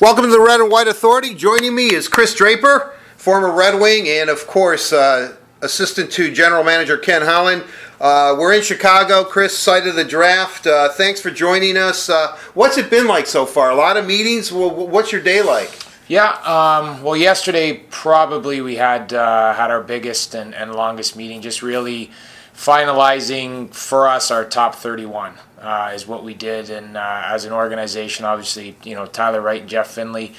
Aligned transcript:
Welcome 0.00 0.26
to 0.26 0.30
the 0.30 0.40
Red 0.40 0.60
and 0.60 0.70
White 0.70 0.86
Authority. 0.86 1.34
Joining 1.34 1.74
me 1.74 1.92
is 1.92 2.06
Kris 2.06 2.32
Draper, 2.32 2.94
former 3.16 3.50
Red 3.50 3.80
Wing, 3.80 4.06
and 4.06 4.30
of 4.30 4.46
course, 4.46 4.92
uh, 4.92 5.34
assistant 5.60 6.12
to 6.12 6.32
General 6.32 6.62
Manager 6.62 6.96
Ken 6.96 7.22
Holland. 7.22 7.64
Uh, 8.00 8.36
we're 8.38 8.52
in 8.52 8.62
Chicago. 8.62 9.24
Kris, 9.24 9.58
site 9.58 9.88
of 9.88 9.96
the 9.96 10.04
draft. 10.04 10.68
Uh, 10.68 10.88
thanks 10.90 11.20
for 11.20 11.32
joining 11.32 11.76
us. 11.76 12.08
Uh, 12.08 12.36
what's 12.54 12.78
it 12.78 12.90
been 12.90 13.08
like 13.08 13.26
so 13.26 13.44
far? 13.44 13.72
A 13.72 13.74
lot 13.74 13.96
of 13.96 14.06
meetings. 14.06 14.52
Well, 14.52 14.70
what's 14.70 15.10
your 15.10 15.20
day 15.20 15.42
like? 15.42 15.76
Yeah. 16.06 16.28
Um, 16.44 17.02
well, 17.02 17.16
yesterday 17.16 17.78
probably 17.90 18.60
we 18.60 18.76
had 18.76 19.12
uh, 19.12 19.52
had 19.52 19.72
our 19.72 19.82
biggest 19.82 20.32
and, 20.32 20.54
and 20.54 20.76
longest 20.76 21.16
meeting. 21.16 21.42
Just 21.42 21.60
really 21.60 22.12
finalizing 22.54 23.74
for 23.74 24.06
us 24.06 24.30
our 24.30 24.44
top 24.44 24.76
31 24.76 25.34
uh, 25.60 25.92
is 25.94 26.06
what 26.06 26.24
we 26.24 26.34
did, 26.34 26.70
and 26.70 26.96
uh, 26.96 27.22
as 27.26 27.44
an 27.44 27.52
organization, 27.52 28.24
obviously, 28.24 28.76
you 28.84 28.94
know 28.94 29.06
Tyler 29.06 29.40
Wright 29.40 29.60
and 29.60 29.70
Jeff 29.70 29.88
Finley. 29.88 30.34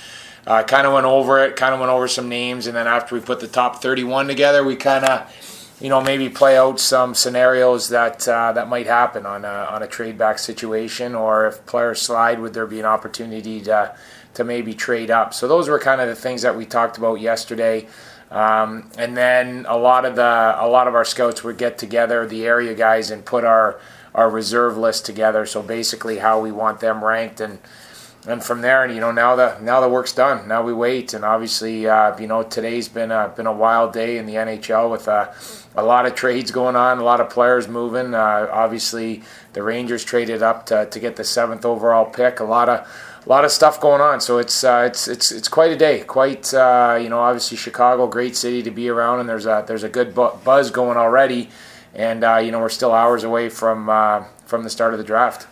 Uh, 0.47 0.63
kind 0.63 0.87
of 0.87 0.93
went 0.93 1.05
over 1.05 1.43
it, 1.43 1.55
kind 1.55 1.73
of 1.73 1.79
went 1.79 1.91
over 1.91 2.07
some 2.07 2.29
names, 2.29 2.65
and 2.65 2.75
then 2.75 2.87
after 2.87 3.13
we 3.13 3.21
put 3.21 3.39
the 3.39 3.47
top 3.47 3.81
31 3.81 4.27
together, 4.27 4.63
we 4.63 4.75
kind 4.75 5.03
of, 5.05 5.77
you 5.81 5.89
know, 5.89 6.01
maybe 6.01 6.29
play 6.29 6.57
out 6.57 6.79
some 6.79 7.13
scenarios 7.13 7.89
that 7.89 8.27
uh, 8.27 8.51
that 8.53 8.67
might 8.69 8.87
happen 8.87 9.25
on 9.25 9.43
a, 9.43 9.67
on 9.69 9.83
a 9.83 9.87
trade 9.87 10.17
back 10.17 10.39
situation, 10.39 11.13
or 11.13 11.47
if 11.47 11.65
players 11.65 12.01
slide, 12.01 12.39
would 12.39 12.53
there 12.53 12.65
be 12.65 12.79
an 12.79 12.85
opportunity 12.85 13.61
to 13.61 13.93
to 14.33 14.43
maybe 14.43 14.73
trade 14.73 15.11
up? 15.11 15.33
So 15.33 15.47
those 15.47 15.67
were 15.69 15.79
kind 15.79 15.99
of 16.01 16.07
the 16.07 16.15
things 16.15 16.41
that 16.41 16.55
we 16.55 16.65
talked 16.65 16.97
about 16.97 17.15
yesterday. 17.15 17.87
Um, 18.31 18.89
and 18.97 19.17
then 19.17 19.65
a 19.67 19.77
lot 19.77 20.05
of 20.05 20.15
the 20.15 20.55
a 20.57 20.67
lot 20.67 20.87
of 20.87 20.95
our 20.95 21.05
scouts 21.05 21.43
would 21.43 21.57
get 21.57 21.77
together, 21.77 22.25
the 22.25 22.45
area 22.45 22.75
guys, 22.75 23.11
and 23.11 23.25
put 23.25 23.43
our 23.43 23.79
our 24.13 24.29
reserve 24.29 24.77
list 24.77 25.05
together. 25.05 25.45
So 25.45 25.61
basically, 25.61 26.19
how 26.19 26.39
we 26.39 26.51
want 26.51 26.79
them 26.79 27.03
ranked, 27.03 27.39
and 27.39 27.59
and 28.27 28.43
from 28.43 28.61
there, 28.61 28.83
and 28.83 28.93
you 28.93 28.99
know, 28.99 29.11
now 29.11 29.35
the 29.35 29.57
now 29.61 29.79
the 29.79 29.89
work's 29.89 30.13
done. 30.13 30.47
Now 30.47 30.61
we 30.61 30.73
wait, 30.73 31.13
and 31.13 31.23
obviously, 31.23 31.87
uh, 31.87 32.17
you 32.19 32.27
know, 32.27 32.43
today's 32.43 32.89
been 32.89 33.11
a 33.11 33.31
been 33.35 33.47
a 33.47 33.53
wild 33.53 33.93
day 33.93 34.17
in 34.17 34.25
the 34.25 34.35
NHL 34.35 34.91
with 34.91 35.07
uh, 35.07 35.31
a 35.75 35.83
lot 35.83 36.05
of 36.05 36.15
trades 36.15 36.51
going 36.51 36.75
on, 36.75 36.99
a 36.99 37.03
lot 37.03 37.21
of 37.21 37.29
players 37.29 37.67
moving. 37.67 38.13
Uh, 38.13 38.49
obviously, 38.51 39.23
the 39.53 39.63
Rangers 39.63 40.03
traded 40.03 40.43
up 40.43 40.65
to, 40.65 40.85
to 40.85 40.99
get 40.99 41.15
the 41.15 41.23
seventh 41.23 41.65
overall 41.65 42.05
pick. 42.05 42.39
A 42.39 42.43
lot 42.43 42.67
of 42.67 42.87
a 43.25 43.29
lot 43.29 43.45
of 43.45 43.51
stuff 43.51 43.79
going 43.79 44.01
on. 44.01 44.19
So 44.19 44.37
it's 44.37 44.63
uh, 44.63 44.83
it's 44.85 45.07
it's 45.07 45.31
it's 45.31 45.47
quite 45.47 45.71
a 45.71 45.77
day. 45.77 46.01
Quite 46.01 46.53
uh, 46.53 46.99
you 47.01 47.07
know, 47.07 47.19
obviously 47.19 47.55
Chicago, 47.57 48.07
great 48.07 48.35
city 48.35 48.61
to 48.63 48.71
be 48.71 48.89
around, 48.89 49.21
and 49.21 49.29
there's 49.29 49.45
a 49.45 49.63
there's 49.65 49.83
a 49.83 49.89
good 49.89 50.13
bu- 50.13 50.35
buzz 50.43 50.71
going 50.71 50.97
already 50.97 51.49
and 51.93 52.23
uh, 52.23 52.37
you 52.37 52.51
know 52.51 52.59
we're 52.59 52.69
still 52.69 52.93
hours 52.93 53.23
away 53.23 53.49
from 53.49 53.89
uh, 53.89 54.23
from 54.45 54.63
the 54.63 54.69
start 54.69 54.93
of 54.93 54.97
the 54.97 55.05
draft. 55.05 55.47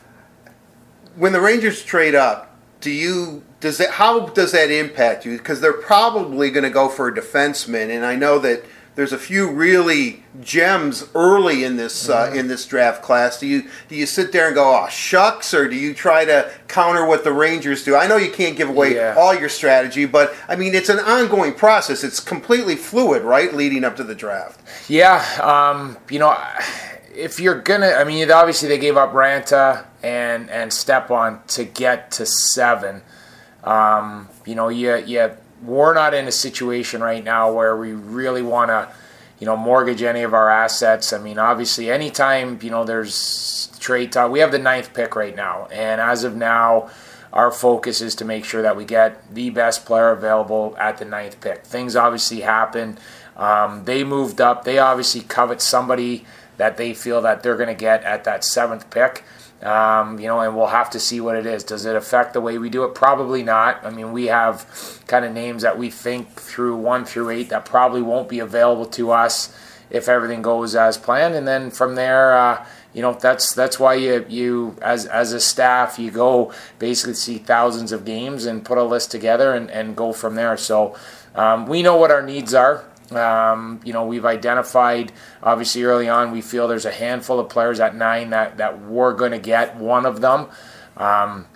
When 1.16 1.34
the 1.34 1.42
Rangers 1.42 1.84
trade 1.84 2.16
up, 2.16 2.56
do 2.82 2.92
you 2.92 3.44
does 3.60 3.78
that 3.80 3.92
how 3.92 4.28
does 4.28 4.52
that 4.52 4.70
impact 4.72 5.26
you? 5.26 5.38
Because 5.38 5.62
they're 5.62 5.74
probably 5.74 6.52
going 6.52 6.64
to 6.64 6.70
go 6.70 6.90
for 6.90 7.08
a 7.08 7.14
defenseman, 7.14 7.90
and 7.90 8.06
I 8.06 8.16
know 8.16 8.40
that 8.40 8.64
there's 8.98 9.14
a 9.14 9.18
few 9.20 9.52
really 9.52 10.24
gems 10.42 11.08
early 11.14 11.64
in 11.64 11.78
this 11.78 12.10
uh, 12.10 12.26
mm-hmm. 12.26 12.40
in 12.40 12.48
this 12.48 12.66
draft 12.66 13.04
class. 13.04 13.40
Do 13.40 13.46
you 13.46 13.70
do 13.88 13.96
you 13.96 14.08
sit 14.08 14.32
there 14.32 14.48
and 14.48 14.56
go, 14.56 14.76
"Oh 14.76 14.90
shucks," 14.90 15.54
or 15.54 15.68
do 15.70 15.76
you 15.76 15.94
try 15.94 16.26
to 16.26 16.52
counter 16.68 17.06
what 17.06 17.24
the 17.24 17.32
Rangers 17.32 17.84
do? 17.84 17.96
I 17.96 18.08
know 18.08 18.18
you 18.18 18.32
can't 18.32 18.58
give 18.58 18.70
away 18.70 18.96
yeah. 18.96 19.14
all 19.16 19.36
your 19.36 19.50
strategy, 19.50 20.06
but 20.06 20.36
I 20.50 20.56
mean 20.56 20.74
it's 20.74 20.90
an 20.90 20.98
ongoing 20.98 21.54
process. 21.54 22.04
It's 22.04 22.20
completely 22.20 22.76
fluid, 22.76 23.22
right, 23.22 23.54
leading 23.54 23.84
up 23.84 23.96
to 23.98 24.04
the 24.04 24.16
draft. 24.16 24.60
Yeah, 24.90 25.24
um, 25.44 25.98
you 26.10 26.18
know, 26.18 26.36
if 27.16 27.40
you're 27.40 27.62
gonna, 27.62 27.92
I 27.92 28.04
mean, 28.04 28.32
obviously 28.32 28.68
they 28.68 28.80
gave 28.80 28.98
up 28.98 29.14
Raanta 29.14 29.86
and 30.02 30.50
and 30.50 30.74
Stepan 30.74 31.42
to 31.50 31.66
get 31.66 32.10
to 32.14 32.26
seven. 32.26 33.04
Um, 33.64 34.30
you 34.48 34.56
know, 34.56 34.70
you 34.70 34.96
you 34.98 35.38
we're 35.64 35.94
not 35.94 36.14
in 36.14 36.28
a 36.28 36.32
situation 36.32 37.02
right 37.02 37.24
now 37.24 37.52
where 37.52 37.76
we 37.76 37.92
really 37.92 38.42
want 38.42 38.70
to, 38.70 38.90
you 39.40 39.46
know, 39.46 39.58
mortgage 39.58 40.02
any 40.02 40.24
of 40.24 40.34
our 40.34 40.50
assets. 40.50 41.14
I 41.14 41.18
mean, 41.18 41.40
obviously, 41.40 41.90
anytime 41.92 42.60
you 42.62 42.70
know 42.70 42.84
there's 42.84 43.76
trade 43.80 44.12
talk, 44.12 44.32
we 44.32 44.40
have 44.40 44.52
the 44.52 44.60
ninth 44.60 44.94
pick 44.94 45.16
right 45.16 45.36
now, 45.36 45.68
and 45.72 46.02
as 46.02 46.24
of 46.24 46.36
now, 46.36 46.90
our 47.34 47.52
focus 47.52 48.02
is 48.02 48.16
to 48.16 48.26
make 48.26 48.46
sure 48.46 48.62
that 48.62 48.76
we 48.76 48.86
get 48.86 49.34
the 49.34 49.50
best 49.50 49.86
player 49.86 50.10
available 50.10 50.76
at 50.80 50.98
the 50.98 51.06
ninth 51.06 51.40
pick. 51.42 51.64
Things 51.64 51.96
obviously 51.96 52.42
happen. 52.42 52.98
Um, 53.36 53.86
they 53.86 54.04
moved 54.04 54.42
up. 54.42 54.64
They 54.64 54.80
obviously 54.80 55.22
covet 55.22 55.62
somebody 55.62 56.26
that 56.58 56.78
they 56.78 56.94
feel 56.94 57.22
that 57.22 57.44
they're 57.44 57.56
going 57.56 57.68
to 57.68 57.76
get 57.76 58.04
at 58.04 58.24
that 58.26 58.44
seventh 58.44 58.90
pick. 58.90 59.24
Um, 59.62 60.20
you 60.20 60.28
know, 60.28 60.40
and 60.42 60.56
we'll 60.56 60.68
have 60.68 60.92
to 60.92 61.00
see 61.00 61.20
what 61.20 61.36
it 61.36 61.48
is. 61.48 61.64
Does 61.64 61.86
it 61.86 61.96
affect 61.96 62.34
the 62.34 62.42
way 62.42 62.60
we 62.60 62.70
do 62.70 62.84
it? 62.84 62.94
Probably 62.94 63.42
not. 63.42 63.84
I 63.84 63.90
mean, 63.90 64.12
we 64.12 64.26
have 64.26 65.02
kind 65.08 65.26
of 65.26 65.34
names 65.34 65.64
that 65.64 65.80
we 65.80 65.90
think 65.90 66.40
through 66.40 66.76
one 66.76 67.06
through 67.06 67.32
eight 67.32 67.50
that 67.50 67.66
probably 67.66 68.04
won't 68.04 68.30
be 68.30 68.38
available 68.38 68.86
to 68.86 69.12
us 69.12 69.58
if 69.90 70.08
everything 70.10 70.42
goes 70.42 70.76
as 70.76 70.98
planned, 70.98 71.34
and 71.34 71.48
then 71.48 71.72
from 71.72 71.96
there, 71.96 72.38
uh, 72.38 72.66
you 72.94 73.02
know, 73.02 73.14
that's 73.14 73.54
that's 73.54 73.80
why 73.80 73.94
you 73.94 74.26
you 74.28 74.76
as 74.82 75.06
as 75.06 75.32
a 75.32 75.40
staff 75.40 75.98
you 76.00 76.12
go 76.12 76.52
basically 76.80 77.14
see 77.14 77.38
thousands 77.38 77.92
of 77.92 78.04
games 78.06 78.46
and 78.46 78.66
put 78.66 78.78
a 78.78 78.84
list 78.84 79.12
together 79.12 79.54
and, 79.54 79.70
and 79.72 79.96
go 79.96 80.12
from 80.12 80.36
there. 80.36 80.58
So 80.58 80.96
um, 81.36 81.68
we 81.68 81.82
know 81.84 81.96
what 81.96 82.12
our 82.12 82.22
needs 82.22 82.54
are. 82.54 82.84
Um, 83.12 83.80
you 83.86 83.94
know, 83.94 84.06
we've 84.06 84.26
identified 84.26 85.12
obviously 85.42 85.84
early 85.84 86.10
on. 86.10 86.32
We 86.32 86.42
feel 86.42 86.68
there's 86.68 86.86
a 86.86 86.92
handful 86.92 87.40
of 87.40 87.50
players 87.50 87.80
at 87.80 87.96
nine 87.96 88.32
that 88.32 88.58
that 88.58 88.82
we're 88.82 89.14
going 89.14 89.32
to 89.32 89.40
get 89.40 89.78
one 89.78 90.06
of 90.06 90.20
them, 90.22 90.48
um, 90.98 91.48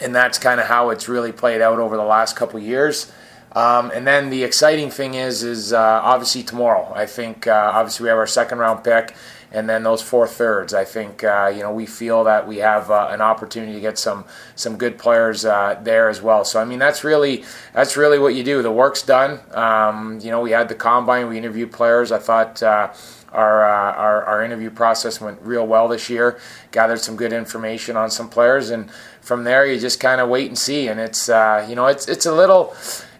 and 0.00 0.14
that's 0.14 0.38
kind 0.38 0.60
of 0.60 0.66
how 0.66 0.90
it's 0.90 1.08
really 1.08 1.32
played 1.32 1.60
out 1.60 1.78
over 1.78 1.96
the 1.96 2.04
last 2.04 2.36
couple 2.36 2.60
years. 2.60 3.12
Um, 3.54 3.92
and 3.92 4.06
then 4.06 4.30
the 4.30 4.42
exciting 4.42 4.90
thing 4.90 5.14
is, 5.14 5.44
is 5.44 5.72
uh, 5.72 6.00
obviously 6.02 6.42
tomorrow. 6.42 6.92
I 6.94 7.06
think 7.06 7.46
uh, 7.46 7.70
obviously 7.72 8.04
we 8.04 8.08
have 8.08 8.18
our 8.18 8.26
second 8.26 8.58
round 8.58 8.82
pick, 8.82 9.14
and 9.54 9.70
then 9.70 9.84
those 9.84 10.02
four 10.02 10.26
thirds. 10.26 10.74
I 10.74 10.84
think 10.84 11.22
uh, 11.22 11.50
you 11.54 11.62
know 11.62 11.72
we 11.72 11.86
feel 11.86 12.24
that 12.24 12.46
we 12.46 12.58
have 12.58 12.90
uh, 12.90 13.08
an 13.10 13.20
opportunity 13.20 13.72
to 13.72 13.80
get 13.80 13.98
some 13.98 14.24
some 14.56 14.76
good 14.76 14.98
players 14.98 15.44
uh, 15.44 15.80
there 15.82 16.08
as 16.08 16.20
well. 16.20 16.44
So 16.44 16.60
I 16.60 16.64
mean 16.64 16.80
that's 16.80 17.04
really 17.04 17.44
that's 17.72 17.96
really 17.96 18.18
what 18.18 18.34
you 18.34 18.42
do. 18.42 18.60
The 18.62 18.72
work's 18.72 19.02
done. 19.02 19.40
Um, 19.52 20.18
you 20.20 20.30
know 20.30 20.40
we 20.40 20.50
had 20.50 20.68
the 20.68 20.74
combine. 20.74 21.28
We 21.28 21.38
interviewed 21.38 21.72
players. 21.72 22.12
I 22.12 22.18
thought. 22.18 22.62
Uh, 22.62 22.92
our, 23.34 23.68
uh, 23.68 23.92
our, 23.94 24.24
our 24.26 24.44
interview 24.44 24.70
process 24.70 25.20
went 25.20 25.42
real 25.42 25.66
well 25.66 25.88
this 25.88 26.08
year. 26.08 26.38
Gathered 26.70 27.00
some 27.00 27.16
good 27.16 27.32
information 27.32 27.96
on 27.96 28.08
some 28.08 28.28
players, 28.28 28.70
and 28.70 28.88
from 29.24 29.44
there 29.44 29.66
you 29.66 29.80
just 29.80 29.98
kind 29.98 30.20
of 30.20 30.28
wait 30.28 30.48
and 30.48 30.58
see. 30.58 30.86
And 30.88 31.00
it's 31.00 31.28
uh, 31.28 31.66
you 31.68 31.74
know 31.74 31.86
it's 31.86 32.06
it's 32.08 32.26
a 32.26 32.34
little 32.34 32.74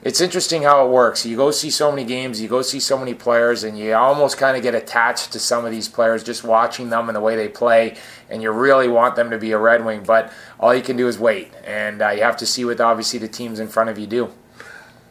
it's 0.05 0.21
interesting 0.21 0.63
how 0.63 0.87
it 0.87 0.91
works. 0.91 1.25
You 1.25 1.35
go 1.35 1.51
see 1.51 1.71
so 1.71 1.91
many 1.91 2.05
games, 2.05 2.39
you 2.39 2.47
go 2.47 2.61
see 2.61 2.79
so 2.79 2.99
many 2.99 3.15
players, 3.15 3.65
and 3.65 3.79
you 3.79 3.95
almost 3.95 4.37
kind 4.37 4.55
of 4.55 4.63
get 4.63 4.75
attached 4.75 5.33
to 5.33 5.39
some 5.39 5.65
of 5.65 5.71
these 5.71 5.89
players 5.89 6.23
just 6.23 6.45
watching 6.45 6.91
them 6.91 7.09
and 7.09 7.17
the 7.17 7.21
way 7.21 7.37
they 7.37 7.49
play, 7.49 7.97
and 8.29 8.43
you 8.43 8.51
really 8.51 8.87
want 8.87 9.17
them 9.17 9.31
to 9.31 9.39
be 9.39 9.53
a 9.53 9.59
Red 9.59 9.83
Wing. 9.83 10.03
But 10.07 10.31
all 10.61 10.75
you 10.75 10.83
can 10.83 10.99
do 10.99 11.09
is 11.09 11.19
wait, 11.19 11.53
and 11.65 12.03
uh, 12.03 12.11
you 12.11 12.23
have 12.23 12.37
to 12.37 12.47
see 12.47 12.67
what 12.67 12.81
obviously 12.83 13.19
the 13.19 13.29
teams 13.29 13.59
in 13.59 13.69
front 13.69 13.89
of 13.89 13.99
you 13.99 14.07
do. 14.07 14.31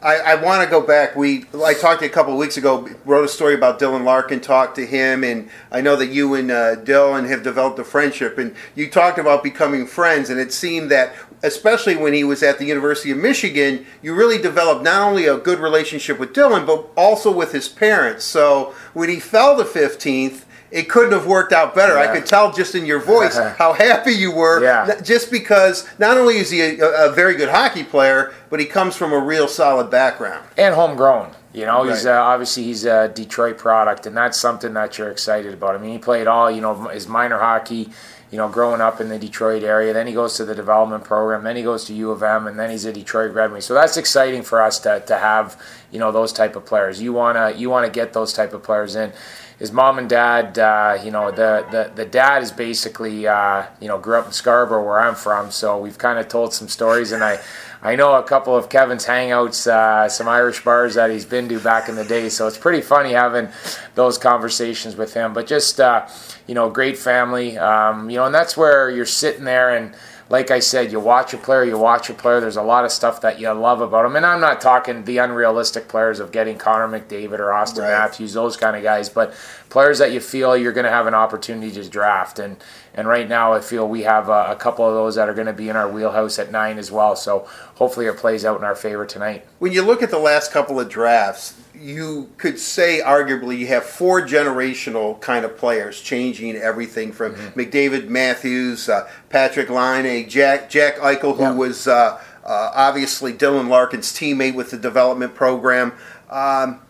I, 0.04 0.16
I 0.16 0.34
want 0.34 0.62
to 0.62 0.68
go 0.68 0.82
back. 0.82 1.16
We 1.16 1.46
I 1.64 1.72
talked 1.72 2.00
to 2.00 2.04
you 2.04 2.10
a 2.10 2.14
couple 2.14 2.36
weeks 2.36 2.58
ago. 2.58 2.86
Wrote 3.06 3.24
a 3.24 3.28
story 3.28 3.54
about 3.54 3.80
Dylan 3.80 4.04
Larkin. 4.04 4.38
Talked 4.38 4.76
to 4.76 4.84
him, 4.84 5.24
and 5.24 5.48
I 5.72 5.80
know 5.80 5.96
that 5.96 6.08
you 6.08 6.34
and 6.34 6.50
uh, 6.50 6.76
Dylan 6.76 7.26
have 7.26 7.42
developed 7.42 7.78
a 7.78 7.84
friendship. 7.84 8.36
And 8.36 8.54
you 8.74 8.90
talked 8.90 9.18
about 9.18 9.42
becoming 9.42 9.86
friends, 9.86 10.28
and 10.28 10.38
it 10.38 10.52
seemed 10.52 10.90
that, 10.90 11.14
especially 11.42 11.96
when 11.96 12.12
he 12.12 12.22
was 12.22 12.42
at 12.42 12.58
the 12.58 12.66
University 12.66 13.12
of 13.12 13.16
Michigan, 13.16 13.86
you 14.02 14.14
really 14.14 14.36
developed 14.36 14.84
not 14.84 15.08
only 15.08 15.24
a 15.24 15.38
good 15.38 15.58
relationship 15.58 16.18
with 16.18 16.34
Dylan, 16.34 16.66
but 16.66 16.86
also 16.98 17.32
with 17.32 17.52
his 17.52 17.68
parents. 17.68 18.26
So 18.26 18.74
when 18.92 19.08
he 19.08 19.18
fell 19.18 19.56
to 19.56 19.64
fifteenth 19.64 20.43
it 20.74 20.88
couldn't 20.88 21.12
have 21.12 21.26
worked 21.26 21.52
out 21.52 21.72
better. 21.72 21.94
Yeah. 21.94 22.10
I 22.10 22.14
could 22.14 22.26
tell 22.26 22.52
just 22.52 22.74
in 22.74 22.84
your 22.84 22.98
voice 22.98 23.38
how 23.58 23.72
happy 23.72 24.10
you 24.10 24.32
were. 24.32 24.60
Yeah. 24.60 25.00
Just 25.00 25.30
because 25.30 25.88
not 26.00 26.18
only 26.18 26.36
is 26.38 26.50
he 26.50 26.60
a, 26.60 27.06
a, 27.06 27.12
very 27.12 27.36
good 27.36 27.48
hockey 27.48 27.84
player, 27.84 28.34
but 28.50 28.58
he 28.58 28.66
comes 28.66 28.96
from 28.96 29.12
a 29.12 29.18
real 29.18 29.46
solid 29.46 29.88
background 29.88 30.44
and 30.58 30.74
homegrown. 30.74 31.32
You 31.52 31.66
know, 31.66 31.84
right. 31.84 31.90
he's 31.90 32.04
uh, 32.04 32.20
obviously 32.20 32.64
he's 32.64 32.84
a 32.84 33.08
Detroit 33.08 33.56
product, 33.56 34.06
and 34.06 34.16
that's 34.16 34.36
something 34.36 34.74
that 34.74 34.98
you're 34.98 35.12
excited 35.12 35.54
about. 35.54 35.76
I 35.76 35.78
mean, 35.78 35.92
he 35.92 35.98
played 35.98 36.26
all 36.26 36.50
you 36.50 36.60
know 36.60 36.88
his 36.88 37.06
minor 37.06 37.38
hockey. 37.38 37.90
You 38.32 38.38
know, 38.38 38.48
growing 38.48 38.80
up 38.80 39.00
in 39.00 39.10
the 39.10 39.18
Detroit 39.18 39.62
area, 39.62 39.92
then 39.92 40.08
he 40.08 40.12
goes 40.12 40.36
to 40.38 40.44
the 40.44 40.56
development 40.56 41.04
program, 41.04 41.44
then 41.44 41.54
he 41.54 41.62
goes 41.62 41.84
to 41.84 41.94
U 41.94 42.10
of 42.10 42.20
M, 42.20 42.48
and 42.48 42.58
then 42.58 42.68
he's 42.68 42.84
a 42.84 42.92
Detroit 42.92 43.32
Red 43.32 43.52
Wing. 43.52 43.60
So 43.60 43.74
that's 43.74 43.96
exciting 43.96 44.42
for 44.42 44.60
us 44.60 44.80
to, 44.80 45.04
to 45.06 45.18
have 45.18 45.62
you 45.92 46.00
know 46.00 46.10
those 46.10 46.32
type 46.32 46.56
of 46.56 46.66
players. 46.66 47.00
You 47.00 47.12
wanna 47.12 47.52
you 47.56 47.70
wanna 47.70 47.90
get 47.90 48.12
those 48.12 48.32
type 48.32 48.52
of 48.52 48.64
players 48.64 48.96
in 48.96 49.12
his 49.58 49.70
mom 49.70 49.98
and 49.98 50.08
dad, 50.08 50.58
uh, 50.58 50.98
you 51.02 51.10
know, 51.10 51.30
the, 51.30 51.66
the, 51.70 51.92
the 51.94 52.04
dad 52.04 52.42
is 52.42 52.50
basically, 52.50 53.26
uh, 53.26 53.66
you 53.80 53.88
know, 53.88 53.98
grew 53.98 54.18
up 54.18 54.26
in 54.26 54.32
Scarborough 54.32 54.84
where 54.84 55.00
I'm 55.00 55.14
from. 55.14 55.50
So 55.50 55.78
we've 55.78 55.98
kind 55.98 56.18
of 56.18 56.28
told 56.28 56.52
some 56.52 56.68
stories, 56.68 57.12
and 57.12 57.22
I, 57.22 57.40
I 57.82 57.96
know 57.96 58.14
a 58.14 58.22
couple 58.22 58.56
of 58.56 58.68
Kevin's 58.68 59.06
hangouts, 59.06 59.66
uh, 59.66 60.08
some 60.08 60.26
Irish 60.26 60.64
bars 60.64 60.94
that 60.94 61.10
he's 61.10 61.24
been 61.24 61.48
to 61.50 61.60
back 61.60 61.88
in 61.88 61.94
the 61.94 62.04
day. 62.04 62.30
So 62.30 62.46
it's 62.48 62.58
pretty 62.58 62.80
funny 62.80 63.12
having 63.12 63.48
those 63.94 64.18
conversations 64.18 64.96
with 64.96 65.14
him. 65.14 65.34
But 65.34 65.46
just, 65.46 65.78
uh, 65.78 66.08
you 66.46 66.54
know, 66.54 66.70
great 66.70 66.98
family, 66.98 67.56
um, 67.58 68.10
you 68.10 68.16
know, 68.16 68.24
and 68.24 68.34
that's 68.34 68.56
where 68.56 68.90
you're 68.90 69.06
sitting 69.06 69.44
there 69.44 69.76
and 69.76 69.94
like 70.30 70.50
I 70.50 70.58
said, 70.58 70.90
you 70.90 71.00
watch 71.00 71.34
a 71.34 71.36
player, 71.36 71.64
you 71.64 71.76
watch 71.76 72.08
a 72.08 72.14
player. 72.14 72.40
There's 72.40 72.56
a 72.56 72.62
lot 72.62 72.84
of 72.84 72.92
stuff 72.92 73.20
that 73.20 73.38
you 73.38 73.50
love 73.52 73.82
about 73.82 74.06
him, 74.06 74.16
and 74.16 74.24
I'm 74.24 74.40
not 74.40 74.60
talking 74.60 75.04
the 75.04 75.18
unrealistic 75.18 75.86
players 75.86 76.18
of 76.18 76.32
getting 76.32 76.56
Connor 76.56 76.88
McDavid 76.88 77.38
or 77.38 77.52
Austin 77.52 77.84
right. 77.84 77.90
Matthews, 77.90 78.32
those 78.32 78.56
kind 78.56 78.74
of 78.74 78.82
guys, 78.82 79.08
but 79.10 79.34
players 79.68 79.98
that 79.98 80.12
you 80.12 80.20
feel 80.20 80.56
you're 80.56 80.72
going 80.72 80.84
to 80.84 80.90
have 80.90 81.06
an 81.06 81.14
opportunity 81.14 81.70
to 81.72 81.88
draft. 81.88 82.38
And 82.38 82.56
and 82.94 83.08
right 83.08 83.28
now, 83.28 83.52
I 83.52 83.60
feel 83.60 83.88
we 83.88 84.02
have 84.02 84.28
a, 84.28 84.52
a 84.52 84.56
couple 84.56 84.86
of 84.86 84.94
those 84.94 85.16
that 85.16 85.28
are 85.28 85.34
going 85.34 85.48
to 85.48 85.52
be 85.52 85.68
in 85.68 85.76
our 85.76 85.90
wheelhouse 85.90 86.38
at 86.38 86.50
nine 86.50 86.78
as 86.78 86.90
well. 86.90 87.16
So 87.16 87.48
hopefully, 87.74 88.06
it 88.06 88.16
plays 88.16 88.44
out 88.44 88.58
in 88.58 88.64
our 88.64 88.76
favor 88.76 89.04
tonight. 89.04 89.46
When 89.58 89.72
you 89.72 89.82
look 89.82 90.02
at 90.02 90.10
the 90.10 90.18
last 90.18 90.52
couple 90.52 90.80
of 90.80 90.88
drafts, 90.88 91.60
you 91.78 92.30
could 92.36 92.58
say 92.58 93.00
arguably 93.04 93.58
you 93.58 93.66
have 93.66 93.84
four 93.84 94.22
generational 94.22 95.20
kind 95.20 95.44
of 95.44 95.56
players 95.56 96.00
changing 96.00 96.56
everything 96.56 97.12
from 97.12 97.34
mm-hmm. 97.34 97.58
McDavid, 97.60 98.08
Matthews, 98.08 98.88
uh, 98.88 99.08
Patrik 99.30 99.68
Laine, 99.68 100.28
Jack 100.28 100.70
Jack 100.70 100.96
Eichel, 100.96 101.36
who 101.36 101.58
was 101.58 101.86
uh, 101.86 102.20
uh, 102.44 102.70
obviously 102.74 103.32
Dylan 103.32 103.68
Larkin's 103.68 104.12
teammate 104.12 104.54
with 104.54 104.70
the 104.70 104.76
development 104.76 105.34
program. 105.34 105.92
Um, 106.30 106.80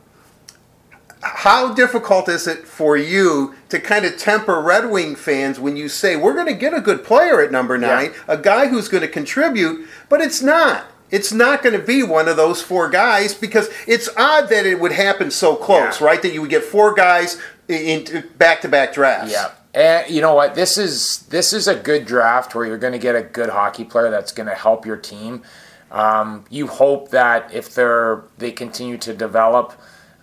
how 1.22 1.72
difficult 1.72 2.28
is 2.28 2.46
it 2.46 2.66
for 2.66 2.98
you 2.98 3.54
to 3.70 3.80
kind 3.80 4.04
of 4.04 4.18
temper 4.18 4.60
Red 4.60 4.90
Wing 4.90 5.16
fans 5.16 5.58
when 5.58 5.74
you 5.74 5.88
say 5.88 6.16
we're 6.16 6.34
going 6.34 6.46
to 6.46 6.54
get 6.54 6.74
a 6.74 6.80
good 6.80 7.02
player 7.02 7.40
at 7.40 7.50
number 7.50 7.78
nine, 7.78 8.12
yeah. 8.12 8.34
a 8.34 8.36
guy 8.36 8.68
who's 8.68 8.88
going 8.88 9.00
to 9.00 9.08
contribute, 9.08 9.88
but 10.10 10.20
it's 10.20 10.42
not? 10.42 10.84
It's 11.14 11.32
not 11.32 11.62
going 11.62 11.78
to 11.78 11.86
be 11.86 12.02
one 12.02 12.26
of 12.26 12.36
those 12.36 12.60
four 12.60 12.90
guys 12.90 13.34
because 13.34 13.70
it's 13.86 14.08
odd 14.16 14.48
that 14.48 14.66
it 14.66 14.80
would 14.80 14.90
happen 14.90 15.30
so 15.30 15.54
close, 15.54 16.00
yeah. 16.00 16.06
right? 16.08 16.20
That 16.20 16.32
you 16.34 16.40
would 16.40 16.50
get 16.50 16.64
four 16.64 16.92
guys 16.92 17.40
in 17.68 18.24
back-to-back 18.36 18.94
drafts. 18.94 19.30
Yeah. 19.30 19.52
And 19.74 20.12
you 20.12 20.20
know 20.20 20.34
what? 20.34 20.56
This 20.56 20.76
is 20.76 21.20
this 21.28 21.52
is 21.52 21.68
a 21.68 21.76
good 21.76 22.04
draft 22.04 22.54
where 22.54 22.66
you're 22.66 22.78
going 22.78 22.94
to 22.94 22.98
get 22.98 23.14
a 23.14 23.22
good 23.22 23.48
hockey 23.48 23.84
player 23.84 24.10
that's 24.10 24.32
going 24.32 24.48
to 24.48 24.56
help 24.56 24.84
your 24.84 24.96
team. 24.96 25.42
Um, 25.92 26.46
you 26.50 26.66
hope 26.66 27.10
that 27.10 27.54
if 27.54 27.74
they're 27.76 28.24
they 28.38 28.50
continue 28.50 28.98
to 28.98 29.14
develop, 29.14 29.72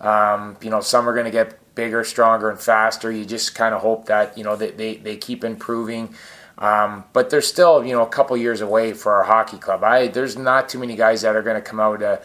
um, 0.00 0.58
you 0.60 0.68
know, 0.68 0.82
some 0.82 1.08
are 1.08 1.14
going 1.14 1.24
to 1.24 1.30
get 1.30 1.58
bigger, 1.74 2.04
stronger, 2.04 2.50
and 2.50 2.60
faster. 2.60 3.10
You 3.10 3.24
just 3.24 3.54
kind 3.54 3.74
of 3.74 3.80
hope 3.80 4.06
that 4.06 4.36
you 4.36 4.44
know 4.44 4.56
they, 4.56 4.70
they, 4.72 4.96
they 4.96 5.16
keep 5.16 5.42
improving. 5.42 6.14
Um, 6.62 7.02
but 7.12 7.28
they're 7.28 7.42
still, 7.42 7.84
you 7.84 7.92
know, 7.92 8.02
a 8.02 8.08
couple 8.08 8.36
years 8.36 8.60
away 8.60 8.92
for 8.92 9.12
our 9.14 9.24
hockey 9.24 9.58
club. 9.58 9.82
I 9.82 10.06
there's 10.06 10.36
not 10.36 10.68
too 10.68 10.78
many 10.78 10.94
guys 10.94 11.22
that 11.22 11.34
are 11.34 11.42
going 11.42 11.56
to 11.56 11.60
come 11.60 11.80
out 11.80 12.00
uh, 12.02 12.18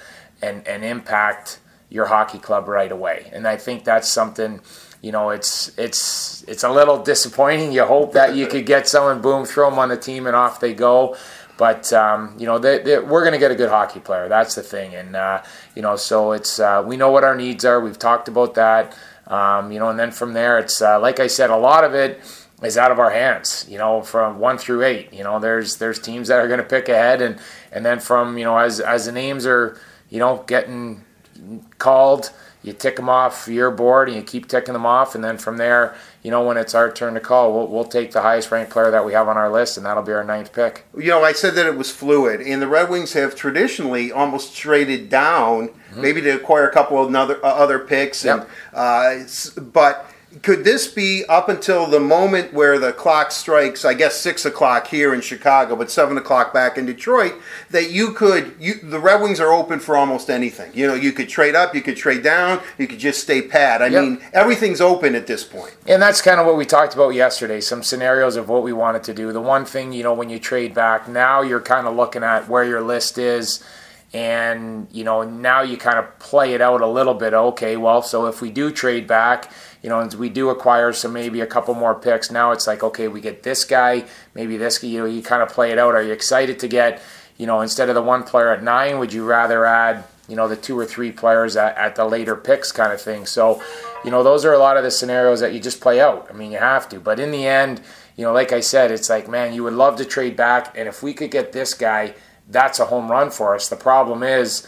and 0.43 0.65
and 0.67 0.85
impact 0.85 1.59
your 1.89 2.05
hockey 2.05 2.37
club 2.37 2.67
right 2.67 2.91
away. 2.91 3.31
And 3.33 3.47
I 3.47 3.57
think 3.57 3.83
that's 3.83 4.07
something, 4.07 4.61
you 5.01 5.11
know, 5.11 5.31
it's 5.31 5.75
it's 5.79 6.43
it's 6.43 6.63
a 6.63 6.69
little 6.69 7.01
disappointing. 7.01 7.71
You 7.71 7.85
hope 7.85 8.13
that 8.13 8.35
you 8.35 8.45
could 8.45 8.67
get 8.67 8.87
someone, 8.87 9.21
boom, 9.21 9.43
throw 9.43 9.71
them 9.71 9.79
on 9.79 9.89
the 9.89 9.97
team, 9.97 10.27
and 10.27 10.35
off 10.35 10.59
they 10.59 10.75
go. 10.75 11.17
But 11.57 11.91
um, 11.91 12.35
you 12.37 12.45
know, 12.45 12.59
they, 12.59 12.77
they, 12.77 12.99
we're 12.99 13.21
going 13.21 13.33
to 13.33 13.39
get 13.39 13.49
a 13.49 13.55
good 13.55 13.69
hockey 13.69 13.99
player. 13.99 14.29
That's 14.29 14.53
the 14.53 14.61
thing, 14.61 14.93
and 14.93 15.15
uh, 15.15 15.41
you 15.73 15.81
know, 15.81 15.95
so 15.95 16.33
it's 16.33 16.59
uh, 16.59 16.83
we 16.85 16.95
know 16.95 17.09
what 17.09 17.23
our 17.23 17.35
needs 17.35 17.65
are. 17.65 17.81
We've 17.81 17.97
talked 17.97 18.27
about 18.27 18.53
that. 18.53 18.95
Um, 19.25 19.71
you 19.71 19.79
know, 19.79 19.89
and 19.89 19.99
then 19.99 20.11
from 20.11 20.33
there, 20.33 20.59
it's 20.59 20.79
uh, 20.79 20.99
like 20.99 21.19
I 21.19 21.25
said, 21.25 21.49
a 21.49 21.57
lot 21.57 21.83
of 21.83 21.95
it 21.95 22.21
is 22.63 22.77
out 22.77 22.91
of 22.91 22.99
our 22.99 23.11
hands. 23.11 23.65
You 23.69 23.77
know, 23.77 24.01
from 24.01 24.39
one 24.39 24.57
through 24.57 24.83
eight. 24.83 25.13
You 25.13 25.23
know, 25.23 25.39
there's 25.39 25.77
there's 25.77 25.99
teams 25.99 26.27
that 26.27 26.39
are 26.39 26.47
going 26.47 26.59
to 26.59 26.65
pick 26.65 26.89
ahead, 26.89 27.21
and 27.21 27.39
and 27.71 27.85
then 27.85 27.99
from 27.99 28.37
you 28.37 28.45
know 28.45 28.57
as 28.57 28.79
as 28.79 29.05
the 29.05 29.11
names 29.11 29.45
are 29.45 29.79
you 30.09 30.19
know 30.19 30.43
getting 30.47 31.03
called, 31.77 32.31
you 32.63 32.73
tick 32.73 32.95
them 32.95 33.09
off 33.09 33.47
your 33.47 33.71
board, 33.71 34.09
and 34.09 34.17
you 34.17 34.23
keep 34.23 34.47
ticking 34.47 34.73
them 34.73 34.85
off, 34.85 35.15
and 35.15 35.23
then 35.23 35.37
from 35.37 35.57
there, 35.57 35.95
you 36.23 36.31
know, 36.31 36.43
when 36.45 36.57
it's 36.57 36.75
our 36.75 36.91
turn 36.91 37.13
to 37.13 37.19
call, 37.19 37.53
we'll, 37.53 37.67
we'll 37.67 37.85
take 37.85 38.11
the 38.11 38.21
highest 38.21 38.51
ranked 38.51 38.71
player 38.71 38.91
that 38.91 39.05
we 39.05 39.13
have 39.13 39.27
on 39.27 39.37
our 39.37 39.51
list, 39.51 39.77
and 39.77 39.85
that'll 39.85 40.03
be 40.03 40.11
our 40.11 40.23
ninth 40.23 40.51
pick. 40.51 40.85
You 40.97 41.07
know, 41.07 41.23
I 41.23 41.31
said 41.31 41.55
that 41.55 41.65
it 41.65 41.77
was 41.77 41.91
fluid, 41.91 42.41
and 42.41 42.61
the 42.61 42.67
Red 42.67 42.89
Wings 42.89 43.13
have 43.13 43.35
traditionally 43.35 44.11
almost 44.11 44.55
traded 44.55 45.09
down, 45.09 45.69
mm-hmm. 45.69 46.01
maybe 46.01 46.21
to 46.21 46.31
acquire 46.31 46.67
a 46.67 46.73
couple 46.73 47.01
of 47.01 47.13
other, 47.15 47.43
uh, 47.45 47.49
other 47.49 47.79
picks, 47.79 48.25
and 48.25 48.41
yep. 48.41 48.49
uh, 48.73 49.19
but 49.61 50.11
could 50.41 50.63
this 50.63 50.87
be 50.87 51.23
up 51.29 51.49
until 51.49 51.85
the 51.85 51.99
moment 51.99 52.53
where 52.53 52.79
the 52.79 52.93
clock 52.93 53.31
strikes 53.31 53.85
i 53.85 53.93
guess 53.93 54.15
six 54.15 54.45
o'clock 54.45 54.87
here 54.87 55.13
in 55.13 55.21
chicago 55.21 55.75
but 55.75 55.89
seven 55.91 56.17
o'clock 56.17 56.53
back 56.53 56.77
in 56.77 56.85
detroit 56.85 57.33
that 57.69 57.91
you 57.91 58.11
could 58.11 58.55
you 58.59 58.75
the 58.75 58.99
red 58.99 59.21
wings 59.21 59.39
are 59.39 59.51
open 59.51 59.79
for 59.79 59.97
almost 59.97 60.29
anything. 60.29 60.71
You 60.73 60.87
know 60.87 60.93
you 60.93 61.11
could 61.11 61.29
trade 61.29 61.55
up 61.55 61.75
you 61.75 61.81
could 61.81 61.97
trade 61.97 62.23
down 62.23 62.61
you 62.77 62.87
could 62.87 62.99
just 62.99 63.21
stay 63.21 63.41
pat. 63.41 63.81
I 63.81 63.87
yep. 63.87 64.03
mean 64.03 64.21
everything's 64.33 64.81
open 64.81 65.15
at 65.15 65.27
this 65.27 65.43
point. 65.43 65.75
And 65.85 66.01
that's 66.01 66.21
kind 66.21 66.39
of 66.39 66.45
what 66.45 66.57
we 66.57 66.65
talked 66.65 66.93
about 66.93 67.09
yesterday 67.09 67.61
some 67.61 67.83
scenarios 67.83 68.35
of 68.35 68.49
what 68.49 68.63
we 68.63 68.73
wanted 68.73 69.03
to 69.03 69.13
do. 69.13 69.31
The 69.31 69.41
one 69.41 69.65
thing 69.65 69.91
you 69.91 70.03
know 70.03 70.13
when 70.13 70.29
you 70.29 70.39
trade 70.39 70.73
back 70.73 71.07
now 71.07 71.41
you're 71.41 71.61
kind 71.61 71.87
of 71.87 71.95
looking 71.95 72.23
at 72.23 72.47
where 72.47 72.63
your 72.63 72.81
list 72.81 73.17
is 73.17 73.63
and 74.13 74.87
you 74.91 75.03
know 75.03 75.23
now 75.23 75.61
you 75.61 75.77
kind 75.77 75.99
of 75.99 76.17
play 76.19 76.53
it 76.53 76.61
out 76.61 76.81
a 76.81 76.87
little 76.87 77.13
bit. 77.13 77.33
Okay 77.33 77.77
well 77.77 78.01
so 78.01 78.25
if 78.27 78.41
we 78.41 78.51
do 78.51 78.71
trade 78.71 79.07
back 79.07 79.51
you 79.87 79.93
know, 79.93 80.05
we 80.17 80.27
do 80.27 80.49
acquire 80.49 80.91
some 80.91 81.13
maybe 81.13 81.39
a 81.39 81.47
couple 81.47 81.73
more 81.73 81.95
picks. 81.95 82.29
Now 82.29 82.51
it's 82.51 82.67
like, 82.67 82.83
okay, 82.83 83.07
we 83.07 83.21
get 83.21 83.43
this 83.43 83.63
guy, 83.63 84.03
maybe 84.35 84.57
this 84.57 84.79
guy. 84.79 84.89
You 84.89 84.99
know, 84.99 85.05
you 85.05 85.21
kind 85.21 85.41
of 85.41 85.47
play 85.47 85.71
it 85.71 85.79
out. 85.79 85.95
Are 85.95 86.03
you 86.03 86.11
excited 86.11 86.59
to 86.59 86.67
get, 86.67 87.01
you 87.37 87.47
know, 87.47 87.61
instead 87.61 87.87
of 87.87 87.95
the 87.95 88.01
one 88.01 88.23
player 88.23 88.49
at 88.49 88.61
nine, 88.61 88.99
would 88.99 89.13
you 89.13 89.23
rather 89.23 89.63
add, 89.65 90.03
you 90.27 90.35
know, 90.35 90.49
the 90.49 90.57
two 90.57 90.77
or 90.77 90.85
three 90.85 91.13
players 91.13 91.55
at, 91.55 91.77
at 91.77 91.95
the 91.95 92.03
later 92.03 92.35
picks 92.35 92.69
kind 92.73 92.91
of 92.91 92.99
thing? 92.99 93.25
So, 93.25 93.63
you 94.03 94.11
know, 94.11 94.23
those 94.23 94.43
are 94.43 94.51
a 94.51 94.59
lot 94.59 94.75
of 94.75 94.83
the 94.83 94.91
scenarios 94.91 95.39
that 95.39 95.53
you 95.53 95.61
just 95.61 95.79
play 95.79 96.01
out. 96.01 96.27
I 96.29 96.33
mean, 96.33 96.51
you 96.51 96.57
have 96.57 96.89
to. 96.89 96.99
But 96.99 97.17
in 97.17 97.31
the 97.31 97.47
end, 97.47 97.79
you 98.17 98.25
know, 98.25 98.33
like 98.33 98.51
I 98.51 98.59
said, 98.59 98.91
it's 98.91 99.09
like, 99.09 99.29
man, 99.29 99.53
you 99.53 99.63
would 99.63 99.71
love 99.71 99.95
to 99.99 100.03
trade 100.05 100.35
back, 100.35 100.77
and 100.77 100.89
if 100.89 101.01
we 101.01 101.13
could 101.13 101.31
get 101.31 101.53
this 101.53 101.73
guy, 101.73 102.13
that's 102.49 102.79
a 102.79 102.87
home 102.87 103.09
run 103.09 103.29
for 103.29 103.55
us. 103.55 103.69
The 103.69 103.77
problem 103.77 104.21
is 104.21 104.67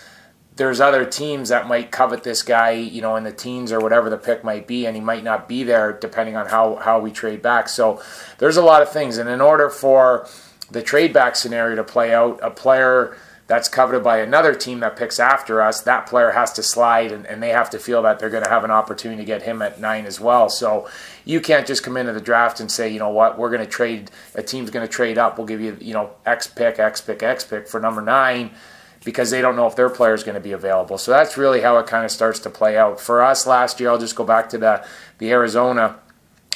there's 0.60 0.82
other 0.82 1.06
teams 1.06 1.48
that 1.50 1.70
might 1.70 1.90
covet 1.90 2.24
this 2.24 2.44
guy, 2.44 2.72
you 2.72 3.02
know, 3.02 3.16
in 3.16 3.24
the 3.24 3.32
teens 3.32 3.72
or 3.72 3.80
whatever 3.80 4.10
the 4.10 4.18
pick 4.18 4.44
might 4.44 4.68
be, 4.68 4.86
and 4.86 4.94
he 4.94 5.02
might 5.02 5.24
not 5.24 5.48
be 5.48 5.64
there 5.64 5.94
depending 5.94 6.36
on 6.36 6.48
how, 6.48 6.76
how 6.76 7.00
we 7.00 7.12
trade 7.12 7.42
back. 7.42 7.70
So 7.70 8.02
there's 8.40 8.58
a 8.58 8.62
lot 8.62 8.82
of 8.82 8.92
things. 8.92 9.18
And 9.18 9.30
in 9.30 9.40
order 9.40 9.70
for 9.70 10.28
the 10.70 10.84
trade 10.84 11.14
back 11.14 11.38
scenario 11.38 11.78
to 11.78 11.84
play 11.86 12.14
out, 12.14 12.42
a 12.44 12.52
player 12.52 13.16
that's 13.48 13.70
coveted 13.70 14.04
by 14.04 14.20
another 14.20 14.54
team 14.54 14.82
that 14.82 14.98
picks 14.98 15.18
after 15.18 15.62
us, 15.62 15.80
that 15.84 16.08
player 16.08 16.32
has 16.32 16.52
to 16.54 16.62
slide 16.62 17.14
and, 17.14 17.26
and 17.26 17.42
they 17.42 17.50
have 17.50 17.70
to 17.70 17.80
feel 17.80 18.02
that 18.02 18.20
they're 18.20 18.30
going 18.30 18.44
to 18.44 18.50
have 18.50 18.66
an 18.66 18.70
opportunity 18.70 19.22
to 19.22 19.26
get 19.26 19.44
him 19.44 19.62
at 19.62 19.80
nine 19.80 20.06
as 20.06 20.20
well. 20.20 20.50
So 20.50 20.90
you 21.24 21.40
can't 21.40 21.66
just 21.66 21.84
come 21.84 21.96
into 21.96 22.12
the 22.12 22.20
draft 22.20 22.60
and 22.60 22.70
say, 22.70 22.92
you 22.92 23.00
know 23.00 23.10
what, 23.10 23.40
we're 23.40 23.50
going 23.50 23.64
to 23.64 23.72
trade, 23.72 24.12
a 24.36 24.44
team's 24.44 24.72
going 24.72 24.86
to 24.86 24.92
trade 24.92 25.18
up. 25.18 25.38
We'll 25.38 25.48
give 25.48 25.62
you, 25.62 25.78
you 25.80 25.94
know, 25.94 26.12
X 26.26 26.48
pick, 26.48 26.80
X 26.80 27.00
pick, 27.00 27.24
X 27.24 27.46
pick 27.46 27.66
for 27.66 27.80
number 27.80 28.02
nine 28.02 28.52
because 29.04 29.31
they 29.31 29.42
don't 29.42 29.56
know 29.56 29.68
if 29.68 29.75
their 29.75 29.90
player 29.90 30.13
is 30.13 30.24
going 30.24 30.36
to 30.36 30.42
be 30.42 30.51
available. 30.51 30.97
So 30.97 31.12
that's 31.12 31.38
really 31.38 31.62
how 31.62 31.78
it 31.78 31.88
kind 31.88 32.06
of 32.06 32.12
starts 32.12 32.40
to 32.40 32.50
play 32.50 32.78
out. 32.78 33.00
For 33.00 33.21
us 33.21 33.47
last 33.47 33.80
year, 33.80 33.90
I'll 33.90 33.97
just 33.97 34.16
go 34.16 34.24
back 34.24 34.50
to 34.50 34.57
the, 34.57 34.85
the 35.19 35.31
Arizona. 35.31 36.00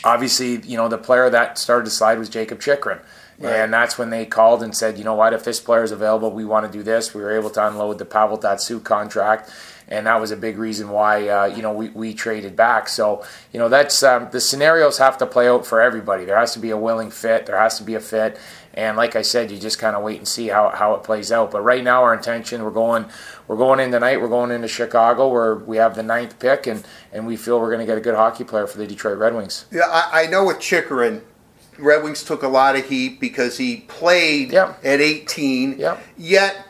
Obviously, 0.04 0.60
you 0.62 0.78
know, 0.78 0.90
the 0.90 0.98
player 0.98 1.30
that 1.30 1.58
started 1.58 1.86
to 1.86 1.92
slide 1.92 2.20
was 2.20 2.30
Jakob 2.30 2.60
Chychrun. 2.60 3.00
Right. 3.40 3.56
And 3.56 3.74
that's 3.74 3.98
when 3.98 4.10
they 4.10 4.26
called 4.26 4.62
and 4.62 4.76
said, 4.76 4.98
you 4.98 5.04
know 5.04 5.16
what, 5.16 5.34
if 5.34 5.44
this 5.44 5.60
player 5.60 5.84
is 5.84 5.92
available, 5.92 6.32
we 6.32 6.46
want 6.46 6.66
to 6.66 6.72
do 6.72 6.84
this. 6.84 7.14
We 7.14 7.22
were 7.22 7.38
able 7.38 7.50
to 7.52 7.68
unload 7.68 7.98
the 7.98 8.06
Pavel 8.06 8.38
Datsyuk 8.38 8.84
contract 8.84 9.50
and 9.88 10.08
that 10.08 10.20
was 10.20 10.32
a 10.32 10.38
big 10.38 10.58
reason 10.58 10.90
why 10.90 11.28
uh, 11.28 11.46
you 11.46 11.62
know 11.62 11.74
we, 11.74 11.90
we 11.90 12.14
traded 12.14 12.56
back. 12.56 12.90
So 12.90 13.24
you 13.52 13.60
know 13.60 13.70
that's 13.70 14.02
um, 14.04 14.30
the 14.32 14.42
scenarios 14.42 14.98
have 14.98 15.18
to 15.20 15.26
play 15.26 15.48
out 15.48 15.66
for 15.66 15.82
everybody. 15.82 16.26
There 16.26 16.38
has 16.38 16.54
to 16.54 16.60
be 16.60 16.70
a 16.70 16.78
willing 16.78 17.12
fit. 17.12 17.46
There 17.46 17.60
has 17.60 17.78
to 17.78 17.84
be 17.84 17.96
a 17.96 18.00
fit. 18.00 18.40
And 18.74 18.98
like 18.98 19.16
I 19.16 19.22
said, 19.22 19.52
you 19.52 19.60
just 19.60 19.78
kind 19.78 19.96
of 19.96 20.04
wait 20.04 20.18
and 20.18 20.28
see 20.28 20.48
how, 20.48 20.70
how 20.70 20.96
it 20.96 21.04
plays 21.04 21.32
out. 21.32 21.52
But 21.52 21.62
right 21.62 21.84
now, 21.84 22.04
our 22.04 22.14
intention 22.14 22.64
we're 22.64 22.72
going 22.72 23.06
we're 23.48 23.58
going 23.58 23.80
in 23.80 23.92
tonight. 23.92 24.22
We're 24.22 24.30
going 24.30 24.52
into 24.52 24.68
Chicago 24.68 25.28
where 25.28 25.56
we 25.56 25.78
have 25.78 25.96
the 25.96 26.04
ninth 26.04 26.40
pick, 26.40 26.66
and, 26.66 26.84
and 27.12 27.28
we 27.28 27.36
feel 27.36 27.60
we're 27.60 27.68
going 27.68 27.82
to 27.82 27.86
get 27.86 27.98
a 27.98 28.02
good 28.02 28.16
hockey 28.16 28.44
player 28.44 28.68
for 28.68 28.78
the 28.78 28.88
Detroit 28.88 29.18
Red 29.18 29.36
Wings. 29.36 29.66
Yeah, 29.72 29.84
I, 29.88 30.24
I 30.24 30.28
know 30.28 30.46
with 30.46 30.60
Chychrun, 30.60 31.22
Red 31.78 32.04
Wings 32.04 32.24
took 32.24 32.42
a 32.42 32.48
lot 32.48 32.76
of 32.76 32.88
heat 32.88 33.20
because 33.20 33.58
he 33.58 33.78
played 33.88 34.52
yep. 34.52 34.80
at 34.84 35.02
18. 35.02 35.78
Yep. 35.78 36.04
Yet 36.18 36.68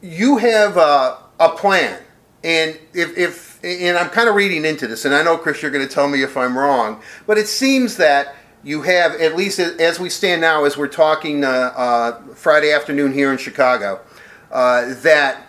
you 0.00 0.38
have 0.38 0.76
a, 0.76 1.18
a 1.40 1.50
plan 1.50 2.00
and 2.44 2.78
if, 2.92 3.16
if 3.16 3.64
and 3.64 3.96
I'm 3.96 4.10
kind 4.10 4.28
of 4.28 4.34
reading 4.34 4.66
into 4.66 4.86
this, 4.86 5.06
and 5.06 5.14
I 5.14 5.22
know 5.22 5.38
Kris, 5.38 5.62
you're 5.62 5.70
going 5.70 5.86
to 5.86 5.92
tell 5.92 6.08
me 6.08 6.22
if 6.22 6.36
I'm 6.36 6.56
wrong, 6.56 7.00
but 7.26 7.38
it 7.38 7.48
seems 7.48 7.96
that 7.96 8.36
you 8.64 8.82
have 8.82 9.14
at 9.20 9.36
least 9.36 9.58
as 9.58 10.00
we 10.00 10.08
stand 10.08 10.40
now, 10.40 10.64
as 10.64 10.76
we're 10.76 10.88
talking 10.88 11.44
uh, 11.44 11.48
uh, 11.48 12.20
Friday 12.34 12.72
afternoon 12.72 13.12
here 13.12 13.30
in 13.30 13.38
Chicago, 13.38 14.00
uh, 14.50 14.94
that 15.02 15.46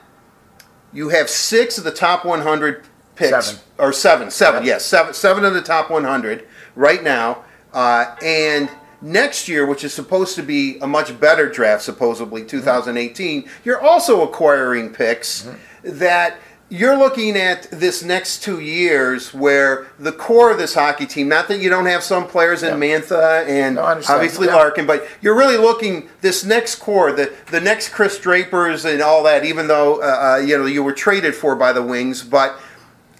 you 0.92 1.10
have 1.10 1.30
six 1.30 1.78
of 1.78 1.84
the 1.84 1.92
top 1.92 2.26
100 2.26 2.84
picks, 3.16 3.48
seven. 3.48 3.62
or 3.78 3.94
seven, 3.94 4.30
seven, 4.30 4.66
yes, 4.66 4.86
seven, 4.86 5.14
seven 5.14 5.46
of 5.46 5.54
the 5.54 5.62
top 5.62 5.90
100 5.90 6.46
right 6.76 7.04
now, 7.04 7.44
uh, 7.74 8.16
and 8.22 8.70
next 9.02 9.48
year, 9.48 9.66
which 9.66 9.84
is 9.84 9.94
supposed 9.94 10.36
to 10.36 10.44
be 10.44 10.78
a 10.80 10.88
much 10.88 11.18
better 11.20 11.50
draft, 11.50 11.84
supposedly 11.84 12.44
2018, 12.44 13.44
mm-hmm. 13.44 13.50
you're 13.64 13.82
also 13.82 14.24
acquiring 14.24 14.92
picks 14.92 15.44
mm-hmm. 15.44 16.00
that 16.00 16.38
you're 16.70 16.98
looking 16.98 17.38
at 17.38 17.70
this 17.72 18.04
next 18.04 18.42
two 18.42 18.60
years 18.60 19.34
where 19.34 19.88
the 20.00 20.12
core 20.12 20.50
of 20.52 20.58
this 20.58 20.74
hockey 20.74 21.06
team, 21.06 21.28
not 21.30 21.48
that 21.48 21.60
you 21.60 21.70
don't 21.70 21.86
have 21.86 22.04
some 22.04 22.28
players 22.28 22.64
in 22.64 22.82
Yeah. 22.82 23.00
Mantha 23.00 23.48
and 23.48 23.76
No, 23.76 23.84
obviously 23.84 24.48
Yeah. 24.48 24.56
Larkin, 24.56 24.86
but 24.88 25.08
you're 25.22 25.36
really 25.36 25.58
looking 25.58 26.10
this 26.22 26.44
next 26.44 26.76
core, 26.76 27.12
the 27.12 27.32
the 27.52 27.62
next 27.62 27.90
Kris 27.90 28.18
Drapers 28.18 28.84
and 28.84 29.02
all 29.02 29.22
that. 29.24 29.46
Even 29.46 29.68
though 29.68 30.02
uh, 30.02 30.38
uh, 30.40 30.42
you 30.44 30.58
know 30.58 30.66
you 30.66 30.84
were 30.84 30.94
traded 30.94 31.36
for 31.36 31.56
by 31.56 31.72
the 31.72 31.84
Wings, 31.84 32.24
but 32.24 32.60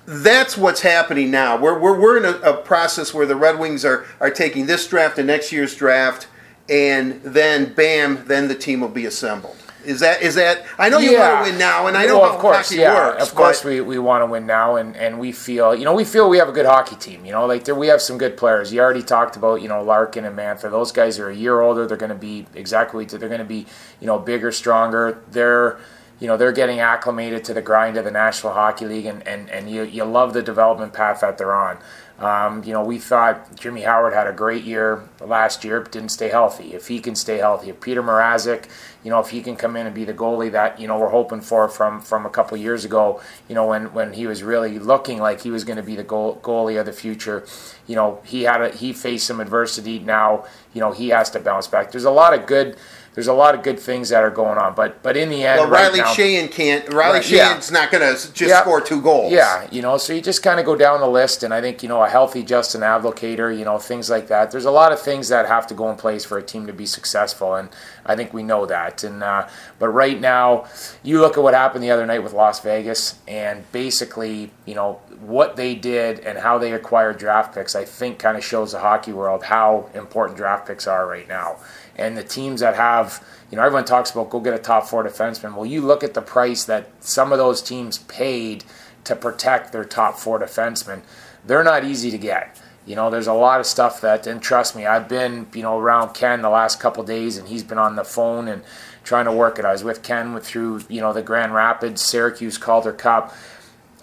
that's 0.08 0.58
what's 0.58 0.82
happening 0.82 1.30
now. 1.30 1.56
We're 1.56 1.78
we're, 1.78 2.00
we're 2.00 2.18
in 2.18 2.26
a, 2.26 2.38
a 2.50 2.54
process 2.58 3.14
where 3.14 3.28
the 3.28 3.36
Red 3.36 3.60
Wings 3.60 3.86
are 3.86 4.06
are 4.20 4.32
taking 4.32 4.66
this 4.66 4.88
draft 4.88 5.20
and 5.20 5.28
next 5.28 5.52
year's 5.52 5.76
draft, 5.76 6.28
and 6.68 7.22
then 7.24 7.74
bam, 7.74 8.26
then 8.26 8.48
the 8.48 8.56
team 8.56 8.82
will 8.82 8.88
be 8.90 9.06
assembled. 9.06 9.56
Is 9.86 10.00
that 10.00 10.22
is 10.22 10.36
that? 10.36 10.66
I 10.78 10.90
know 10.90 10.98
you 10.98 11.18
want 11.18 11.46
to 11.46 11.52
win 11.52 11.60
now, 11.60 11.88
and 11.88 11.96
I 11.96 12.06
know 12.06 12.20
well, 12.20 12.30
how 12.30 12.36
of 12.36 12.42
course, 12.42 12.70
hockey 12.70 12.82
yeah, 12.82 12.94
works. 12.94 13.24
of 13.24 13.36
course 13.36 13.64
we, 13.64 13.82
we 13.82 14.00
want 14.00 14.22
to 14.22 14.26
win 14.26 14.46
now, 14.46 14.76
and, 14.76 14.96
and 14.96 15.20
we 15.20 15.32
feel 15.32 15.76
you 15.76 15.86
know 15.86 15.94
we 15.94 16.04
feel 16.04 16.30
we 16.30 16.38
have 16.38 16.50
a 16.50 16.52
good 16.52 16.66
hockey 16.66 16.96
team. 16.96 17.26
You 17.26 17.32
know, 17.32 17.46
like 17.46 17.66
there, 17.66 17.76
we 17.76 17.88
have 17.88 18.02
some 18.02 18.18
good 18.18 18.36
players. 18.36 18.74
You 18.74 18.82
already 18.82 19.04
talked 19.04 19.36
about 19.36 19.62
you 19.62 19.68
know 19.68 19.84
Larkin 19.84 20.26
and 20.26 20.38
Mantha. 20.38 20.72
Those 20.72 20.92
guys 20.92 21.20
are 21.20 21.30
a 21.30 21.36
year 21.36 21.62
older. 21.62 21.86
They're 21.86 21.98
going 21.98 22.10
to 22.10 22.16
be 22.16 22.48
exactly 22.56 23.06
they're 23.06 23.30
going 23.30 23.40
to 23.40 23.46
be 23.46 23.66
you 24.00 24.08
know 24.08 24.20
bigger, 24.20 24.52
stronger. 24.52 25.22
They're 25.32 25.80
you 26.20 26.28
know 26.28 26.38
they're 26.38 26.52
getting 26.52 26.80
acclimated 26.80 27.44
to 27.46 27.54
the 27.54 27.62
grind 27.62 27.98
of 27.98 28.06
the 28.06 28.12
National 28.12 28.54
Hockey 28.54 28.86
League, 28.86 29.06
and, 29.06 29.26
and, 29.28 29.50
and 29.50 29.70
you 29.70 29.84
you 29.84 30.04
love 30.04 30.34
the 30.34 30.42
development 30.42 30.94
path 30.94 31.22
that 31.22 31.38
they're 31.38 31.54
on. 31.56 31.78
Um, 32.18 32.64
you 32.64 32.72
know, 32.72 32.84
we 32.84 32.98
thought 32.98 33.58
Jimmy 33.60 33.82
Howard 33.82 34.14
had 34.14 34.26
a 34.26 34.32
great 34.32 34.64
year 34.64 35.04
last 35.20 35.66
year, 35.66 35.82
but 35.82 35.92
didn't 35.92 36.10
stay 36.10 36.30
healthy. 36.30 36.74
If 36.74 36.88
he 36.88 37.02
can 37.02 37.14
stay 37.14 37.38
healthy, 37.38 37.70
if 37.70 37.82
Petr 37.82 37.98
Mrazek, 37.98 38.70
you 39.04 39.10
know, 39.10 39.20
if 39.20 39.32
he 39.32 39.42
can 39.42 39.58
come 39.58 39.76
in 39.76 39.86
and 39.86 39.94
be 39.94 40.06
the 40.06 40.14
goalie 40.14 40.52
that 40.54 40.80
you 40.80 40.88
know 40.88 40.98
we're 40.98 41.10
hoping 41.10 41.42
for 41.42 41.68
from 41.68 42.00
from 42.00 42.26
a 42.26 42.30
couple 42.30 42.56
years 42.58 42.86
ago, 42.86 43.22
you 43.50 43.56
know, 43.56 43.68
when 43.68 43.94
when 43.94 44.14
he 44.14 44.28
was 44.28 44.44
really 44.44 44.80
looking 44.80 45.20
like 45.20 45.42
he 45.42 45.52
was 45.52 45.66
going 45.66 45.76
to 45.76 45.84
be 45.84 45.98
the 45.98 46.04
goal, 46.04 46.40
goalie 46.42 46.80
of 46.80 46.86
the 46.86 46.94
future, 46.94 47.46
you 47.86 47.96
know, 47.96 48.22
he 48.24 48.44
had 48.44 48.62
a, 48.62 48.70
he 48.70 48.94
faced 48.94 49.28
some 49.28 49.42
adversity. 49.42 50.00
Now, 50.00 50.46
you 50.74 50.80
know, 50.80 50.94
he 50.94 51.10
has 51.10 51.30
to 51.32 51.40
bounce 51.42 51.68
back. 51.68 51.92
There's 51.92 52.06
a 52.06 52.12
lot 52.12 52.34
of 52.34 52.46
good. 52.46 52.78
There's 53.16 53.28
a 53.28 53.34
lot 53.34 53.56
of 53.56 53.64
good 53.64 53.80
things 53.80 54.10
that 54.10 54.24
are 54.24 54.30
going 54.30 54.58
on, 54.58 54.76
but 54.76 55.02
but 55.02 55.16
in 55.16 55.30
the 55.30 55.46
end, 55.46 55.62
Well, 55.62 55.70
right 55.70 55.84
Riley 55.84 56.00
now, 56.00 56.14
Sheahan 56.14 56.52
can't. 56.52 56.88
Riley 56.92 57.20
Right, 57.20 57.32
yeah. 57.32 57.62
Not 57.72 57.90
going 57.90 58.02
to 58.04 58.14
just 58.14 58.40
Yeah. 58.42 58.62
score 58.62 58.82
two 58.82 59.02
goals. 59.02 59.32
Yeah, 59.32 59.66
you 59.72 59.82
know, 59.82 59.98
so 59.98 60.12
you 60.12 60.20
just 60.22 60.44
kind 60.44 60.60
of 60.60 60.66
go 60.66 60.76
down 60.76 61.00
the 61.00 61.08
list, 61.08 61.42
and 61.42 61.54
I 61.54 61.62
think 61.62 61.82
you 61.82 61.88
know 61.88 62.04
a 62.04 62.10
healthy 62.10 62.44
Justin 62.44 62.82
Abdelkader, 62.82 63.58
you 63.58 63.64
know, 63.64 63.78
things 63.80 64.10
like 64.10 64.28
that. 64.28 64.52
There's 64.52 64.66
a 64.66 64.72
lot 64.72 64.92
of 64.92 65.00
things 65.02 65.30
that 65.30 65.46
have 65.48 65.66
to 65.68 65.74
go 65.74 65.90
in 65.90 65.96
place 65.96 66.26
for 66.26 66.38
a 66.38 66.44
team 66.44 66.68
to 66.68 66.74
be 66.74 66.86
successful, 66.86 67.56
and 67.56 67.70
I 68.06 68.18
think 68.18 68.34
we 68.34 68.44
know 68.44 68.66
that. 68.66 69.04
And 69.06 69.24
uh, 69.24 69.48
but 69.80 69.88
right 69.90 70.20
now, 70.20 70.66
you 71.02 71.22
look 71.22 71.38
at 71.38 71.44
what 71.44 71.54
happened 71.54 71.84
the 71.86 71.92
other 71.92 72.06
night 72.06 72.22
with 72.22 72.34
Las 72.34 72.60
Vegas, 72.60 73.16
and 73.30 73.64
basically, 73.72 74.52
you 74.66 74.76
know, 74.76 75.00
what 75.22 75.56
they 75.56 75.74
did 75.74 76.20
and 76.20 76.38
how 76.40 76.58
they 76.58 76.74
acquired 76.74 77.18
draft 77.18 77.56
picks. 77.56 77.76
I 77.76 77.86
think 77.86 78.20
kind 78.20 78.36
of 78.38 78.44
shows 78.44 78.74
the 78.74 78.80
hockey 78.80 79.14
world 79.14 79.44
how 79.44 79.90
important 79.94 80.38
draft 80.38 80.68
picks 80.68 80.86
are 80.86 81.08
right 81.08 81.28
now, 81.30 81.56
and 81.96 82.18
the 82.18 82.24
teams 82.24 82.62
that 82.62 82.76
have 82.76 83.24
you 83.52 83.58
know, 83.58 83.64
everyone 83.64 83.86
talks 83.86 84.12
about 84.12 84.30
go 84.30 84.40
get 84.40 84.54
a 84.54 84.60
top 84.60 84.88
four 84.88 85.04
defenseman. 85.04 85.56
Well, 85.56 85.66
you 85.66 85.82
look 85.82 86.04
at 86.04 86.14
the 86.14 86.22
price 86.22 86.66
that 86.66 86.90
some 87.00 87.32
of 87.32 87.38
those 87.38 87.62
teams 87.62 88.00
paid 88.00 88.64
to 89.04 89.16
protect 89.16 89.72
their 89.72 89.86
top 89.86 90.18
four 90.18 90.40
defensemen. 90.40 91.04
They're 91.46 91.64
not 91.64 91.86
easy 91.86 92.10
to 92.12 92.18
get. 92.18 92.60
You 92.86 92.96
know, 92.96 93.10
there's 93.10 93.28
a 93.28 93.34
lot 93.34 93.60
of 93.60 93.66
stuff 93.66 94.02
that, 94.02 94.28
and 94.28 94.42
trust 94.42 94.76
me, 94.76 94.86
I've 94.86 95.08
been, 95.08 95.48
you 95.54 95.62
know, 95.62 95.80
around 95.80 96.14
Ken 96.14 96.42
the 96.42 96.50
last 96.50 96.80
couple 96.80 97.04
days, 97.04 97.38
and 97.38 97.48
he's 97.48 97.64
been 97.64 97.78
on 97.78 97.96
the 97.96 98.04
phone 98.04 98.48
and 98.48 98.64
trying 99.04 99.26
to 99.26 99.32
work 99.32 99.58
it. 99.58 99.66
I 99.66 99.72
was 99.72 99.84
with 99.84 100.04
Ken 100.04 100.34
with, 100.34 100.46
through, 100.46 100.82
you 100.90 101.02
know, 101.02 101.14
the 101.14 101.22
Grand 101.22 101.54
Rapids, 101.54 102.02
Syracuse 102.02 102.58
Calder 102.58 102.94
Cup. 102.94 103.34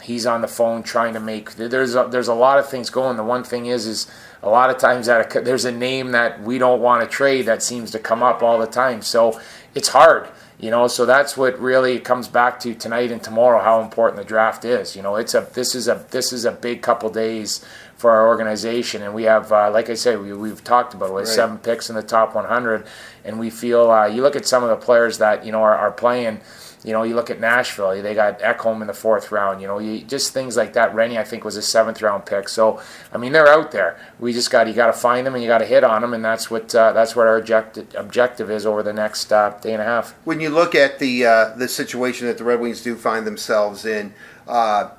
He's 0.03 0.27
on 0.27 0.41
the 0.41 0.49
phone 0.49 0.83
trying 0.83 1.15
to 1.15 1.21
make. 1.21 1.55
There's 1.55 1.95
a, 1.95 2.09
there's 2.11 2.29
a 2.29 2.35
lot 2.35 2.59
of 2.59 2.69
things 2.69 2.91
going. 2.91 3.17
The 3.17 3.25
one 3.25 3.45
thing 3.45 3.67
is, 3.67 3.87
is 3.87 4.11
a 4.43 4.49
lot 4.49 4.71
of 4.71 4.79
times 4.79 5.07
that 5.07 5.35
a, 5.35 5.41
there's 5.41 5.65
a 5.65 5.73
name 5.73 6.13
that 6.13 6.43
we 6.43 6.59
don't 6.59 6.81
want 6.81 7.03
to 7.03 7.09
trade 7.09 7.47
that 7.47 7.63
seems 7.63 7.91
to 7.93 7.99
come 7.99 8.23
up 8.23 8.43
all 8.43 8.59
the 8.59 8.67
time. 8.67 9.03
So 9.03 9.41
it's 9.75 9.89
hard, 9.89 10.29
you 10.59 10.71
know. 10.71 10.89
So 10.89 11.07
that's 11.07 11.37
what 11.37 11.59
really 11.59 11.99
comes 12.01 12.29
back 12.29 12.59
to 12.61 12.75
tonight 12.75 13.13
and 13.13 13.23
tomorrow 13.23 13.63
how 13.63 13.81
important 13.81 14.19
the 14.19 14.29
draft 14.29 14.65
is. 14.65 14.97
You 14.97 15.03
know, 15.03 15.17
it's 15.17 15.35
a 15.35 15.49
this 15.55 15.75
is 15.75 15.89
a 15.89 16.05
this 16.11 16.33
is 16.33 16.45
a 16.45 16.53
big 16.53 16.83
couple 16.83 17.09
days 17.11 17.65
for 18.03 18.11
our 18.11 18.27
organization, 18.27 19.01
and 19.03 19.15
we 19.15 19.23
have, 19.23 19.53
uh, 19.53 19.71
like 19.71 19.89
I 19.89 19.95
say, 19.95 20.17
we, 20.17 20.33
we've 20.33 20.65
talked 20.65 20.93
about 20.93 21.11
it. 21.11 21.13
Right. 21.13 21.27
seven 21.27 21.59
picks 21.59 21.89
in 21.89 21.95
the 21.95 22.03
top 22.03 22.35
100, 22.35 22.85
and 23.25 23.39
we 23.39 23.49
feel 23.49 23.93
uh, 23.93 24.07
you 24.07 24.23
look 24.23 24.35
at 24.35 24.45
some 24.45 24.65
of 24.65 24.71
the 24.71 24.85
players 24.85 25.19
that 25.19 25.47
you 25.47 25.53
know 25.53 25.63
are, 25.63 25.77
are 25.77 25.93
playing. 25.93 26.41
You 26.85 26.93
know, 26.93 27.05
you 27.05 27.15
look 27.15 27.31
at 27.31 27.39
Nashville; 27.39 28.03
they 28.03 28.15
got 28.15 28.41
Ekholm 28.41 28.81
in 28.81 28.89
the 28.89 28.95
fourth 28.95 29.31
round. 29.31 29.61
You 29.61 29.69
know, 29.69 29.79
you, 29.79 30.01
just 30.03 30.33
things 30.33 30.57
like 30.57 30.73
that. 30.73 30.93
Rinne, 30.93 31.17
I 31.17 31.23
think, 31.23 31.45
was 31.45 31.57
a 31.57 31.63
seventh 31.63 32.03
round 32.03 32.27
pick. 32.27 32.49
So, 32.49 32.81
I 33.13 33.19
mean, 33.19 33.33
they're 33.33 33.49
out 33.49 33.71
there. 33.71 34.01
We 34.19 34.33
just 34.33 34.51
got 34.51 34.67
you 34.67 34.75
got 34.75 34.89
to 34.89 34.93
find 34.93 35.25
them 35.25 35.35
and 35.35 35.43
you 35.43 35.49
got 35.49 35.59
to 35.59 35.67
hit 35.67 35.85
on 35.85 36.03
them, 36.03 36.13
and 36.13 36.25
that's 36.25 36.51
what 36.51 36.75
uh, 36.75 36.93
that's 36.93 37.15
what 37.15 37.27
our 37.27 37.37
objective 37.37 37.95
objective 37.97 38.51
is 38.51 38.67
over 38.67 38.83
the 38.83 38.93
next 38.93 39.33
uh, 39.33 39.51
day 39.61 39.73
and 39.73 39.83
a 39.83 39.85
half. 39.85 40.15
When 40.25 40.41
you 40.41 40.51
look 40.51 40.75
at 40.75 40.99
the 40.99 41.25
uh, 41.25 41.49
the 41.57 41.69
situation 41.69 42.27
that 42.27 42.39
the 42.39 42.45
Red 42.45 42.59
Wings 42.61 42.83
do 42.83 42.97
find 42.97 43.27
themselves 43.27 43.85
in, 43.85 44.13
uh, 44.49 44.91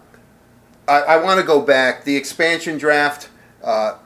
I, 0.88 1.02
I 1.02 1.18
want 1.18 1.42
to 1.42 1.46
go 1.46 1.62
back. 1.62 2.06
The 2.06 2.16
expansion 2.16 2.78
draft. 2.78 3.30
Uh, 3.62 3.98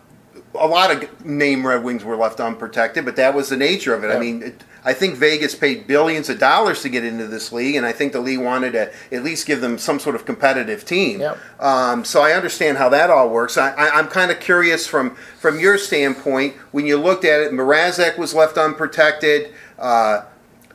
a 0.60 0.68
lot 0.68 0.92
of 0.92 1.26
name 1.26 1.66
Red 1.66 1.84
Wings 1.84 2.04
were 2.04 2.16
left 2.16 2.40
unprotected, 2.40 3.06
but 3.06 3.16
that 3.16 3.34
was 3.34 3.50
the 3.50 3.58
nature 3.58 3.94
of 3.94 4.04
it. 4.04 4.08
I 4.08 4.20
mean, 4.20 4.44
it, 4.44 4.64
I 4.84 4.94
think 4.94 5.16
Vegas 5.16 5.54
paid 5.54 5.86
billions 5.86 6.30
of 6.30 6.40
dollars 6.40 6.82
to 6.84 6.90
get 6.90 7.04
into 7.04 7.28
this 7.28 7.52
league, 7.52 7.76
and 7.76 7.86
I 7.86 7.92
think 7.92 8.14
the 8.14 8.20
league 8.20 8.40
wanted 8.40 8.72
to 8.72 8.92
at 9.12 9.24
least 9.24 9.46
give 9.46 9.62
them 9.62 9.78
some 9.78 10.00
sort 10.00 10.16
of 10.16 10.26
competitive 10.26 10.86
team. 10.86 11.20
Yep. 11.20 11.38
Um, 11.60 12.06
so 12.06 12.22
I 12.22 12.32
understand 12.32 12.78
how 12.78 12.90
that 12.90 13.10
all 13.10 13.30
works. 13.30 13.58
I, 13.58 13.72
I, 13.72 13.90
I'm 14.00 14.08
kind 14.08 14.32
of 14.32 14.40
curious 14.40 14.88
from 14.88 15.16
from 15.38 15.60
your 15.60 15.78
standpoint 15.78 16.56
when 16.72 16.86
you 16.86 16.98
looked 16.98 17.26
at 17.26 17.42
it. 17.42 17.52
Mrazek 17.52 18.18
was 18.18 18.34
left 18.34 18.58
unprotected. 18.58 19.54
Uh, 19.78 20.24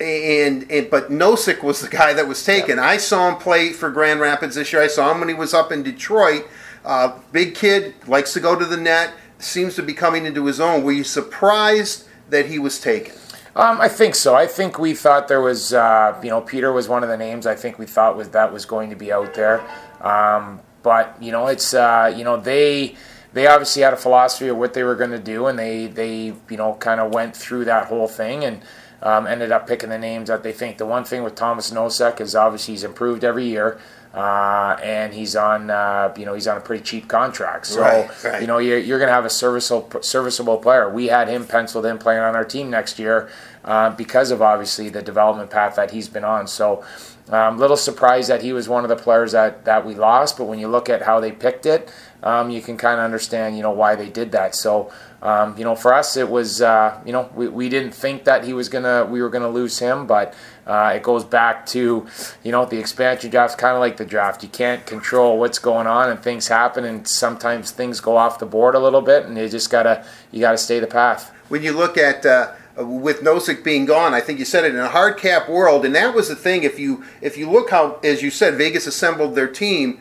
and, 0.00 0.70
and 0.70 0.90
but 0.90 1.10
Nosek 1.10 1.62
was 1.62 1.80
the 1.80 1.88
guy 1.88 2.12
that 2.12 2.26
was 2.26 2.44
taken. 2.44 2.78
I 2.78 2.96
saw 2.96 3.28
him 3.28 3.36
play 3.36 3.72
for 3.72 3.90
Grand 3.90 4.20
Rapids 4.20 4.56
this 4.56 4.72
year. 4.72 4.82
I 4.82 4.88
saw 4.88 5.12
him 5.12 5.20
when 5.20 5.28
he 5.28 5.34
was 5.34 5.54
up 5.54 5.70
in 5.70 5.82
Detroit. 5.82 6.46
Uh, 6.84 7.18
big 7.30 7.54
kid, 7.54 7.94
likes 8.08 8.32
to 8.32 8.40
go 8.40 8.58
to 8.58 8.64
the 8.64 8.76
net. 8.76 9.14
Seems 9.42 9.74
to 9.76 9.82
be 9.82 9.92
coming 9.92 10.24
into 10.24 10.46
his 10.46 10.60
own. 10.60 10.84
Were 10.84 10.92
you 10.92 11.04
surprised 11.04 12.06
that 12.30 12.46
he 12.46 12.58
was 12.58 12.80
taken? 12.80 13.14
Um, 13.54 13.80
I 13.80 13.88
think 13.88 14.14
so. 14.14 14.34
I 14.34 14.46
think 14.46 14.78
we 14.78 14.94
thought 14.94 15.28
there 15.28 15.40
was, 15.40 15.74
uh, 15.74 16.18
you 16.22 16.30
know, 16.30 16.40
Peter 16.40 16.72
was 16.72 16.88
one 16.88 17.02
of 17.02 17.08
the 17.08 17.16
names. 17.16 17.46
I 17.46 17.54
think 17.54 17.78
we 17.78 17.84
thought 17.84 18.16
was 18.16 18.30
that 18.30 18.52
was 18.52 18.64
going 18.64 18.90
to 18.90 18.96
be 18.96 19.12
out 19.12 19.34
there. 19.34 19.60
Um, 20.00 20.60
but 20.82 21.16
you 21.20 21.32
know, 21.32 21.48
it's 21.48 21.74
uh, 21.74 22.12
you 22.16 22.24
know 22.24 22.36
they 22.36 22.96
they 23.32 23.46
obviously 23.46 23.82
had 23.82 23.92
a 23.92 23.96
philosophy 23.96 24.48
of 24.48 24.56
what 24.56 24.74
they 24.74 24.82
were 24.82 24.94
going 24.94 25.10
to 25.10 25.18
do, 25.18 25.46
and 25.46 25.58
they 25.58 25.86
they 25.86 26.34
you 26.48 26.56
know 26.56 26.74
kind 26.74 27.00
of 27.00 27.12
went 27.12 27.36
through 27.36 27.64
that 27.66 27.86
whole 27.86 28.08
thing 28.08 28.44
and 28.44 28.62
um, 29.02 29.26
ended 29.26 29.52
up 29.52 29.66
picking 29.66 29.90
the 29.90 29.98
names 29.98 30.28
that 30.28 30.42
they 30.42 30.52
think. 30.52 30.78
The 30.78 30.86
one 30.86 31.04
thing 31.04 31.22
with 31.22 31.34
Tomas 31.34 31.70
Nosek 31.70 32.20
is 32.20 32.34
obviously 32.34 32.74
he's 32.74 32.84
improved 32.84 33.24
every 33.24 33.46
year. 33.46 33.78
Uh, 34.14 34.76
and 34.82 35.14
he's 35.14 35.34
on, 35.34 35.70
uh, 35.70 36.12
you 36.18 36.26
know, 36.26 36.34
he's 36.34 36.46
on 36.46 36.58
a 36.58 36.60
pretty 36.60 36.84
cheap 36.84 37.08
contract. 37.08 37.66
So, 37.66 37.80
Right, 37.80 38.24
right. 38.24 38.40
you 38.42 38.46
know, 38.46 38.58
you're, 38.58 38.78
you're 38.78 38.98
going 38.98 39.08
to 39.08 39.14
have 39.14 39.24
a 39.24 39.30
serviceable, 39.30 40.02
serviceable 40.02 40.58
player. 40.58 40.90
We 40.90 41.06
had 41.06 41.28
him 41.28 41.46
penciled 41.46 41.86
in 41.86 41.96
playing 41.96 42.20
on 42.20 42.36
our 42.36 42.44
team 42.44 42.68
next 42.68 42.98
year 42.98 43.30
uh, 43.64 43.90
because 43.90 44.30
of 44.30 44.42
obviously 44.42 44.90
the 44.90 45.00
development 45.00 45.50
path 45.50 45.76
that 45.76 45.92
he's 45.92 46.08
been 46.08 46.24
on. 46.24 46.46
So, 46.46 46.84
um, 47.30 47.58
little 47.58 47.76
surprised 47.76 48.28
that 48.28 48.42
he 48.42 48.52
was 48.52 48.68
one 48.68 48.84
of 48.84 48.90
the 48.90 48.96
players 48.96 49.32
that, 49.32 49.64
that 49.64 49.86
we 49.86 49.94
lost. 49.94 50.36
But 50.36 50.44
when 50.44 50.58
you 50.58 50.68
look 50.68 50.90
at 50.90 51.02
how 51.02 51.18
they 51.20 51.32
picked 51.32 51.64
it, 51.64 51.90
um, 52.22 52.50
you 52.50 52.60
can 52.60 52.76
kind 52.76 53.00
of 53.00 53.04
understand, 53.04 53.56
you 53.56 53.62
know, 53.62 53.70
why 53.70 53.94
they 53.94 54.10
did 54.10 54.32
that. 54.32 54.54
So, 54.54 54.92
um, 55.22 55.56
you 55.56 55.62
know, 55.62 55.76
for 55.76 55.94
us, 55.94 56.16
it 56.16 56.28
was, 56.28 56.60
uh, 56.60 57.00
you 57.06 57.12
know, 57.12 57.30
we, 57.36 57.46
we 57.46 57.68
didn't 57.68 57.92
think 57.92 58.24
that 58.24 58.44
he 58.44 58.52
was 58.52 58.68
gonna, 58.68 59.04
we 59.04 59.22
were 59.22 59.30
gonna 59.30 59.48
lose 59.48 59.78
him, 59.78 60.06
but 60.06 60.34
uh, 60.66 60.92
it 60.96 61.04
goes 61.04 61.24
back 61.24 61.64
to, 61.66 62.06
you 62.42 62.50
know, 62.50 62.66
the 62.66 62.76
expansion 62.76 63.30
draft's 63.30 63.54
kind 63.54 63.74
of 63.74 63.80
like 63.80 63.96
the 63.96 64.04
draft. 64.04 64.42
You 64.42 64.48
can't 64.48 64.84
control 64.84 65.38
what's 65.38 65.60
going 65.60 65.86
on, 65.86 66.10
and 66.10 66.20
things 66.20 66.48
happen, 66.48 66.84
and 66.84 67.06
sometimes 67.06 67.70
things 67.70 68.00
go 68.00 68.16
off 68.16 68.40
the 68.40 68.46
board 68.46 68.74
a 68.74 68.80
little 68.80 69.00
bit, 69.00 69.24
and 69.24 69.38
you 69.38 69.48
just 69.48 69.70
gotta, 69.70 70.04
you 70.32 70.40
gotta 70.40 70.58
stay 70.58 70.80
the 70.80 70.88
path. 70.88 71.32
when 71.48 71.62
you 71.62 71.72
look 71.72 71.96
at 71.96 72.26
uh, 72.26 72.52
with 72.78 73.20
Nosek 73.20 73.62
being 73.62 73.84
gone, 73.84 74.14
I 74.14 74.20
think 74.20 74.40
you 74.40 74.44
said 74.44 74.64
it 74.64 74.74
in 74.74 74.80
a 74.80 74.88
hard 74.88 75.18
cap 75.18 75.48
world, 75.48 75.84
and 75.84 75.94
that 75.94 76.14
was 76.14 76.28
the 76.28 76.36
thing. 76.36 76.64
If 76.64 76.80
you 76.80 77.04
if 77.20 77.36
you 77.36 77.48
look 77.48 77.70
how, 77.70 78.00
as 78.02 78.22
you 78.22 78.30
said, 78.30 78.54
Vegas 78.54 78.86
assembled 78.86 79.34
their 79.34 79.48
team. 79.48 80.00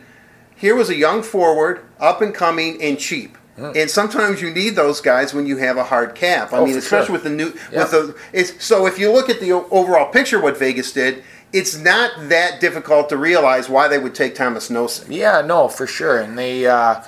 Here 0.56 0.76
was 0.76 0.88
a 0.88 0.94
young 0.94 1.22
forward, 1.24 1.84
up 1.98 2.22
and 2.22 2.32
coming, 2.32 2.80
and 2.80 2.98
cheap. 2.98 3.36
And 3.56 3.90
sometimes 3.90 4.40
you 4.40 4.50
need 4.50 4.70
those 4.76 5.00
guys 5.00 5.34
when 5.34 5.46
you 5.46 5.58
have 5.58 5.76
a 5.76 5.84
hard 5.84 6.14
cap. 6.14 6.52
I 6.52 6.58
Oh, 6.58 6.66
mean, 6.66 6.76
especially 6.78 7.06
sure. 7.06 7.12
with 7.12 7.22
the 7.24 7.30
new 7.30 7.52
Yeah. 7.70 7.80
with 7.82 7.90
the. 7.90 8.14
It's, 8.32 8.64
so 8.64 8.86
if 8.86 8.98
you 8.98 9.12
look 9.12 9.28
at 9.28 9.40
the 9.40 9.52
overall 9.52 10.10
picture, 10.10 10.40
what 10.40 10.56
Vegas 10.58 10.90
did, 10.92 11.22
it's 11.52 11.76
not 11.76 12.12
that 12.30 12.60
difficult 12.60 13.10
to 13.10 13.16
realize 13.18 13.68
why 13.68 13.88
they 13.88 13.98
would 13.98 14.14
take 14.14 14.34
Tomas 14.34 14.70
Nosek. 14.70 15.04
Yeah, 15.08 15.42
no, 15.42 15.68
for 15.68 15.86
sure. 15.86 16.18
And 16.18 16.38
they, 16.38 16.66
uh, 16.66 17.02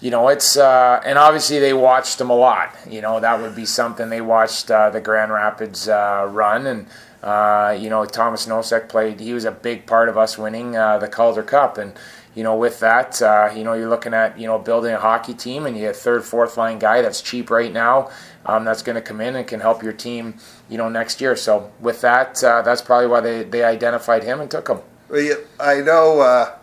you 0.00 0.10
know, 0.10 0.28
it's 0.28 0.56
uh, 0.56 1.00
and 1.04 1.16
obviously 1.16 1.60
they 1.60 1.72
watched 1.72 2.20
him 2.20 2.28
a 2.28 2.34
lot. 2.36 2.74
You 2.90 3.00
know, 3.00 3.20
that 3.20 3.40
would 3.40 3.54
be 3.54 3.64
something 3.64 4.10
they 4.10 4.20
watched 4.20 4.70
uh, 4.72 4.90
the 4.90 5.00
Grand 5.00 5.32
Rapids 5.32 5.88
uh, 5.88 6.26
run, 6.30 6.66
and 6.66 6.86
Uh, 7.24 7.74
you 7.80 7.88
know, 7.88 8.04
Tomas 8.04 8.46
Nosek 8.46 8.86
played. 8.90 9.18
He 9.18 9.32
was 9.32 9.46
a 9.46 9.50
big 9.50 9.86
part 9.86 10.10
of 10.10 10.18
us 10.18 10.36
winning 10.36 10.76
uh, 10.76 10.98
the 10.98 11.08
Calder 11.08 11.42
Cup, 11.42 11.78
and 11.78 11.92
you 12.34 12.42
know, 12.42 12.56
with 12.56 12.80
that, 12.80 13.20
uh, 13.22 13.50
you 13.54 13.64
know, 13.64 13.74
you're 13.74 13.88
looking 13.88 14.14
at 14.14 14.38
you 14.38 14.46
know 14.46 14.58
building 14.58 14.92
a 14.92 14.98
hockey 14.98 15.34
team, 15.34 15.66
and 15.66 15.76
you 15.76 15.82
get 15.82 15.96
third, 15.96 16.24
fourth 16.24 16.56
line 16.56 16.78
guy 16.78 17.02
that's 17.02 17.20
cheap 17.20 17.50
right 17.50 17.72
now. 17.72 18.10
Um, 18.46 18.64
that's 18.64 18.82
going 18.82 18.96
to 18.96 19.02
come 19.02 19.20
in 19.20 19.36
and 19.36 19.46
can 19.46 19.60
help 19.60 19.82
your 19.82 19.94
team, 19.94 20.34
you 20.68 20.76
know, 20.76 20.88
next 20.88 21.20
year. 21.20 21.34
So 21.34 21.72
with 21.80 22.02
that, 22.02 22.44
uh, 22.44 22.60
that's 22.60 22.82
probably 22.82 23.06
why 23.06 23.20
they, 23.20 23.42
they 23.42 23.64
identified 23.64 24.22
him 24.22 24.38
and 24.40 24.50
took 24.50 24.68
him. 24.68 24.80
Well, 25.08 25.20
yeah, 25.20 25.36
I 25.58 25.80
know 25.80 26.20
uh, 26.20 26.54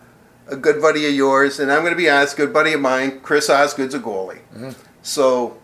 a 0.48 0.56
good 0.56 0.80
buddy 0.80 1.08
of 1.08 1.14
yours, 1.14 1.60
and 1.60 1.72
I'm 1.72 1.80
going 1.80 1.94
to 1.94 1.98
be 1.98 2.10
honest, 2.10 2.38
good 2.38 2.54
buddy 2.54 2.74
of 2.74 2.82
mine, 2.82 3.22
Chris 3.22 3.50
Osgood's 3.50 3.96
a 3.96 4.00
goalie. 4.00 4.42
Mm-hmm. 4.54 4.72
So 5.02 5.58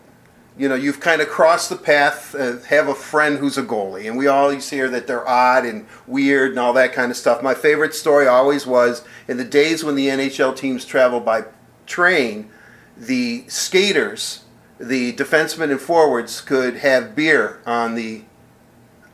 you 0.58 0.68
know, 0.68 0.74
you've 0.74 0.98
kind 1.00 1.22
of 1.22 1.28
crossed 1.28 1.70
the 1.70 1.76
path, 1.76 2.34
uh, 2.34 2.58
have 2.62 2.88
a 2.88 2.94
friend 2.94 3.38
who's 3.38 3.56
a 3.56 3.62
goalie, 3.62 4.08
and 4.08 4.18
we 4.18 4.26
always 4.26 4.68
hear 4.68 4.88
that 4.90 5.06
they're 5.06 5.26
odd 5.26 5.64
and 5.64 5.86
weird 6.06 6.50
and 6.50 6.58
all 6.58 6.72
that 6.72 6.92
kind 6.92 7.10
of 7.10 7.16
stuff. 7.16 7.42
My 7.42 7.54
favorite 7.54 7.94
story 7.94 8.26
always 8.26 8.66
was 8.66 9.04
in 9.28 9.36
the 9.36 9.44
days 9.44 9.84
when 9.84 9.94
the 9.94 10.08
NHL 10.08 10.56
teams 10.56 10.84
traveled 10.84 11.24
by 11.24 11.44
train, 11.86 12.50
the 12.96 13.44
skaters, 13.46 14.44
the 14.80 15.12
defensemen 15.12 15.70
and 15.70 15.80
forwards 15.80 16.40
could 16.40 16.78
have 16.78 17.14
beer 17.14 17.60
on 17.64 17.94
the 17.94 18.24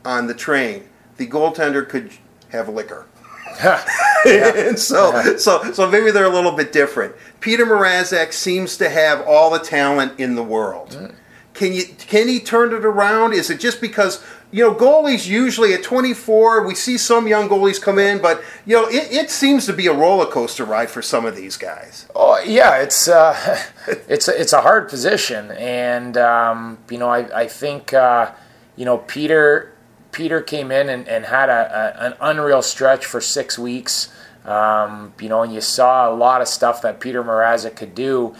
on 0.03 0.27
the 0.27 0.33
train. 0.33 0.89
The 1.17 1.27
goaltender 1.27 1.87
could 1.87 2.11
have 2.49 2.69
liquor. 2.69 3.05
and 4.25 4.77
so, 4.77 5.37
so, 5.37 5.71
so 5.71 5.89
maybe 5.89 6.11
they're 6.11 6.25
a 6.25 6.29
little 6.29 6.51
bit 6.51 6.71
different. 6.71 7.15
Petr 7.39 7.59
Mrazek 7.59 8.33
seems 8.33 8.77
to 8.77 8.89
have 8.89 9.21
all 9.27 9.51
the 9.51 9.59
talent 9.59 10.19
in 10.19 10.35
the 10.35 10.43
world. 10.43 11.13
Can 11.55 11.71
you 11.71 11.85
can 11.97 12.27
he 12.27 12.39
turn 12.39 12.73
it 12.73 12.85
around? 12.85 13.33
Is 13.33 13.49
it 13.49 13.61
just 13.61 13.79
because 13.79 14.23
you 14.51 14.61
know 14.61 14.75
goalies 14.75 15.25
usually 15.25 15.73
at 15.73 15.83
24 15.83 16.67
we 16.67 16.75
see 16.75 16.97
some 16.97 17.27
young 17.27 17.47
goalies 17.47 17.81
come 17.81 17.97
in, 17.97 18.21
but 18.21 18.43
you 18.65 18.75
know 18.75 18.87
it, 18.87 19.11
it 19.11 19.31
seems 19.31 19.65
to 19.65 19.73
be 19.73 19.87
a 19.87 19.93
roller 19.93 20.25
coaster 20.25 20.65
ride 20.65 20.89
for 20.89 21.01
some 21.01 21.25
of 21.25 21.35
these 21.35 21.55
guys. 21.55 22.07
Oh 22.13 22.39
yeah, 22.45 22.77
it's 22.77 23.07
uh, 23.07 23.63
it's 24.09 24.27
it's 24.27 24.51
a 24.51 24.61
hard 24.61 24.89
position, 24.89 25.51
and 25.51 26.17
um, 26.17 26.77
you 26.91 26.97
know 26.97 27.09
I 27.09 27.43
I 27.43 27.47
think 27.47 27.93
uh, 27.93 28.31
you 28.75 28.83
know 28.83 28.97
Peter 28.97 29.73
Peter 30.11 30.41
came 30.41 30.71
in 30.71 30.89
and, 30.89 31.07
and 31.07 31.25
had 31.25 31.49
a, 31.49 31.95
a, 31.99 32.05
an 32.05 32.13
unreal 32.19 32.61
stretch 32.61 33.05
for 33.05 33.21
six 33.21 33.57
weeks. 33.57 34.13
Um, 34.43 35.13
you 35.19 35.27
know, 35.27 35.41
and 35.41 35.53
you 35.53 35.61
saw 35.61 36.09
a 36.09 36.13
lot 36.13 36.41
of 36.41 36.47
stuff 36.47 36.81
that 36.83 36.99
Petr 36.99 37.23
Mrazek 37.25 37.75
could 37.75 37.95
do 37.95 38.35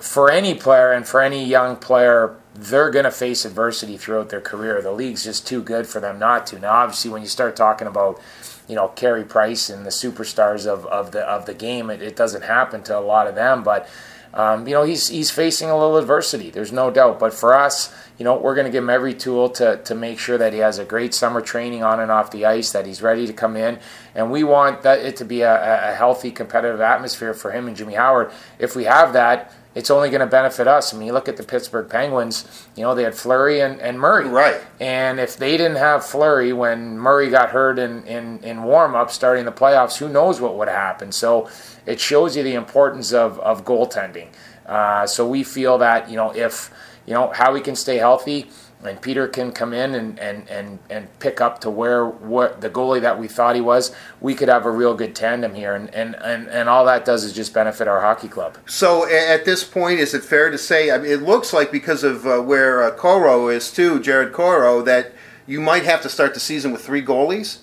for 0.00 0.30
any 0.30 0.54
player 0.54 0.92
and 0.92 1.06
for 1.06 1.22
any 1.22 1.44
young 1.44 1.76
player, 1.76 2.36
they're 2.54 2.90
going 2.90 3.04
to 3.04 3.10
face 3.10 3.44
adversity 3.44 3.96
throughout 3.96 4.30
their 4.30 4.40
career. 4.40 4.80
The 4.80 4.92
league's 4.92 5.24
just 5.24 5.46
too 5.46 5.62
good 5.62 5.86
for 5.86 6.00
them 6.00 6.18
not 6.18 6.46
to. 6.48 6.58
Now, 6.58 6.72
obviously, 6.72 7.10
when 7.10 7.22
you 7.22 7.28
start 7.28 7.56
talking 7.56 7.86
about, 7.86 8.20
you 8.68 8.74
know, 8.74 8.88
Carey 8.88 9.24
Price 9.24 9.70
and 9.70 9.84
the 9.86 9.90
superstars 9.90 10.66
of, 10.66 10.86
of 10.86 11.12
the 11.12 11.20
of 11.20 11.46
the 11.46 11.54
game, 11.54 11.90
it, 11.90 12.02
it 12.02 12.16
doesn't 12.16 12.42
happen 12.42 12.82
to 12.84 12.98
a 12.98 13.00
lot 13.00 13.26
of 13.26 13.34
them. 13.34 13.62
But 13.62 13.88
um, 14.34 14.66
you 14.68 14.74
know, 14.74 14.82
he's 14.82 15.08
he's 15.08 15.30
facing 15.30 15.70
a 15.70 15.78
little 15.78 15.96
adversity. 15.96 16.50
There's 16.50 16.72
no 16.72 16.90
doubt. 16.90 17.18
But 17.18 17.32
for 17.32 17.54
us, 17.54 17.94
you 18.18 18.24
know, 18.24 18.36
we're 18.36 18.54
going 18.54 18.66
to 18.66 18.70
give 18.70 18.84
him 18.84 18.90
every 18.90 19.14
tool 19.14 19.48
to 19.50 19.78
to 19.84 19.94
make 19.94 20.18
sure 20.18 20.36
that 20.36 20.52
he 20.52 20.58
has 20.58 20.78
a 20.78 20.84
great 20.84 21.14
summer 21.14 21.40
training 21.40 21.82
on 21.82 22.00
and 22.00 22.10
off 22.10 22.30
the 22.30 22.44
ice, 22.44 22.70
that 22.72 22.86
he's 22.86 23.00
ready 23.00 23.26
to 23.26 23.32
come 23.32 23.56
in, 23.56 23.78
and 24.14 24.30
we 24.30 24.44
want 24.44 24.82
that 24.82 24.98
it 24.98 25.16
to 25.16 25.24
be 25.24 25.40
a, 25.40 25.90
a 25.90 25.94
healthy, 25.94 26.30
competitive 26.30 26.80
atmosphere 26.80 27.32
for 27.32 27.50
him 27.50 27.66
and 27.66 27.76
Jimmy 27.76 27.94
Howard. 27.94 28.30
If 28.58 28.76
we 28.76 28.84
have 28.84 29.14
that 29.14 29.52
it's 29.76 29.90
only 29.90 30.10
going 30.10 30.22
to 30.22 30.26
benefit 30.26 30.66
us. 30.66 30.92
I 30.92 30.96
mean, 30.96 31.06
you 31.06 31.12
look 31.12 31.28
at 31.28 31.36
the 31.36 31.44
Pittsburgh 31.44 31.88
Penguins, 31.88 32.66
you 32.74 32.82
know, 32.82 32.96
they 32.96 33.04
had 33.04 33.14
Fleury 33.14 33.60
and, 33.60 33.80
and 33.80 34.00
Murray. 34.00 34.26
Right. 34.26 34.60
And 34.80 35.20
if 35.20 35.36
they 35.36 35.56
didn't 35.56 35.76
have 35.76 36.04
Fleury 36.04 36.52
when 36.52 36.98
Murray 36.98 37.30
got 37.30 37.50
hurt 37.50 37.78
in, 37.78 38.02
in, 38.04 38.42
in 38.42 38.64
warm 38.64 38.96
up 38.96 39.12
starting 39.12 39.44
the 39.44 39.52
playoffs, 39.52 39.98
who 39.98 40.08
knows 40.08 40.40
what 40.40 40.56
would 40.56 40.68
happen. 40.68 41.12
So 41.12 41.48
it 41.84 42.00
shows 42.00 42.36
you 42.36 42.42
the 42.42 42.54
importance 42.54 43.12
of, 43.12 43.38
of 43.40 43.64
goaltending. 43.64 44.28
Uh, 44.64 45.06
so 45.06 45.28
we 45.28 45.44
feel 45.44 45.78
that, 45.78 46.10
you 46.10 46.16
know, 46.16 46.34
if, 46.34 46.70
you 47.06 47.14
know, 47.14 47.30
how 47.32 47.52
we 47.52 47.60
can 47.60 47.76
stay 47.76 47.98
healthy– 47.98 48.50
and 48.86 49.00
Peter 49.00 49.28
can 49.28 49.52
come 49.52 49.72
in 49.72 49.94
and, 49.94 50.18
and, 50.18 50.48
and, 50.48 50.78
and 50.90 51.18
pick 51.18 51.40
up 51.40 51.60
to 51.60 51.70
where 51.70 52.06
what 52.06 52.60
the 52.60 52.70
goalie 52.70 53.00
that 53.00 53.18
we 53.18 53.28
thought 53.28 53.54
he 53.54 53.60
was, 53.60 53.94
we 54.20 54.34
could 54.34 54.48
have 54.48 54.66
a 54.66 54.70
real 54.70 54.94
good 54.94 55.14
tandem 55.14 55.54
here. 55.54 55.74
And, 55.74 55.92
and, 55.94 56.14
and, 56.16 56.48
and 56.48 56.68
all 56.68 56.84
that 56.86 57.04
does 57.04 57.24
is 57.24 57.32
just 57.32 57.52
benefit 57.54 57.88
our 57.88 58.00
hockey 58.00 58.28
club. 58.28 58.58
So 58.66 59.08
at 59.08 59.44
this 59.44 59.64
point, 59.64 60.00
is 60.00 60.14
it 60.14 60.24
fair 60.24 60.50
to 60.50 60.58
say, 60.58 60.90
I 60.90 60.98
mean, 60.98 61.10
it 61.10 61.22
looks 61.22 61.52
like 61.52 61.70
because 61.70 62.04
of 62.04 62.26
uh, 62.26 62.40
where 62.40 62.82
uh, 62.82 62.90
Coreau 62.92 63.48
is 63.48 63.70
too, 63.70 64.00
Jared 64.00 64.32
Coreau, 64.32 64.82
that 64.82 65.12
you 65.46 65.60
might 65.60 65.84
have 65.84 66.02
to 66.02 66.08
start 66.08 66.34
the 66.34 66.40
season 66.40 66.72
with 66.72 66.84
three 66.84 67.04
goalies? 67.04 67.58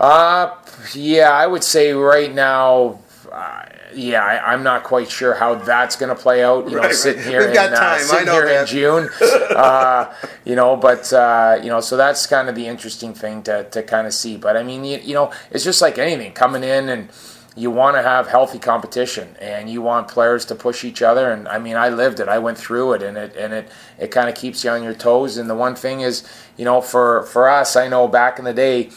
Uh, 0.00 0.56
yeah, 0.94 1.30
I 1.30 1.46
would 1.46 1.62
say 1.62 1.92
right 1.92 2.32
now, 2.34 3.00
uh, 3.30 3.66
yeah, 3.96 4.24
I, 4.24 4.54
am 4.54 4.62
not 4.62 4.84
quite 4.84 5.10
sure 5.10 5.34
how 5.34 5.54
that's 5.54 5.96
going 5.96 6.14
to 6.14 6.20
play 6.20 6.42
out. 6.42 6.68
You 6.68 6.76
know, 6.76 6.82
right, 6.82 6.94
sitting 6.94 7.22
here, 7.22 7.50
in, 7.50 7.56
uh, 7.56 7.98
sitting 7.98 8.32
here 8.32 8.46
in 8.46 8.66
June, 8.66 9.08
uh, 9.50 10.14
you 10.44 10.56
know, 10.56 10.76
but 10.76 11.12
uh, 11.12 11.58
you 11.62 11.68
know, 11.68 11.80
so 11.80 11.96
that's 11.96 12.26
kind 12.26 12.48
of 12.48 12.54
the 12.54 12.66
interesting 12.66 13.14
thing 13.14 13.42
to, 13.44 13.64
to 13.70 13.82
kind 13.82 14.06
of 14.06 14.14
see. 14.14 14.36
But 14.36 14.56
I 14.56 14.62
mean, 14.62 14.84
you, 14.84 14.98
you 14.98 15.14
know, 15.14 15.32
it's 15.50 15.64
just 15.64 15.80
like 15.80 15.98
anything 15.98 16.32
coming 16.32 16.64
in 16.64 16.88
and 16.88 17.08
you 17.54 17.70
want 17.70 17.96
to 17.96 18.02
have 18.02 18.28
healthy 18.28 18.58
competition 18.58 19.36
and 19.40 19.68
you 19.68 19.82
want 19.82 20.08
players 20.08 20.44
to 20.46 20.54
push 20.54 20.84
each 20.84 21.02
other. 21.02 21.30
And 21.30 21.46
I 21.48 21.58
mean 21.58 21.76
I 21.76 21.90
lived 21.90 22.20
it. 22.20 22.28
I 22.28 22.38
went 22.38 22.56
through 22.56 22.94
it 22.94 23.02
and 23.02 23.16
it 23.16 23.36
and 23.36 23.52
it 23.52 23.68
it 23.98 24.10
kind 24.10 24.28
of 24.28 24.34
keeps 24.34 24.64
you 24.64 24.70
on 24.70 24.82
your 24.82 24.94
toes. 24.94 25.36
And 25.36 25.50
the 25.50 25.54
one 25.54 25.74
thing 25.74 26.00
is 26.00 26.26
you 26.56 26.64
know 26.64 26.80
for 26.80 27.24
for 27.24 27.48
us 27.48 27.76
I 27.76 27.88
know 27.88 28.08
back 28.08 28.38
in 28.38 28.44
the 28.44 28.54
day 28.54 28.90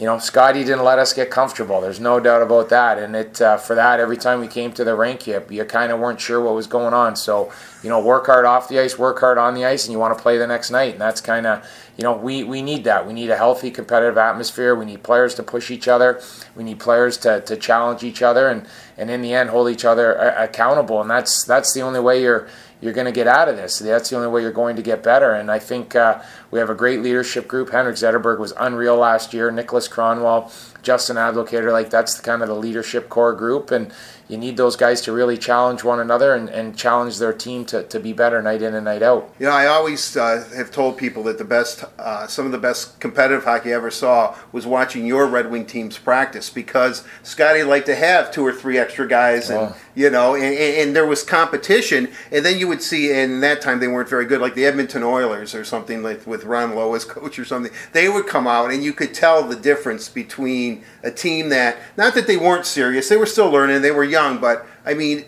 you 0.00 0.06
know, 0.06 0.18
Scotty 0.18 0.64
didn't 0.64 0.82
let 0.82 0.98
us 0.98 1.12
get 1.12 1.30
comfortable. 1.30 1.82
There's 1.82 2.00
no 2.00 2.20
doubt 2.20 2.40
about 2.40 2.70
that. 2.70 2.96
And 2.96 3.14
it 3.14 3.38
uh, 3.42 3.58
for 3.58 3.74
that, 3.74 4.00
every 4.00 4.16
time 4.16 4.40
we 4.40 4.48
came 4.48 4.72
to 4.72 4.82
the 4.82 4.94
rink, 4.94 5.26
you, 5.26 5.44
you 5.50 5.62
kind 5.66 5.92
of 5.92 6.00
weren't 6.00 6.18
sure 6.18 6.40
what 6.40 6.54
was 6.54 6.66
going 6.66 6.94
on. 6.94 7.16
So, 7.16 7.52
you 7.82 7.90
know, 7.90 8.00
work 8.00 8.24
hard 8.24 8.46
off 8.46 8.66
the 8.66 8.78
ice, 8.78 8.98
work 8.98 9.20
hard 9.20 9.36
on 9.36 9.52
the 9.52 9.66
ice, 9.66 9.84
and 9.84 9.92
you 9.92 9.98
want 9.98 10.16
to 10.16 10.22
play 10.22 10.38
the 10.38 10.46
next 10.46 10.70
night. 10.70 10.92
And 10.92 11.00
that's 11.02 11.20
kind 11.20 11.46
of, 11.46 11.68
you 11.98 12.02
know, 12.02 12.16
we, 12.16 12.44
we 12.44 12.62
need 12.62 12.84
that. 12.84 13.06
We 13.06 13.12
need 13.12 13.28
a 13.28 13.36
healthy, 13.36 13.70
competitive 13.70 14.16
atmosphere. 14.16 14.74
We 14.74 14.86
need 14.86 15.02
players 15.02 15.34
to 15.34 15.42
push 15.42 15.70
each 15.70 15.86
other. 15.86 16.22
We 16.56 16.64
need 16.64 16.78
players 16.78 17.18
to, 17.18 17.42
to 17.42 17.54
challenge 17.58 18.02
each 18.02 18.22
other, 18.22 18.48
and, 18.48 18.66
and 18.96 19.10
in 19.10 19.20
the 19.20 19.34
end, 19.34 19.50
hold 19.50 19.68
each 19.68 19.84
other 19.84 20.18
uh, 20.18 20.44
accountable. 20.44 21.02
And 21.02 21.10
that's 21.10 21.44
that's 21.44 21.74
the 21.74 21.82
only 21.82 22.00
way 22.00 22.22
you're 22.22 22.48
you're 22.80 22.94
going 22.94 23.06
to 23.06 23.12
get 23.12 23.26
out 23.26 23.48
of 23.48 23.56
this. 23.56 23.78
That's 23.78 24.08
the 24.08 24.16
only 24.16 24.28
way 24.28 24.40
you're 24.42 24.52
going 24.52 24.76
to 24.76 24.82
get 24.82 25.02
better. 25.02 25.32
And 25.32 25.50
I 25.50 25.58
think 25.58 25.94
uh, 25.94 26.22
we 26.50 26.58
have 26.58 26.70
a 26.70 26.74
great 26.74 27.00
leadership 27.00 27.46
group. 27.46 27.70
Henrik 27.70 27.96
Zetterberg 27.96 28.38
was 28.38 28.52
unreal 28.58 28.96
last 28.96 29.32
year. 29.32 29.50
Niklas 29.50 29.88
Kronwall, 29.88 30.52
Justin 30.82 31.16
Abdelkader, 31.16 31.72
like 31.72 31.90
that's 31.90 32.14
the 32.14 32.22
kind 32.22 32.42
of 32.42 32.48
the 32.48 32.54
leadership 32.54 33.08
core 33.08 33.34
group. 33.34 33.70
And 33.70 33.92
you 34.30 34.38
need 34.38 34.56
those 34.56 34.76
guys 34.76 35.00
to 35.02 35.12
really 35.12 35.36
challenge 35.36 35.82
one 35.82 35.98
another 35.98 36.36
and, 36.36 36.48
and 36.48 36.76
challenge 36.76 37.18
their 37.18 37.32
team 37.32 37.64
to, 37.66 37.82
to 37.82 37.98
be 37.98 38.12
better 38.12 38.40
night 38.40 38.62
in 38.62 38.74
and 38.74 38.84
night 38.84 39.02
out. 39.02 39.34
You 39.40 39.46
know, 39.46 39.52
I 39.52 39.66
always 39.66 40.16
uh, 40.16 40.48
have 40.54 40.70
told 40.70 40.96
people 40.96 41.24
that 41.24 41.36
the 41.36 41.44
best, 41.44 41.84
uh, 41.98 42.28
some 42.28 42.46
of 42.46 42.52
the 42.52 42.58
best 42.58 43.00
competitive 43.00 43.42
hockey 43.42 43.72
I 43.72 43.76
ever 43.76 43.90
saw 43.90 44.36
was 44.52 44.66
watching 44.66 45.04
your 45.04 45.26
Red 45.26 45.50
Wing 45.50 45.66
teams 45.66 45.98
practice 45.98 46.48
because 46.48 47.04
Scotty 47.24 47.64
liked 47.64 47.86
to 47.86 47.96
have 47.96 48.30
two 48.30 48.46
or 48.46 48.52
three 48.52 48.78
extra 48.78 49.08
guys, 49.08 49.50
and 49.50 49.58
oh. 49.58 49.76
you 49.96 50.10
know, 50.10 50.36
and, 50.36 50.54
and, 50.54 50.96
there 50.96 51.06
was 51.06 51.24
competition. 51.24 52.08
And 52.30 52.44
then 52.44 52.58
you 52.58 52.68
would 52.68 52.82
see, 52.82 53.12
and 53.12 53.42
that 53.42 53.60
time 53.60 53.80
they 53.80 53.88
weren't 53.88 54.08
very 54.08 54.26
good, 54.26 54.40
like 54.40 54.54
the 54.54 54.64
Edmonton 54.64 55.02
Oilers 55.02 55.54
or 55.54 55.64
something 55.64 56.04
like 56.04 56.24
with 56.26 56.39
Ron 56.44 56.74
Low 56.74 56.94
as 56.94 57.04
coach 57.04 57.38
or 57.38 57.44
something. 57.44 57.72
They 57.92 58.08
would 58.08 58.26
come 58.26 58.46
out, 58.46 58.70
and 58.70 58.82
you 58.82 58.92
could 58.92 59.14
tell 59.14 59.42
the 59.42 59.56
difference 59.56 60.08
between 60.08 60.84
a 61.02 61.10
team 61.10 61.50
that, 61.50 61.76
not 61.96 62.14
that 62.14 62.26
they 62.26 62.36
weren't 62.36 62.66
serious, 62.66 63.08
they 63.08 63.16
were 63.16 63.26
still 63.26 63.50
learning, 63.50 63.82
they 63.82 63.90
were 63.90 64.04
young 64.04 64.40
but 64.40 64.66
I 64.84 64.94
mean, 64.94 65.24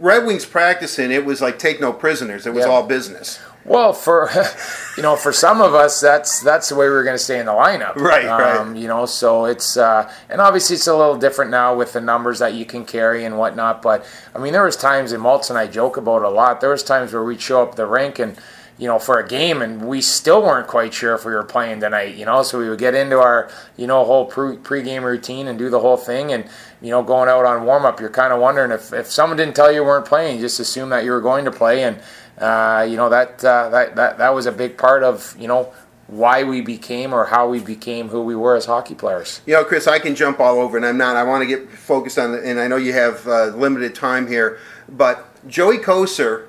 Red 0.00 0.26
Wings 0.26 0.44
practicing, 0.44 1.10
it 1.10 1.24
was 1.24 1.40
like 1.40 1.58
take 1.58 1.80
no 1.80 1.92
prisoners. 1.92 2.46
It 2.46 2.54
was 2.54 2.64
yeah. 2.64 2.70
all 2.70 2.86
business. 2.86 3.40
Well, 3.64 3.92
for 3.92 4.30
you 4.96 5.02
know, 5.02 5.16
for 5.16 5.32
some 5.32 5.60
of 5.60 5.74
us, 5.74 6.00
that's 6.00 6.40
that's 6.40 6.68
the 6.68 6.74
way 6.74 6.86
we 6.86 6.94
are 6.94 7.02
going 7.02 7.16
to 7.16 7.22
stay 7.22 7.40
in 7.40 7.46
the 7.46 7.52
lineup, 7.52 7.96
right? 7.96 8.26
Um, 8.26 8.72
right. 8.72 8.80
You 8.80 8.88
know, 8.88 9.06
so 9.06 9.46
it's 9.46 9.76
uh, 9.76 10.10
and 10.28 10.40
obviously 10.40 10.76
it's 10.76 10.86
a 10.86 10.96
little 10.96 11.16
different 11.16 11.50
now 11.50 11.74
with 11.74 11.92
the 11.92 12.00
numbers 12.00 12.38
that 12.38 12.54
you 12.54 12.64
can 12.64 12.84
carry 12.84 13.24
and 13.24 13.38
whatnot. 13.38 13.82
But 13.82 14.04
I 14.34 14.38
mean, 14.38 14.52
there 14.52 14.64
was 14.64 14.76
times, 14.76 15.12
and 15.12 15.22
Maltz 15.22 15.50
and 15.50 15.58
I 15.58 15.66
joke 15.66 15.96
about 15.96 16.22
it 16.22 16.26
a 16.26 16.30
lot. 16.30 16.60
There 16.60 16.70
was 16.70 16.82
times 16.82 17.12
where 17.12 17.24
we'd 17.24 17.40
show 17.40 17.62
up 17.62 17.74
the 17.74 17.86
rink 17.86 18.18
and 18.18 18.38
you 18.84 18.90
know, 18.90 18.98
for 18.98 19.18
a 19.18 19.26
game, 19.26 19.62
and 19.62 19.88
we 19.88 20.02
still 20.02 20.42
weren't 20.42 20.66
quite 20.66 20.92
sure 20.92 21.14
if 21.14 21.24
we 21.24 21.32
were 21.32 21.42
playing 21.42 21.80
tonight, 21.80 22.16
you 22.16 22.26
know. 22.26 22.42
So 22.42 22.58
we 22.58 22.68
would 22.68 22.78
get 22.78 22.94
into 22.94 23.18
our, 23.18 23.50
you 23.78 23.86
know, 23.86 24.04
whole 24.04 24.26
pre 24.26 24.58
pregame 24.58 25.04
routine 25.04 25.48
and 25.48 25.58
do 25.58 25.70
the 25.70 25.80
whole 25.80 25.96
thing, 25.96 26.32
and 26.32 26.44
you 26.82 26.90
know, 26.90 27.02
going 27.02 27.30
out 27.30 27.46
on 27.46 27.64
warm 27.64 27.86
up, 27.86 27.98
you're 27.98 28.10
kind 28.10 28.30
of 28.30 28.42
wondering 28.42 28.70
if, 28.70 28.92
if 28.92 29.10
someone 29.10 29.38
didn't 29.38 29.56
tell 29.56 29.70
you 29.72 29.76
you 29.76 29.84
weren't 29.84 30.04
playing, 30.04 30.36
you 30.36 30.42
just 30.42 30.60
assume 30.60 30.90
that 30.90 31.02
you 31.02 31.12
were 31.12 31.22
going 31.22 31.46
to 31.46 31.50
play, 31.50 31.84
and 31.84 31.98
uh, 32.36 32.86
you 32.86 32.98
know 32.98 33.08
that, 33.08 33.42
uh, 33.42 33.70
that 33.70 33.96
that 33.96 34.18
that 34.18 34.34
was 34.34 34.44
a 34.44 34.52
big 34.52 34.76
part 34.76 35.02
of 35.02 35.34
you 35.38 35.48
know 35.48 35.72
why 36.06 36.44
we 36.44 36.60
became 36.60 37.14
or 37.14 37.24
how 37.24 37.48
we 37.48 37.60
became 37.60 38.08
who 38.08 38.20
we 38.22 38.36
were 38.36 38.54
as 38.54 38.66
hockey 38.66 38.94
players. 38.94 39.40
You 39.46 39.54
know, 39.54 39.64
Kris, 39.64 39.86
I 39.86 39.98
can 39.98 40.14
jump 40.14 40.40
all 40.40 40.60
over, 40.60 40.76
and 40.76 40.84
I'm 40.84 40.98
not. 40.98 41.16
I 41.16 41.22
want 41.24 41.40
to 41.40 41.46
get 41.46 41.70
focused 41.70 42.18
on, 42.18 42.32
the, 42.32 42.46
and 42.46 42.60
I 42.60 42.68
know 42.68 42.76
you 42.76 42.92
have 42.92 43.26
uh, 43.26 43.46
limited 43.46 43.94
time 43.94 44.26
here, 44.26 44.58
but 44.90 45.26
Joey 45.48 45.78
Kocur 45.78 46.48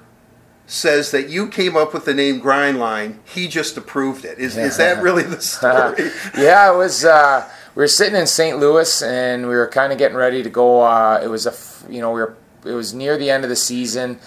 says 0.67 1.11
that 1.11 1.29
you 1.29 1.47
came 1.47 1.75
up 1.75 1.93
with 1.93 2.05
the 2.05 2.13
name 2.13 2.41
Grindline. 2.41 3.17
He 3.25 3.47
just 3.47 3.77
approved 3.77 4.25
it. 4.25 4.39
Is, 4.39 4.57
is 4.57 4.77
that 4.77 5.01
really 5.01 5.23
the 5.23 5.41
story? 5.41 6.11
yeah, 6.37 6.73
it 6.73 6.77
was. 6.77 7.05
Uh, 7.05 7.47
we 7.75 7.81
were 7.83 7.87
sitting 7.87 8.15
in 8.15 8.25
St. 8.25 8.57
Louis 8.57 9.01
and 9.01 9.47
we 9.47 9.55
were 9.55 9.67
kind 9.67 9.91
of 9.91 9.99
getting 9.99 10.17
ready 10.17 10.41
to 10.41 10.49
go. 10.49 10.81
Uh, 10.81 11.19
it 11.21 11.27
was 11.27 11.45
a, 11.45 11.53
you 11.91 12.01
know, 12.01 12.11
we 12.11 12.21
were. 12.21 12.35
It 12.65 12.71
was 12.71 12.93
near 12.95 13.15
the 13.15 13.29
end 13.29 13.43
of 13.43 13.51
the 13.51 13.55
season, 13.55 14.17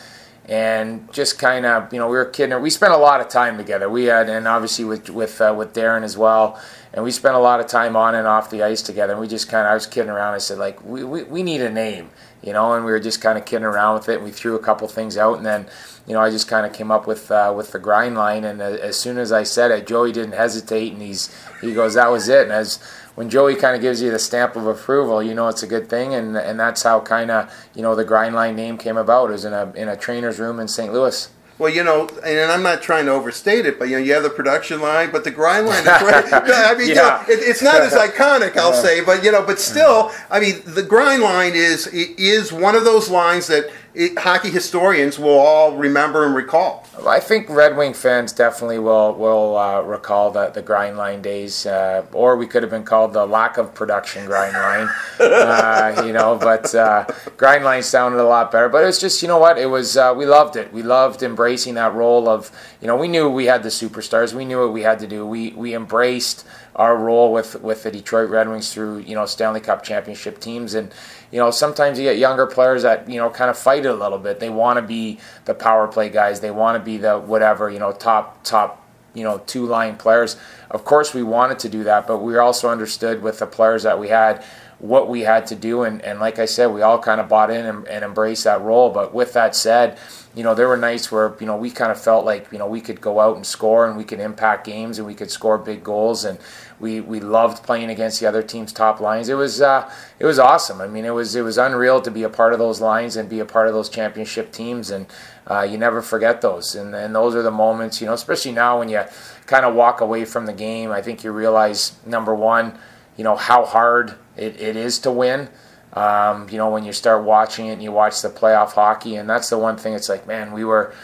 and 0.44 1.12
just 1.12 1.40
kind 1.40 1.66
of, 1.66 1.92
you 1.92 1.98
know, 1.98 2.06
we 2.06 2.16
were 2.16 2.24
kidding. 2.24 2.60
We 2.62 2.70
spent 2.70 2.92
a 2.92 2.96
lot 2.96 3.20
of 3.20 3.28
time 3.28 3.56
together. 3.56 3.90
We 3.90 4.04
had, 4.04 4.28
and 4.28 4.46
obviously 4.46 4.84
with 4.84 5.10
with 5.10 5.40
uh, 5.40 5.54
with 5.58 5.74
Darren 5.74 6.04
as 6.04 6.16
well. 6.16 6.60
And 6.92 7.04
we 7.04 7.10
spent 7.10 7.34
a 7.34 7.38
lot 7.38 7.60
of 7.60 7.66
time 7.66 7.96
on 7.96 8.14
and 8.14 8.26
off 8.26 8.50
the 8.50 8.62
ice 8.62 8.82
together. 8.82 9.12
And 9.12 9.20
we 9.20 9.28
just 9.28 9.48
kind 9.48 9.66
of, 9.66 9.72
I 9.72 9.74
was 9.74 9.86
kidding 9.86 10.10
around. 10.10 10.34
I 10.34 10.38
said, 10.38 10.58
like, 10.58 10.82
we, 10.84 11.04
we, 11.04 11.22
we 11.24 11.42
need 11.42 11.60
a 11.60 11.70
name, 11.70 12.10
you 12.42 12.52
know, 12.52 12.72
and 12.74 12.84
we 12.84 12.90
were 12.90 13.00
just 13.00 13.20
kind 13.20 13.36
of 13.36 13.44
kidding 13.44 13.66
around 13.66 13.94
with 13.94 14.08
it. 14.08 14.16
And 14.16 14.24
we 14.24 14.30
threw 14.30 14.54
a 14.54 14.58
couple 14.58 14.88
things 14.88 15.16
out. 15.16 15.36
And 15.36 15.46
then, 15.46 15.66
you 16.06 16.14
know, 16.14 16.20
I 16.20 16.30
just 16.30 16.48
kind 16.48 16.64
of 16.64 16.72
came 16.72 16.90
up 16.90 17.06
with 17.06 17.30
uh, 17.30 17.52
with 17.54 17.72
the 17.72 17.78
grind 17.78 18.16
line. 18.16 18.44
And 18.44 18.62
uh, 18.62 18.64
as 18.64 18.98
soon 18.98 19.18
as 19.18 19.32
I 19.32 19.42
said 19.42 19.70
it, 19.70 19.86
Joey 19.86 20.12
didn't 20.12 20.32
hesitate. 20.32 20.92
And 20.92 21.02
he's 21.02 21.34
he 21.60 21.74
goes, 21.74 21.94
that 21.94 22.10
was 22.10 22.28
it. 22.28 22.44
And 22.44 22.52
as 22.52 22.78
when 23.18 23.28
Joey 23.28 23.56
kind 23.56 23.74
of 23.74 23.82
gives 23.82 24.00
you 24.00 24.12
the 24.12 24.18
stamp 24.20 24.54
of 24.54 24.68
approval, 24.68 25.20
you 25.20 25.34
know 25.34 25.48
it's 25.48 25.64
a 25.64 25.66
good 25.66 25.88
thing, 25.88 26.14
and 26.14 26.36
and 26.36 26.60
that's 26.60 26.84
how 26.84 27.00
kind 27.00 27.32
of 27.32 27.52
you 27.74 27.82
know 27.82 27.96
the 27.96 28.04
Grindline 28.04 28.54
name 28.54 28.78
came 28.78 28.96
about. 28.96 29.30
It 29.30 29.32
was 29.32 29.44
in 29.44 29.52
a 29.52 29.72
in 29.72 29.88
a 29.88 29.96
trainer's 29.96 30.38
room 30.38 30.60
in 30.60 30.68
St. 30.68 30.92
Louis. 30.92 31.28
Well, 31.58 31.72
you 31.72 31.82
know, 31.82 32.08
and 32.24 32.52
I'm 32.52 32.62
not 32.62 32.82
trying 32.82 33.06
to 33.06 33.12
overstate 33.12 33.66
it, 33.66 33.80
but 33.80 33.88
you 33.88 33.98
know, 33.98 34.04
you 34.04 34.12
have 34.14 34.22
the 34.22 34.30
production 34.30 34.80
line, 34.80 35.10
but 35.10 35.24
the 35.24 35.32
grind 35.32 35.66
line. 35.66 35.82
I 35.88 36.74
mean, 36.78 36.88
yeah. 36.88 36.88
you 36.88 36.94
know, 36.94 37.22
it, 37.28 37.48
it's 37.48 37.62
not 37.62 37.80
as 37.80 37.92
iconic, 37.94 38.56
I'll 38.56 38.72
say, 38.72 39.00
but 39.04 39.24
you 39.24 39.32
know, 39.32 39.44
but 39.44 39.58
still, 39.58 40.12
I 40.30 40.38
mean, 40.38 40.62
the 40.64 40.84
grind 40.84 41.22
line 41.22 41.52
is 41.54 41.88
is 41.88 42.52
one 42.52 42.76
of 42.76 42.84
those 42.84 43.10
lines 43.10 43.48
that 43.48 43.70
it, 43.94 44.18
hockey 44.18 44.50
historians 44.50 45.18
will 45.18 45.38
all 45.38 45.76
remember 45.76 46.26
and 46.26 46.34
recall. 46.34 46.86
I 47.06 47.20
think 47.20 47.48
Red 47.48 47.76
Wing 47.76 47.94
fans 47.94 48.32
definitely 48.32 48.78
will 48.78 49.14
will 49.14 49.56
uh, 49.56 49.80
recall 49.80 50.30
the 50.30 50.48
the 50.48 50.62
grind 50.62 50.96
line 50.96 51.22
days, 51.22 51.64
uh, 51.66 52.04
or 52.12 52.36
we 52.36 52.46
could 52.46 52.62
have 52.62 52.70
been 52.70 52.84
called 52.84 53.12
the 53.12 53.26
lack 53.26 53.56
of 53.56 53.74
production 53.74 54.26
grind 54.26 54.54
line, 54.54 54.88
uh, 55.20 56.02
you 56.06 56.12
know. 56.12 56.36
But 56.38 56.74
uh, 56.74 57.06
grind 57.36 57.64
line 57.64 57.82
sounded 57.82 58.20
a 58.20 58.24
lot 58.24 58.52
better. 58.52 58.68
But 58.68 58.82
it 58.82 58.86
was 58.86 59.00
just 59.00 59.22
you 59.22 59.28
know 59.28 59.38
what 59.38 59.58
it 59.58 59.66
was. 59.66 59.96
Uh, 59.96 60.14
we 60.16 60.26
loved 60.26 60.56
it. 60.56 60.72
We 60.72 60.82
loved 60.82 61.22
embracing 61.22 61.74
that 61.74 61.94
role 61.94 62.28
of 62.28 62.50
you 62.80 62.86
know 62.86 62.96
we 62.96 63.08
knew 63.08 63.28
we 63.28 63.46
had 63.46 63.62
the 63.62 63.70
superstars. 63.70 64.34
We 64.34 64.44
knew 64.44 64.60
what 64.60 64.72
we 64.72 64.82
had 64.82 64.98
to 65.00 65.06
do. 65.06 65.26
We 65.26 65.50
we 65.52 65.74
embraced 65.74 66.44
our 66.78 66.96
role 66.96 67.32
with 67.32 67.60
with 67.60 67.82
the 67.82 67.90
Detroit 67.90 68.30
Red 68.30 68.48
Wings 68.48 68.72
through 68.72 68.98
you 68.98 69.14
know 69.14 69.26
Stanley 69.26 69.60
Cup 69.60 69.82
championship 69.82 70.38
teams 70.40 70.74
and 70.74 70.94
you 71.32 71.38
know 71.38 71.50
sometimes 71.50 71.98
you 71.98 72.04
get 72.04 72.18
younger 72.18 72.46
players 72.46 72.84
that 72.84 73.08
you 73.10 73.16
know 73.16 73.28
kind 73.28 73.50
of 73.50 73.58
fight 73.58 73.77
it 73.84 73.90
a 73.90 73.94
little 73.94 74.18
bit. 74.18 74.40
They 74.40 74.50
want 74.50 74.78
to 74.78 74.82
be 74.82 75.18
the 75.44 75.54
power 75.54 75.88
play 75.88 76.08
guys. 76.08 76.40
They 76.40 76.50
want 76.50 76.78
to 76.78 76.84
be 76.84 76.96
the 76.96 77.18
whatever 77.18 77.70
you 77.70 77.78
know 77.78 77.92
top 77.92 78.42
top 78.44 78.84
you 79.14 79.24
know 79.24 79.38
two 79.46 79.66
line 79.66 79.96
players. 79.96 80.36
Of 80.70 80.84
course 80.84 81.14
we 81.14 81.22
wanted 81.22 81.58
to 81.60 81.68
do 81.68 81.84
that 81.84 82.06
but 82.06 82.18
we 82.18 82.36
also 82.36 82.68
understood 82.68 83.22
with 83.22 83.38
the 83.38 83.46
players 83.46 83.82
that 83.84 83.98
we 83.98 84.08
had 84.08 84.44
what 84.78 85.08
we 85.08 85.22
had 85.22 85.46
to 85.48 85.56
do. 85.56 85.82
And, 85.82 86.00
and 86.02 86.20
like 86.20 86.38
I 86.38 86.44
said 86.44 86.66
we 86.66 86.82
all 86.82 86.98
kind 86.98 87.20
of 87.20 87.28
bought 87.28 87.50
in 87.50 87.66
and, 87.66 87.88
and 87.88 88.04
embraced 88.04 88.44
that 88.44 88.60
role. 88.60 88.90
But 88.90 89.12
with 89.12 89.32
that 89.32 89.56
said 89.56 89.98
you 90.38 90.44
know, 90.44 90.54
there 90.54 90.68
were 90.68 90.76
nights 90.76 91.10
where, 91.10 91.34
you 91.40 91.46
know, 91.46 91.56
we 91.56 91.68
kind 91.68 91.90
of 91.90 92.00
felt 92.00 92.24
like, 92.24 92.52
you 92.52 92.58
know, 92.58 92.66
we 92.68 92.80
could 92.80 93.00
go 93.00 93.18
out 93.18 93.34
and 93.34 93.44
score 93.44 93.88
and 93.88 93.96
we 93.96 94.04
could 94.04 94.20
impact 94.20 94.64
games 94.64 94.98
and 94.98 95.06
we 95.06 95.14
could 95.14 95.32
score 95.32 95.58
big 95.58 95.82
goals. 95.82 96.24
And 96.24 96.38
we, 96.80 97.00
we 97.00 97.20
loved 97.20 97.64
playing 97.64 97.90
against 97.90 98.20
the 98.20 98.26
other 98.26 98.42
team's 98.42 98.72
top 98.72 99.00
lines. 99.00 99.28
It 99.28 99.34
was 99.34 99.60
uh, 99.60 99.90
it 100.18 100.26
was 100.26 100.38
awesome. 100.38 100.80
I 100.80 100.86
mean, 100.86 101.04
it 101.04 101.14
was 101.14 101.34
it 101.34 101.42
was 101.42 101.58
unreal 101.58 102.00
to 102.02 102.10
be 102.10 102.22
a 102.22 102.28
part 102.28 102.52
of 102.52 102.58
those 102.58 102.80
lines 102.80 103.16
and 103.16 103.28
be 103.28 103.40
a 103.40 103.44
part 103.44 103.68
of 103.68 103.74
those 103.74 103.88
championship 103.88 104.52
teams 104.52 104.90
and 104.90 105.06
uh, 105.48 105.62
you 105.62 105.78
never 105.78 106.02
forget 106.02 106.40
those. 106.40 106.74
And, 106.74 106.94
and 106.94 107.14
those 107.14 107.34
are 107.34 107.42
the 107.42 107.50
moments, 107.50 108.00
you 108.00 108.06
know, 108.06 108.12
especially 108.12 108.52
now 108.52 108.78
when 108.78 108.88
you 108.88 109.02
kind 109.46 109.64
of 109.64 109.74
walk 109.74 110.00
away 110.00 110.24
from 110.24 110.46
the 110.46 110.52
game, 110.52 110.90
I 110.90 111.00
think 111.02 111.24
you 111.24 111.32
realize 111.32 111.96
number 112.04 112.34
one, 112.34 112.78
you 113.16 113.24
know, 113.24 113.34
how 113.34 113.64
hard 113.64 114.14
it, 114.36 114.60
it 114.60 114.76
is 114.76 114.98
to 115.00 115.10
win. 115.10 115.48
Um, 115.94 116.48
you 116.50 116.58
know, 116.58 116.68
when 116.68 116.84
you 116.84 116.92
start 116.92 117.24
watching 117.24 117.66
it 117.66 117.72
and 117.72 117.82
you 117.82 117.90
watch 117.90 118.20
the 118.20 118.28
playoff 118.28 118.72
hockey, 118.72 119.16
and 119.16 119.28
that's 119.28 119.48
the 119.48 119.58
one 119.58 119.78
thing. 119.78 119.94
It's 119.94 120.08
like, 120.08 120.26
man, 120.26 120.52
we 120.52 120.64
were. 120.64 120.94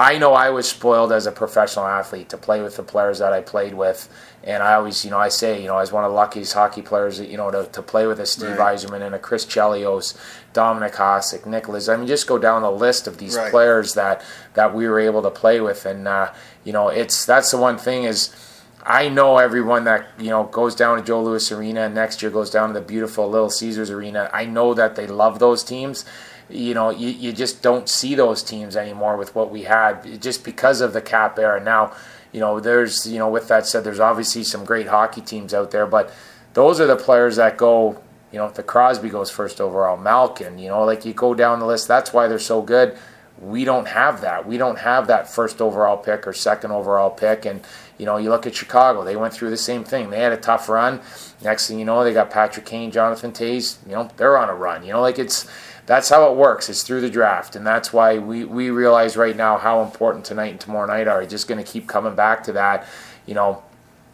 I 0.00 0.16
know 0.16 0.32
I 0.32 0.48
was 0.48 0.66
spoiled 0.66 1.12
as 1.12 1.26
a 1.26 1.30
professional 1.30 1.84
athlete 1.84 2.30
to 2.30 2.38
play 2.38 2.62
with 2.62 2.76
the 2.76 2.82
players 2.82 3.18
that 3.18 3.34
I 3.34 3.42
played 3.42 3.74
with, 3.74 4.08
and 4.42 4.62
I 4.62 4.72
always, 4.72 5.04
you 5.04 5.10
know, 5.10 5.18
I 5.18 5.28
say, 5.28 5.60
you 5.60 5.66
know, 5.66 5.76
I 5.76 5.82
was 5.82 5.92
one 5.92 6.04
of 6.04 6.10
the 6.10 6.16
luckiest 6.16 6.54
hockey 6.54 6.80
players, 6.80 7.20
you 7.20 7.36
know, 7.36 7.50
to, 7.50 7.66
to 7.66 7.82
play 7.82 8.06
with 8.06 8.18
a 8.18 8.24
Steve 8.24 8.56
right. 8.56 8.78
Yzerman 8.78 9.02
and 9.02 9.14
a 9.14 9.18
Chris 9.18 9.44
Chelios, 9.44 10.16
Dominik 10.54 10.94
Hasek, 10.94 11.44
Nicholas. 11.44 11.90
I 11.90 11.96
mean, 11.96 12.06
just 12.06 12.26
go 12.26 12.38
down 12.38 12.62
the 12.62 12.70
list 12.70 13.06
of 13.06 13.18
these 13.18 13.36
right. 13.36 13.50
players 13.50 13.92
that 13.92 14.24
that 14.54 14.74
we 14.74 14.88
were 14.88 14.98
able 14.98 15.20
to 15.20 15.30
play 15.30 15.60
with, 15.60 15.84
and 15.84 16.08
uh, 16.08 16.32
you 16.64 16.72
know, 16.72 16.88
it's 16.88 17.26
that's 17.26 17.50
the 17.50 17.58
one 17.58 17.76
thing 17.76 18.04
is 18.04 18.34
I 18.82 19.10
know 19.10 19.36
everyone 19.36 19.84
that 19.84 20.06
you 20.18 20.30
know 20.30 20.44
goes 20.44 20.74
down 20.74 20.96
to 20.96 21.04
Joe 21.04 21.22
Louis 21.22 21.52
Arena 21.52 21.82
and 21.82 21.94
next 21.94 22.22
year 22.22 22.30
goes 22.30 22.48
down 22.48 22.68
to 22.68 22.72
the 22.72 22.80
beautiful 22.80 23.28
Little 23.28 23.50
Caesars 23.50 23.90
Arena. 23.90 24.30
I 24.32 24.46
know 24.46 24.72
that 24.72 24.96
they 24.96 25.06
love 25.06 25.38
those 25.38 25.62
teams. 25.62 26.06
You 26.50 26.74
know, 26.74 26.90
you, 26.90 27.08
you 27.08 27.32
just 27.32 27.62
don't 27.62 27.88
see 27.88 28.14
those 28.14 28.42
teams 28.42 28.76
anymore 28.76 29.16
with 29.16 29.34
what 29.34 29.50
we 29.50 29.62
had 29.62 30.20
just 30.20 30.44
because 30.44 30.80
of 30.80 30.92
the 30.92 31.00
cap 31.00 31.38
era. 31.38 31.62
Now, 31.62 31.92
you 32.32 32.40
know, 32.40 32.60
there's 32.60 33.06
you 33.06 33.18
know, 33.18 33.28
with 33.28 33.48
that 33.48 33.66
said, 33.66 33.84
there's 33.84 34.00
obviously 34.00 34.44
some 34.44 34.64
great 34.64 34.86
hockey 34.86 35.20
teams 35.20 35.54
out 35.54 35.70
there, 35.70 35.86
but 35.86 36.12
those 36.54 36.80
are 36.80 36.86
the 36.86 36.96
players 36.96 37.36
that 37.36 37.56
go. 37.56 38.02
You 38.32 38.38
know, 38.38 38.48
the 38.48 38.62
Crosby 38.62 39.08
goes 39.08 39.28
first 39.28 39.60
overall, 39.60 39.96
Malkin. 39.96 40.58
You 40.58 40.68
know, 40.68 40.84
like 40.84 41.04
you 41.04 41.12
go 41.12 41.34
down 41.34 41.58
the 41.58 41.66
list. 41.66 41.88
That's 41.88 42.12
why 42.12 42.28
they're 42.28 42.38
so 42.38 42.62
good. 42.62 42.96
We 43.40 43.64
don't 43.64 43.88
have 43.88 44.20
that. 44.20 44.46
We 44.46 44.58
don't 44.58 44.78
have 44.78 45.06
that 45.08 45.28
first 45.28 45.60
overall 45.60 45.96
pick 45.96 46.26
or 46.26 46.32
second 46.32 46.70
overall 46.70 47.10
pick, 47.10 47.46
and 47.46 47.64
you 48.00 48.06
know, 48.06 48.16
you 48.16 48.30
look 48.30 48.46
at 48.46 48.54
Chicago, 48.54 49.04
they 49.04 49.14
went 49.14 49.34
through 49.34 49.50
the 49.50 49.58
same 49.58 49.84
thing. 49.84 50.08
They 50.08 50.20
had 50.20 50.32
a 50.32 50.36
tough 50.38 50.70
run. 50.70 51.00
Next 51.42 51.68
thing 51.68 51.78
you 51.78 51.84
know, 51.84 52.02
they 52.02 52.14
got 52.14 52.30
Patrick 52.30 52.64
Kane, 52.64 52.90
Jonathan 52.90 53.30
Toews, 53.30 53.76
you 53.86 53.92
know, 53.92 54.08
they're 54.16 54.38
on 54.38 54.48
a 54.48 54.54
run. 54.54 54.84
You 54.84 54.92
know, 54.92 55.02
like 55.02 55.18
it's 55.18 55.46
that's 55.86 56.08
how 56.08 56.30
it 56.30 56.36
works. 56.36 56.68
It's 56.68 56.82
through 56.82 57.00
the 57.00 57.10
draft. 57.10 57.56
And 57.56 57.66
that's 57.66 57.92
why 57.92 58.18
we, 58.18 58.44
we 58.44 58.70
realize 58.70 59.16
right 59.16 59.36
now 59.36 59.58
how 59.58 59.82
important 59.82 60.24
tonight 60.24 60.52
and 60.52 60.60
tomorrow 60.60 60.86
night 60.86 61.08
are. 61.08 61.24
Just 61.26 61.48
gonna 61.48 61.64
keep 61.64 61.86
coming 61.86 62.14
back 62.14 62.44
to 62.44 62.52
that. 62.52 62.86
You 63.26 63.34
know, 63.34 63.62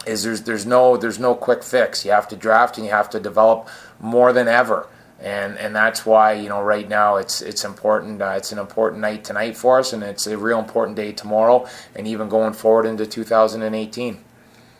is 0.06 0.22
there's 0.22 0.42
there's 0.42 0.66
no 0.66 0.96
there's 0.96 1.18
no 1.18 1.34
quick 1.34 1.62
fix. 1.62 2.04
You 2.04 2.12
have 2.12 2.28
to 2.28 2.36
draft 2.36 2.76
and 2.76 2.86
you 2.86 2.92
have 2.92 3.10
to 3.10 3.20
develop 3.20 3.68
more 4.00 4.32
than 4.32 4.48
ever 4.48 4.88
and 5.20 5.56
and 5.56 5.74
that's 5.74 6.04
why 6.04 6.32
you 6.34 6.48
know 6.48 6.62
right 6.62 6.88
now 6.88 7.16
it's 7.16 7.40
it's 7.40 7.64
important. 7.64 8.20
Uh, 8.20 8.34
it's 8.36 8.52
an 8.52 8.58
important 8.58 9.00
night 9.00 9.24
tonight 9.24 9.56
for 9.56 9.78
us, 9.78 9.92
and 9.92 10.02
it's 10.02 10.26
a 10.26 10.36
real 10.36 10.58
important 10.58 10.96
day 10.96 11.12
tomorrow, 11.12 11.66
and 11.94 12.06
even 12.06 12.28
going 12.28 12.52
forward 12.52 12.86
into 12.86 13.06
2018. 13.06 14.22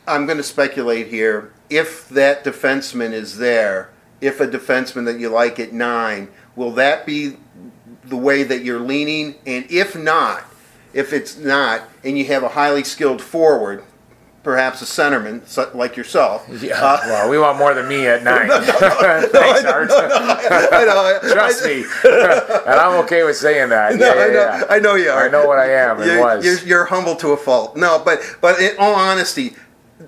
I'm 0.09 0.27
going 0.27 0.39
to 0.39 0.45
speculate 0.45 1.09
here. 1.09 1.53
If 1.69 2.09
that 2.11 2.45
defenseman 2.45 3.13
is 3.13 3.39
there, 3.39 3.91
if 4.21 4.41
a 4.41 4.47
defenseman 4.47 5.05
that 5.07 5.21
you 5.21 5.29
like 5.29 5.61
at 5.61 5.73
nine, 5.73 6.29
will 6.55 6.73
that 6.73 7.07
be 7.07 7.37
the 8.05 8.17
way 8.17 8.43
that 8.43 8.65
you're 8.65 8.81
leaning? 8.81 9.37
And 9.47 9.67
if 9.71 9.97
not, 9.97 10.45
if 10.93 11.13
it's 11.13 11.37
not, 11.37 11.83
and 12.05 12.17
you 12.17 12.25
have 12.27 12.43
a 12.43 12.49
highly 12.49 12.85
skilled 12.85 13.21
forward, 13.21 13.85
perhaps 14.47 14.81
a 14.81 14.85
centerman 14.85 15.75
like 15.75 15.97
yourself. 15.97 16.49
Yeah. 16.63 16.81
Uh, 16.81 17.01
well, 17.05 17.29
we 17.29 17.37
want 17.37 17.59
more 17.59 17.75
than 17.75 17.89
me 17.89 18.07
at 18.07 18.23
nine. 18.31 18.47
No, 18.47 18.61
no, 18.61 18.65
no, 18.81 19.29
Thanks, 19.29 19.65
Art. 19.65 19.91
I. 19.91 21.19
Trust 21.33 21.65
me, 21.65 21.85
and 22.05 22.81
I'm 22.81 23.05
okay 23.05 23.25
with 23.25 23.37
saying 23.37 23.71
that. 23.71 23.97
No, 23.97 24.07
yeah, 24.07 24.21
I, 24.21 24.29
know, 24.29 24.33
yeah. 24.33 24.65
I 24.71 24.79
know 24.79 24.95
you 24.95 25.11
are. 25.11 25.27
I 25.27 25.29
know 25.29 25.47
what 25.47 25.59
I 25.59 25.73
am. 25.73 26.01
You're, 26.03 26.21
was. 26.21 26.45
You're, 26.45 26.59
you're, 26.61 26.85
humble 26.85 27.17
to 27.17 27.33
a 27.33 27.37
fault. 27.37 27.77
No, 27.77 28.01
but 28.05 28.21
but 28.41 28.61
in 28.61 28.77
all 28.79 28.95
honesty, 28.95 29.57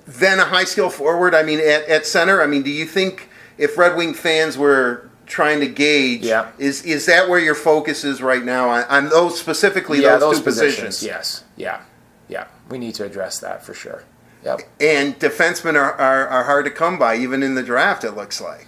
then 0.06 0.38
a 0.38 0.44
high 0.44 0.64
skill 0.64 0.88
forward. 0.88 1.34
I 1.34 1.42
mean, 1.42 1.58
at, 1.58 1.88
at 1.88 2.06
center. 2.06 2.40
I 2.40 2.46
mean, 2.46 2.62
do 2.62 2.70
you 2.70 2.86
think 2.86 3.28
if 3.58 3.76
Red 3.76 3.96
Wing 3.96 4.14
fans 4.14 4.56
were 4.56 5.10
trying 5.26 5.60
to 5.60 5.68
gauge. 5.68 6.22
Yeah. 6.22 6.50
Is 6.58 6.82
is 6.82 7.06
that 7.06 7.28
where 7.28 7.38
your 7.38 7.54
focus 7.54 8.04
is 8.04 8.22
right 8.22 8.44
now 8.44 8.70
on, 8.70 8.84
on 8.84 9.08
those 9.10 9.38
specifically 9.38 10.00
yeah, 10.00 10.16
those, 10.16 10.20
those 10.20 10.38
two 10.38 10.44
positions? 10.44 10.96
positions? 10.96 11.06
Yes. 11.06 11.44
Yeah. 11.56 11.82
Yeah. 12.28 12.46
We 12.70 12.78
need 12.78 12.94
to 12.94 13.04
address 13.04 13.38
that 13.40 13.62
for 13.62 13.74
sure. 13.74 14.04
Yep. 14.44 14.60
And 14.80 15.18
defensemen 15.18 15.74
are, 15.74 15.92
are, 15.94 16.28
are 16.28 16.44
hard 16.44 16.64
to 16.64 16.70
come 16.70 16.98
by, 16.98 17.16
even 17.16 17.42
in 17.42 17.54
the 17.54 17.62
draft, 17.62 18.04
it 18.04 18.12
looks 18.12 18.40
like. 18.40 18.66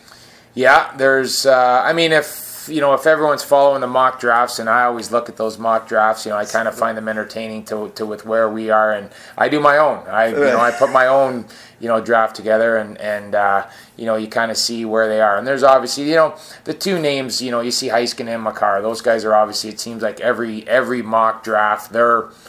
Yeah, 0.53 0.93
there's, 0.97 1.47
uh, 1.47 1.83
I 1.85 1.93
mean, 1.93 2.11
if, 2.11 2.69
you 2.69 2.81
know, 2.81 2.93
if 2.93 3.07
everyone's 3.07 3.45
following 3.45 3.81
the 3.81 3.87
mock 3.87 4.19
drafts, 4.19 4.59
and 4.59 4.69
I 4.69 4.85
always 4.85 5.13
look 5.13 5.29
at 5.29 5.37
those 5.37 5.59
mock 5.59 5.87
drafts, 5.87 6.27
you 6.27 6.33
know, 6.33 6.37
I 6.37 6.45
kind 6.45 6.67
of 6.67 6.75
find 6.77 6.99
them 6.99 7.09
entertaining 7.09 7.65
to, 7.67 7.91
to 7.91 8.05
with 8.05 8.27
where 8.27 8.51
we 8.51 8.71
are, 8.71 8.93
and 8.93 9.11
I 9.39 9.49
do 9.49 9.61
my 9.61 9.79
own. 9.79 10.07
I, 10.09 10.29
you 10.29 10.37
know, 10.37 10.61
I 10.61 10.73
put 10.73 10.91
my 10.91 11.07
own, 11.07 11.47
you 11.79 11.87
know, 11.87 12.01
draft 12.01 12.35
together, 12.35 12.77
and, 12.77 12.99
and 12.99 13.37
uh, 13.37 13.69
you 14.01 14.07
know, 14.07 14.17
you 14.17 14.27
kind 14.27 14.51
of 14.51 14.57
see 14.57 14.85
where 14.85 15.09
they 15.09 15.21
are. 15.21 15.37
And 15.37 15.47
there's 15.47 15.63
obviously, 15.63 16.09
you 16.09 16.17
know, 16.17 16.35
the 16.65 16.75
two 16.75 16.99
names, 16.99 17.41
you 17.41 17.53
know, 17.53 17.61
you 17.61 17.71
see 17.71 17.89
Heiskanen 17.89 18.35
and 18.35 18.43
Makar. 18.43 18.83
Those 18.83 19.01
guys 19.01 19.25
are 19.25 19.35
obviously, 19.35 19.71
it 19.71 19.79
seems 19.79 20.03
like 20.03 20.19
every 20.21 20.67
every 20.67 21.03
mock 21.03 21.45
draft, 21.45 21.93
they're– 21.93 22.31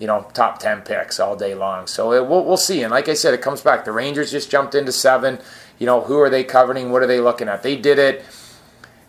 you 0.00 0.06
know, 0.06 0.26
top 0.32 0.58
10 0.58 0.80
picks 0.80 1.20
all 1.20 1.36
day 1.36 1.54
long. 1.54 1.86
So 1.86 2.12
it, 2.14 2.26
we'll, 2.26 2.44
we'll 2.44 2.56
see. 2.56 2.82
And 2.82 2.90
like 2.90 3.08
I 3.08 3.14
said, 3.14 3.34
it 3.34 3.42
comes 3.42 3.60
back. 3.60 3.84
The 3.84 3.92
Rangers 3.92 4.32
just 4.32 4.50
jumped 4.50 4.74
into 4.74 4.90
seven. 4.90 5.38
You 5.78 5.86
know, 5.86 6.00
who 6.00 6.18
are 6.18 6.30
they 6.30 6.42
covering? 6.42 6.90
What 6.90 7.02
are 7.02 7.06
they 7.06 7.20
looking 7.20 7.48
at? 7.48 7.62
They 7.62 7.76
did 7.76 7.98
it. 7.98 8.24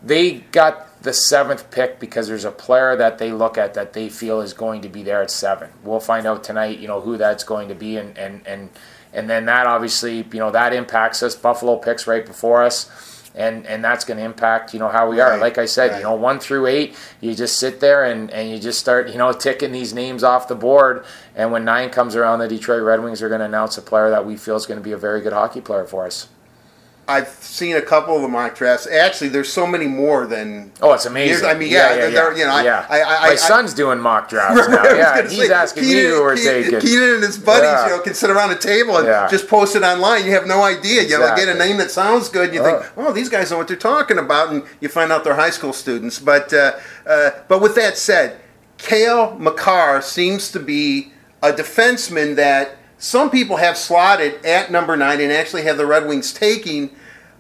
they 0.03 0.39
got 0.51 1.01
the 1.01 1.13
seventh 1.13 1.71
pick 1.71 1.99
because 1.99 2.27
there's 2.27 2.45
a 2.45 2.51
player 2.51 2.95
that 2.97 3.17
they 3.17 3.31
look 3.31 3.57
at 3.57 3.73
that 3.73 3.93
they 3.93 4.09
feel 4.09 4.41
is 4.41 4.53
going 4.53 4.81
to 4.81 4.89
be 4.89 5.01
there 5.01 5.21
at 5.21 5.31
seven. 5.31 5.71
We'll 5.83 6.01
find 6.01 6.27
out 6.27 6.43
tonight, 6.43 6.79
you 6.79 6.87
know, 6.87 6.99
who 6.99 7.17
that's 7.17 7.43
going 7.43 7.69
to 7.69 7.75
be, 7.75 7.97
and 7.97 8.15
and 8.17 8.45
and 8.45 8.69
and 9.13 9.29
then 9.29 9.45
that 9.45 9.67
obviously, 9.67 10.17
you 10.17 10.39
know, 10.39 10.51
that 10.51 10.73
impacts 10.73 11.21
us. 11.23 11.35
Buffalo 11.35 11.77
picks 11.77 12.07
right 12.07 12.25
before 12.25 12.63
us. 12.63 12.89
And, 13.33 13.65
and 13.65 13.81
that's 13.81 14.03
going 14.03 14.17
to 14.17 14.25
impact 14.25 14.73
you 14.73 14.79
know 14.79 14.89
how 14.89 15.09
we 15.09 15.21
are. 15.21 15.29
Right, 15.29 15.39
Like 15.39 15.57
I 15.57 15.65
said, 15.65 15.91
right. 15.91 15.97
you 15.99 16.03
know 16.03 16.15
one 16.15 16.37
through 16.37 16.67
eight, 16.67 16.97
you 17.21 17.33
just 17.33 17.57
sit 17.57 17.79
there 17.79 18.03
and, 18.03 18.29
and 18.29 18.49
you 18.49 18.59
just 18.59 18.77
start 18.77 19.07
you 19.09 19.17
know 19.17 19.31
ticking 19.31 19.71
these 19.71 19.93
names 19.93 20.21
off 20.21 20.49
the 20.49 20.55
board. 20.55 21.05
And 21.33 21.49
when 21.49 21.63
nine 21.63 21.91
comes 21.91 22.17
around, 22.17 22.39
the 22.39 22.49
Detroit 22.49 22.83
Red 22.83 23.01
Wings 23.01 23.21
are 23.21 23.29
going 23.29 23.39
to 23.39 23.45
announce 23.45 23.77
a 23.77 23.81
player 23.81 24.09
that 24.09 24.25
we 24.25 24.35
feel 24.35 24.57
is 24.57 24.65
going 24.65 24.81
to 24.81 24.83
be 24.83 24.91
a 24.91 24.97
very 24.97 25.21
good 25.21 25.31
hockey 25.31 25.61
player 25.61 25.85
for 25.85 26.05
us. 26.05 26.27
I've 27.11 27.27
seen 27.41 27.75
a 27.75 27.81
couple 27.81 28.15
of 28.15 28.21
the 28.21 28.27
mock 28.27 28.55
drafts. 28.55 28.87
Actually, 28.87 29.29
there's 29.29 29.51
so 29.51 29.67
many 29.67 29.85
more 29.87 30.25
than. 30.25 30.71
Oh, 30.81 30.93
it's 30.93 31.05
amazing. 31.05 31.45
I 31.45 31.53
mean, 31.53 31.69
yeah, 31.71 31.93
yeah, 31.95 32.09
they're- 32.09 32.33
you 32.37 32.45
know, 32.45 32.51
I- 32.53 32.63
yeah. 32.63 32.85
I- 32.89 33.01
I- 33.01 33.29
My 33.29 33.35
son's 33.35 33.73
doing 33.73 33.99
mock 33.99 34.29
drafts 34.29 34.67
now. 34.69 34.83
Yeah, 34.83 35.21
he's 35.27 35.47
say, 35.47 35.53
asking 35.53 35.83
me 35.83 35.89
Keenan- 35.93 36.11
who 36.11 36.21
we're 36.21 36.35
Keenan- 36.35 36.63
taking. 36.63 36.79
Keenan 36.79 37.13
and 37.15 37.23
his 37.23 37.37
buddies, 37.37 37.63
Yeah. 37.63 37.85
you 37.85 37.91
know, 37.97 37.99
can 37.99 38.13
sit 38.13 38.29
around 38.29 38.51
a 38.51 38.55
table 38.55 38.97
and 38.97 39.05
Yeah. 39.07 39.27
just 39.29 39.47
post 39.47 39.75
it 39.75 39.83
online. 39.83 40.25
You 40.25 40.31
have 40.31 40.47
no 40.47 40.63
idea. 40.63 41.01
You 41.03 41.19
know, 41.19 41.35
get 41.35 41.49
a 41.49 41.53
name 41.53 41.77
that 41.77 41.91
sounds 41.91 42.29
good. 42.29 42.45
And 42.45 42.53
You 42.55 42.63
think, 42.63 42.83
oh, 42.97 43.11
these 43.11 43.29
guys 43.29 43.51
know 43.51 43.57
what 43.57 43.67
they're 43.67 43.75
talking 43.75 44.17
about, 44.17 44.49
and 44.49 44.63
you 44.79 44.87
find 44.89 45.11
out 45.11 45.23
they're 45.23 45.33
high 45.35 45.49
school 45.49 45.73
students. 45.73 46.19
But 46.19 46.53
uh, 46.53 46.71
uh, 47.07 47.31
but 47.47 47.59
with 47.61 47.75
that 47.75 47.97
said, 47.97 48.37
Cale 48.77 49.35
Makar 49.37 50.01
seems 50.01 50.49
to 50.51 50.59
be 50.59 51.11
a 51.43 51.51
defenseman 51.51 52.35
that 52.37 52.77
some 52.97 53.29
people 53.29 53.57
have 53.57 53.77
slotted 53.77 54.43
at 54.45 54.71
number 54.71 54.95
nine 54.95 55.19
and 55.19 55.31
actually 55.31 55.63
have 55.63 55.77
the 55.77 55.85
Red 55.85 56.07
Wings 56.07 56.31
taking. 56.33 56.91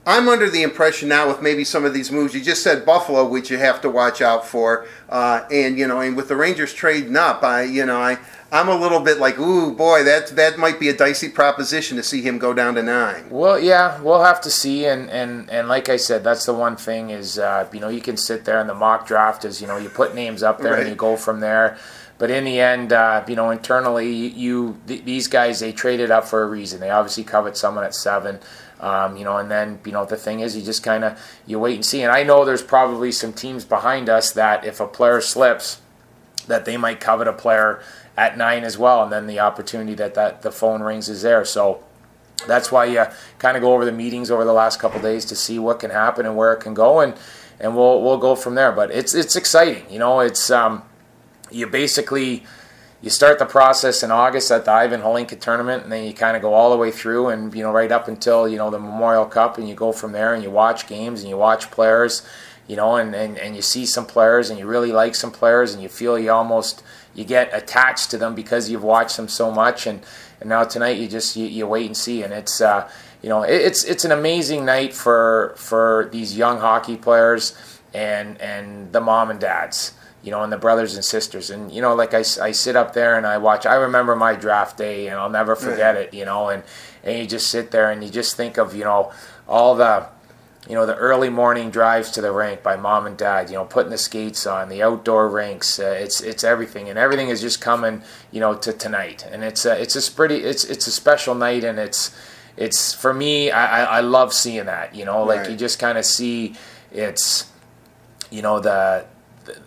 I'm 0.05 0.27
under 0.27 0.49
the 0.49 0.63
impression 0.63 1.09
now 1.09 1.27
with 1.27 1.41
maybe 1.43 1.63
some 1.63 1.85
of 1.85 1.93
these 1.93 2.11
moves. 2.11 2.33
You 2.33 2.41
just 2.41 2.63
said 2.63 2.85
Buffalo, 2.85 3.27
which 3.27 3.51
you 3.51 3.57
have 3.59 3.81
to 3.81 3.89
watch 3.89 4.19
out 4.21 4.47
for, 4.47 4.87
uh, 5.09 5.43
and 5.51 5.77
you 5.77 5.87
know, 5.87 5.99
and 6.01 6.15
with 6.17 6.27
the 6.27 6.35
Rangers 6.35 6.73
trading 6.73 7.15
up, 7.15 7.43
I 7.43 7.63
you 7.63 7.85
know, 7.85 7.99
I 8.01 8.17
I'm 8.51 8.67
a 8.67 8.75
little 8.75 8.99
bit 8.99 9.19
like, 9.19 9.37
ooh, 9.39 9.73
boy, 9.75 10.03
that 10.03 10.29
that 10.29 10.57
might 10.57 10.79
be 10.79 10.89
a 10.89 10.97
dicey 10.97 11.29
proposition 11.29 11.97
to 11.97 12.03
see 12.03 12.21
him 12.23 12.39
go 12.39 12.51
down 12.51 12.73
to 12.75 12.83
nine. 12.83 13.29
Well, 13.29 13.59
yeah, 13.59 14.01
we'll 14.01 14.23
have 14.23 14.41
to 14.41 14.49
see, 14.49 14.85
and, 14.85 15.09
and, 15.09 15.49
and 15.51 15.67
like 15.67 15.87
I 15.87 15.97
said, 15.97 16.23
that's 16.23 16.45
the 16.45 16.53
one 16.53 16.75
thing 16.75 17.11
is, 17.11 17.37
uh, 17.39 17.69
you 17.71 17.79
know, 17.79 17.87
you 17.89 18.01
can 18.01 18.17
sit 18.17 18.43
there 18.43 18.59
in 18.59 18.67
the 18.67 18.73
mock 18.73 19.07
draft 19.07 19.45
is, 19.45 19.61
you 19.61 19.67
know, 19.67 19.77
you 19.77 19.87
put 19.87 20.15
names 20.15 20.41
up 20.43 20.59
there 20.59 20.71
Right. 20.73 20.81
and 20.81 20.89
you 20.89 20.95
go 20.95 21.15
from 21.15 21.39
there. 21.41 21.77
But 22.17 22.29
in 22.29 22.43
the 22.43 22.59
end, 22.59 22.91
uh, 22.91 23.23
you 23.27 23.35
know, 23.35 23.51
internally, 23.51 24.11
you 24.13 24.77
th- 24.85 25.05
these 25.05 25.27
guys 25.27 25.59
they 25.59 25.71
traded 25.71 26.11
up 26.11 26.25
for 26.25 26.43
a 26.43 26.45
reason. 26.47 26.79
They 26.79 26.89
obviously 26.89 27.23
covered 27.23 27.55
someone 27.55 27.83
at 27.83 27.95
seven, 27.95 28.39
um, 28.81 29.15
you 29.15 29.23
know, 29.23 29.37
and 29.37 29.49
then 29.49 29.79
you 29.85 29.91
know 29.91 30.05
the 30.05 30.17
thing 30.17 30.39
is, 30.39 30.57
you 30.57 30.63
just 30.63 30.83
kind 30.83 31.03
of 31.03 31.19
you 31.45 31.59
wait 31.59 31.75
and 31.75 31.85
see. 31.85 32.01
And 32.01 32.11
I 32.11 32.23
know 32.23 32.43
there's 32.43 32.63
probably 32.63 33.11
some 33.11 33.31
teams 33.31 33.63
behind 33.63 34.09
us 34.09 34.33
that 34.33 34.65
if 34.65 34.79
a 34.79 34.87
player 34.87 35.21
slips, 35.21 35.81
that 36.47 36.65
they 36.65 36.77
might 36.77 36.99
covet 36.99 37.27
a 37.27 37.33
player 37.33 37.81
at 38.17 38.37
nine 38.37 38.63
as 38.63 38.77
well, 38.77 39.03
and 39.03 39.11
then 39.11 39.27
the 39.27 39.39
opportunity 39.39 39.93
that, 39.93 40.15
that 40.15 40.41
the 40.41 40.51
phone 40.51 40.81
rings 40.81 41.07
is 41.09 41.21
there. 41.21 41.45
So 41.45 41.83
that's 42.47 42.71
why 42.71 42.85
you 42.85 43.05
kind 43.37 43.55
of 43.55 43.61
go 43.61 43.73
over 43.73 43.85
the 43.85 43.91
meetings 43.91 44.31
over 44.31 44.43
the 44.43 44.53
last 44.53 44.79
couple 44.79 44.99
days 44.99 45.25
to 45.25 45.35
see 45.35 45.59
what 45.59 45.79
can 45.79 45.91
happen 45.91 46.25
and 46.25 46.35
where 46.35 46.51
it 46.53 46.59
can 46.59 46.73
go, 46.73 46.99
and 46.99 47.13
and 47.59 47.75
we'll 47.75 48.01
we'll 48.01 48.17
go 48.17 48.35
from 48.35 48.55
there. 48.55 48.71
But 48.71 48.89
it's 48.89 49.13
it's 49.13 49.35
exciting, 49.35 49.85
you 49.91 49.99
know. 49.99 50.19
It's 50.21 50.49
um, 50.49 50.81
you 51.51 51.67
basically 51.67 52.43
you 53.01 53.09
start 53.09 53.39
the 53.39 53.45
process 53.45 54.03
in 54.03 54.11
August 54.11 54.51
at 54.51 54.65
the 54.65 54.71
Ivan 54.71 55.01
Hlinka 55.01 55.39
tournament, 55.39 55.83
and 55.83 55.91
then 55.91 56.05
you 56.05 56.13
kind 56.13 56.35
of 56.35 56.41
go 56.41 56.53
all 56.53 56.69
the 56.69 56.77
way 56.77 56.91
through, 56.91 57.29
and 57.29 57.53
you 57.53 57.63
know 57.63 57.71
right 57.71 57.91
up 57.91 58.07
until 58.07 58.47
you 58.47 58.57
know 58.57 58.69
the 58.69 58.79
Memorial 58.79 59.25
Cup, 59.25 59.57
and 59.57 59.67
you 59.67 59.73
go 59.73 59.91
from 59.91 60.11
there, 60.11 60.33
and 60.33 60.43
you 60.43 60.51
watch 60.51 60.87
games, 60.87 61.21
and 61.21 61.29
you 61.29 61.37
watch 61.37 61.71
players, 61.71 62.21
you 62.67 62.75
know, 62.75 62.95
and, 62.95 63.15
and, 63.15 63.37
and 63.39 63.55
you 63.55 63.61
see 63.61 63.85
some 63.85 64.05
players, 64.05 64.49
and 64.49 64.59
you 64.59 64.67
really 64.67 64.91
like 64.91 65.15
some 65.15 65.31
players, 65.31 65.73
and 65.73 65.81
you 65.81 65.89
feel 65.89 66.17
you 66.19 66.31
almost 66.31 66.83
you 67.15 67.25
get 67.25 67.49
attached 67.53 68.11
to 68.11 68.17
them 68.17 68.35
because 68.35 68.69
you've 68.69 68.83
watched 68.83 69.17
them 69.17 69.27
so 69.27 69.51
much, 69.51 69.87
and, 69.87 70.01
and 70.39 70.49
now 70.49 70.63
tonight 70.63 70.97
you 70.97 71.07
just 71.07 71.35
you, 71.35 71.47
you 71.47 71.65
wait 71.65 71.87
and 71.87 71.97
see, 71.97 72.21
and 72.21 72.31
it's 72.31 72.61
uh, 72.61 72.87
you 73.23 73.29
know 73.29 73.41
it, 73.41 73.61
it's 73.61 73.83
it's 73.83 74.05
an 74.05 74.11
amazing 74.11 74.63
night 74.63 74.93
for 74.93 75.55
for 75.57 76.07
these 76.11 76.37
young 76.37 76.59
hockey 76.59 76.97
players 76.97 77.57
and 77.95 78.39
and 78.39 78.93
the 78.93 79.01
mom 79.01 79.31
and 79.31 79.39
dads 79.39 79.93
you 80.23 80.31
know, 80.31 80.43
and 80.43 80.51
the 80.51 80.57
brothers 80.57 80.95
and 80.95 81.03
sisters. 81.03 81.49
And, 81.49 81.71
you 81.71 81.81
know, 81.81 81.95
like 81.95 82.13
I, 82.13 82.19
I 82.19 82.51
sit 82.51 82.75
up 82.75 82.93
there 82.93 83.17
and 83.17 83.25
I 83.25 83.37
watch, 83.37 83.65
I 83.65 83.75
remember 83.75 84.15
my 84.15 84.35
draft 84.35 84.77
day 84.77 85.07
and 85.07 85.17
I'll 85.17 85.29
never 85.29 85.55
forget 85.55 85.95
it, 85.95 86.13
you 86.13 86.25
know, 86.25 86.49
and, 86.49 86.63
and 87.03 87.17
you 87.17 87.25
just 87.25 87.47
sit 87.47 87.71
there 87.71 87.89
and 87.91 88.03
you 88.03 88.09
just 88.09 88.37
think 88.37 88.57
of, 88.57 88.75
you 88.75 88.83
know, 88.83 89.11
all 89.47 89.75
the, 89.75 90.07
you 90.69 90.75
know, 90.75 90.85
the 90.85 90.95
early 90.95 91.29
morning 91.29 91.71
drives 91.71 92.11
to 92.11 92.21
the 92.21 92.31
rink 92.31 92.61
by 92.61 92.75
mom 92.75 93.07
and 93.07 93.17
dad, 93.17 93.49
you 93.49 93.55
know, 93.55 93.65
putting 93.65 93.89
the 93.89 93.97
skates 93.97 94.45
on, 94.45 94.69
the 94.69 94.83
outdoor 94.83 95.27
rinks, 95.27 95.79
uh, 95.79 95.97
it's, 95.99 96.21
it's 96.21 96.43
everything. 96.43 96.87
And 96.87 96.99
everything 96.99 97.29
is 97.29 97.41
just 97.41 97.59
coming, 97.59 98.03
you 98.31 98.39
know, 98.39 98.53
to 98.55 98.71
tonight. 98.71 99.25
And 99.31 99.43
it's, 99.43 99.65
uh, 99.65 99.75
it's 99.79 99.95
a 99.95 100.11
pretty, 100.11 100.35
it's, 100.43 100.63
it's 100.65 100.85
a 100.85 100.91
special 100.91 101.33
night 101.33 101.63
and 101.63 101.79
it's, 101.79 102.15
it's 102.57 102.93
for 102.93 103.11
me, 103.11 103.49
I, 103.49 103.81
I, 103.81 103.97
I 103.97 103.99
love 104.01 104.33
seeing 104.33 104.65
that, 104.65 104.93
you 104.93 105.03
know, 105.03 105.23
like 105.23 105.39
Right. 105.39 105.49
you 105.49 105.57
just 105.57 105.79
kind 105.79 105.97
of 105.97 106.05
see 106.05 106.55
it's, 106.91 107.49
you 108.29 108.43
know, 108.43 108.59
the, 108.59 109.05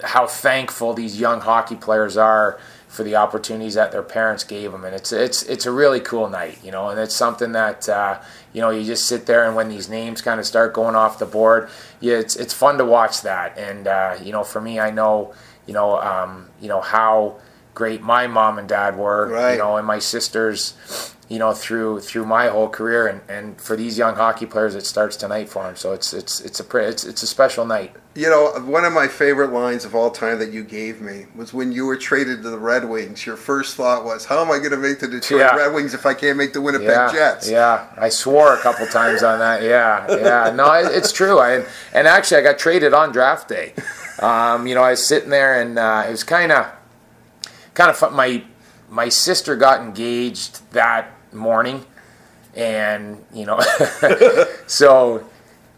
how 0.03 0.27
thankful 0.27 0.95
these 0.95 1.19
young 1.21 1.41
hockey 1.41 1.77
players 1.77 2.17
are 2.17 2.59
for 2.89 3.03
the 3.03 3.17
opportunities 3.17 3.75
that 3.75 3.91
their 3.91 4.03
parents 4.05 4.45
gave 4.45 4.71
them, 4.73 4.85
and 4.85 4.95
it's 4.95 5.13
it's 5.13 5.43
it's 5.45 5.67
a 5.67 5.71
really 5.73 5.99
cool 6.01 6.29
night, 6.29 6.59
you 6.63 6.71
know, 6.71 6.89
and 6.91 7.01
it's 7.01 7.15
something 7.15 7.53
that 7.53 7.89
uh, 7.89 8.21
you 8.53 8.61
know 8.61 8.71
you 8.71 8.85
just 8.85 9.07
sit 9.07 9.27
there 9.27 9.45
and 9.45 9.57
when 9.57 9.69
these 9.69 9.89
names 9.89 10.23
kind 10.23 10.39
of 10.39 10.47
start 10.47 10.73
going 10.73 10.95
off 10.95 11.19
the 11.19 11.27
board, 11.27 11.69
yeah, 12.01 12.15
it's 12.15 12.37
it's 12.37 12.55
fun 12.55 12.79
to 12.79 12.85
watch 12.85 13.23
that, 13.23 13.59
and 13.59 13.89
uh, 13.89 14.17
you 14.23 14.31
know, 14.31 14.45
for 14.45 14.61
me, 14.61 14.79
I 14.79 14.91
know 14.93 15.35
you 15.67 15.75
know 15.75 16.01
um, 16.01 16.49
you 16.61 16.69
know 16.69 16.81
how 16.81 17.37
great 17.75 18.01
my 18.01 18.29
mom 18.29 18.57
and 18.61 18.69
dad 18.69 18.97
were, 18.97 19.27
Right. 19.27 19.53
you 19.55 19.59
know, 19.59 19.77
and 19.77 19.85
my 19.85 19.99
sisters, 19.99 20.75
you 21.29 21.39
know, 21.39 21.53
through 21.55 22.01
through 22.01 22.27
my 22.27 22.49
whole 22.49 22.69
career, 22.69 23.07
and, 23.07 23.21
and 23.29 23.61
for 23.61 23.77
these 23.77 23.97
young 23.97 24.15
hockey 24.15 24.45
players, 24.45 24.75
it 24.75 24.85
starts 24.85 25.17
tonight 25.17 25.49
for 25.49 25.63
them, 25.63 25.75
so 25.75 25.93
it's 25.93 26.13
it's 26.13 26.41
it's 26.41 26.61
a 26.61 26.77
it's 26.77 27.05
it's 27.05 27.23
a 27.23 27.27
special 27.27 27.65
night. 27.65 27.95
You 28.15 28.29
know, 28.29 28.53
one 28.67 28.85
of 28.85 28.93
my 28.93 29.09
favorite 29.09 29.51
lines 29.51 29.85
of 29.85 29.95
all 29.95 30.11
time 30.11 30.39
that 30.39 30.53
you 30.53 30.63
gave 30.63 31.01
me 31.01 31.27
was 31.35 31.53
when 31.53 31.73
you 31.73 31.87
were 31.87 31.97
traded 31.97 32.43
to 32.43 32.51
the 32.51 32.59
Red 32.59 32.89
Wings. 32.89 33.25
Your 33.25 33.37
first 33.37 33.75
thought 33.75 34.05
was, 34.05 34.27
"How 34.27 34.43
am 34.43 34.51
I 34.51 34.59
going 34.59 34.73
to 34.73 34.77
make 34.77 35.01
the 35.01 35.09
Detroit 35.09 35.41
Yeah. 35.41 35.57
Red 35.57 35.75
Wings 35.75 35.95
if 35.95 36.05
I 36.05 36.13
can't 36.13 36.37
make 36.37 36.53
the 36.53 36.61
Winnipeg 36.61 36.89
yeah, 36.89 37.13
Jets?" 37.13 37.51
Yeah, 37.51 37.87
I 37.97 38.11
swore 38.11 38.55
a 38.55 38.59
couple 38.59 38.87
times 38.87 39.23
on 39.23 39.39
that. 39.39 39.63
Yeah, 39.63 40.07
yeah. 40.11 40.53
No, 40.55 40.71
it, 40.75 40.95
it's 40.95 41.11
true. 41.11 41.39
I 41.39 41.65
and 41.95 42.07
actually 42.07 42.37
I 42.37 42.43
got 42.43 42.59
traded 42.59 42.93
on 42.93 43.13
draft 43.13 43.49
day. 43.49 43.73
Um, 44.21 44.67
you 44.67 44.75
know, 44.75 44.83
I 44.83 44.91
was 44.91 45.05
sitting 45.05 45.31
there 45.31 45.61
and 45.61 45.79
uh, 45.79 46.05
it 46.07 46.11
was 46.11 46.23
kind 46.23 46.53
of 46.53 46.67
kind 47.73 47.91
of. 47.91 48.13
My 48.13 48.45
my 48.95 49.09
sister 49.09 49.57
got 49.57 49.81
engaged 49.81 50.71
that 50.71 51.11
morning, 51.33 51.85
and 52.55 53.25
you 53.35 53.45
know, 53.45 53.61
so 54.69 55.29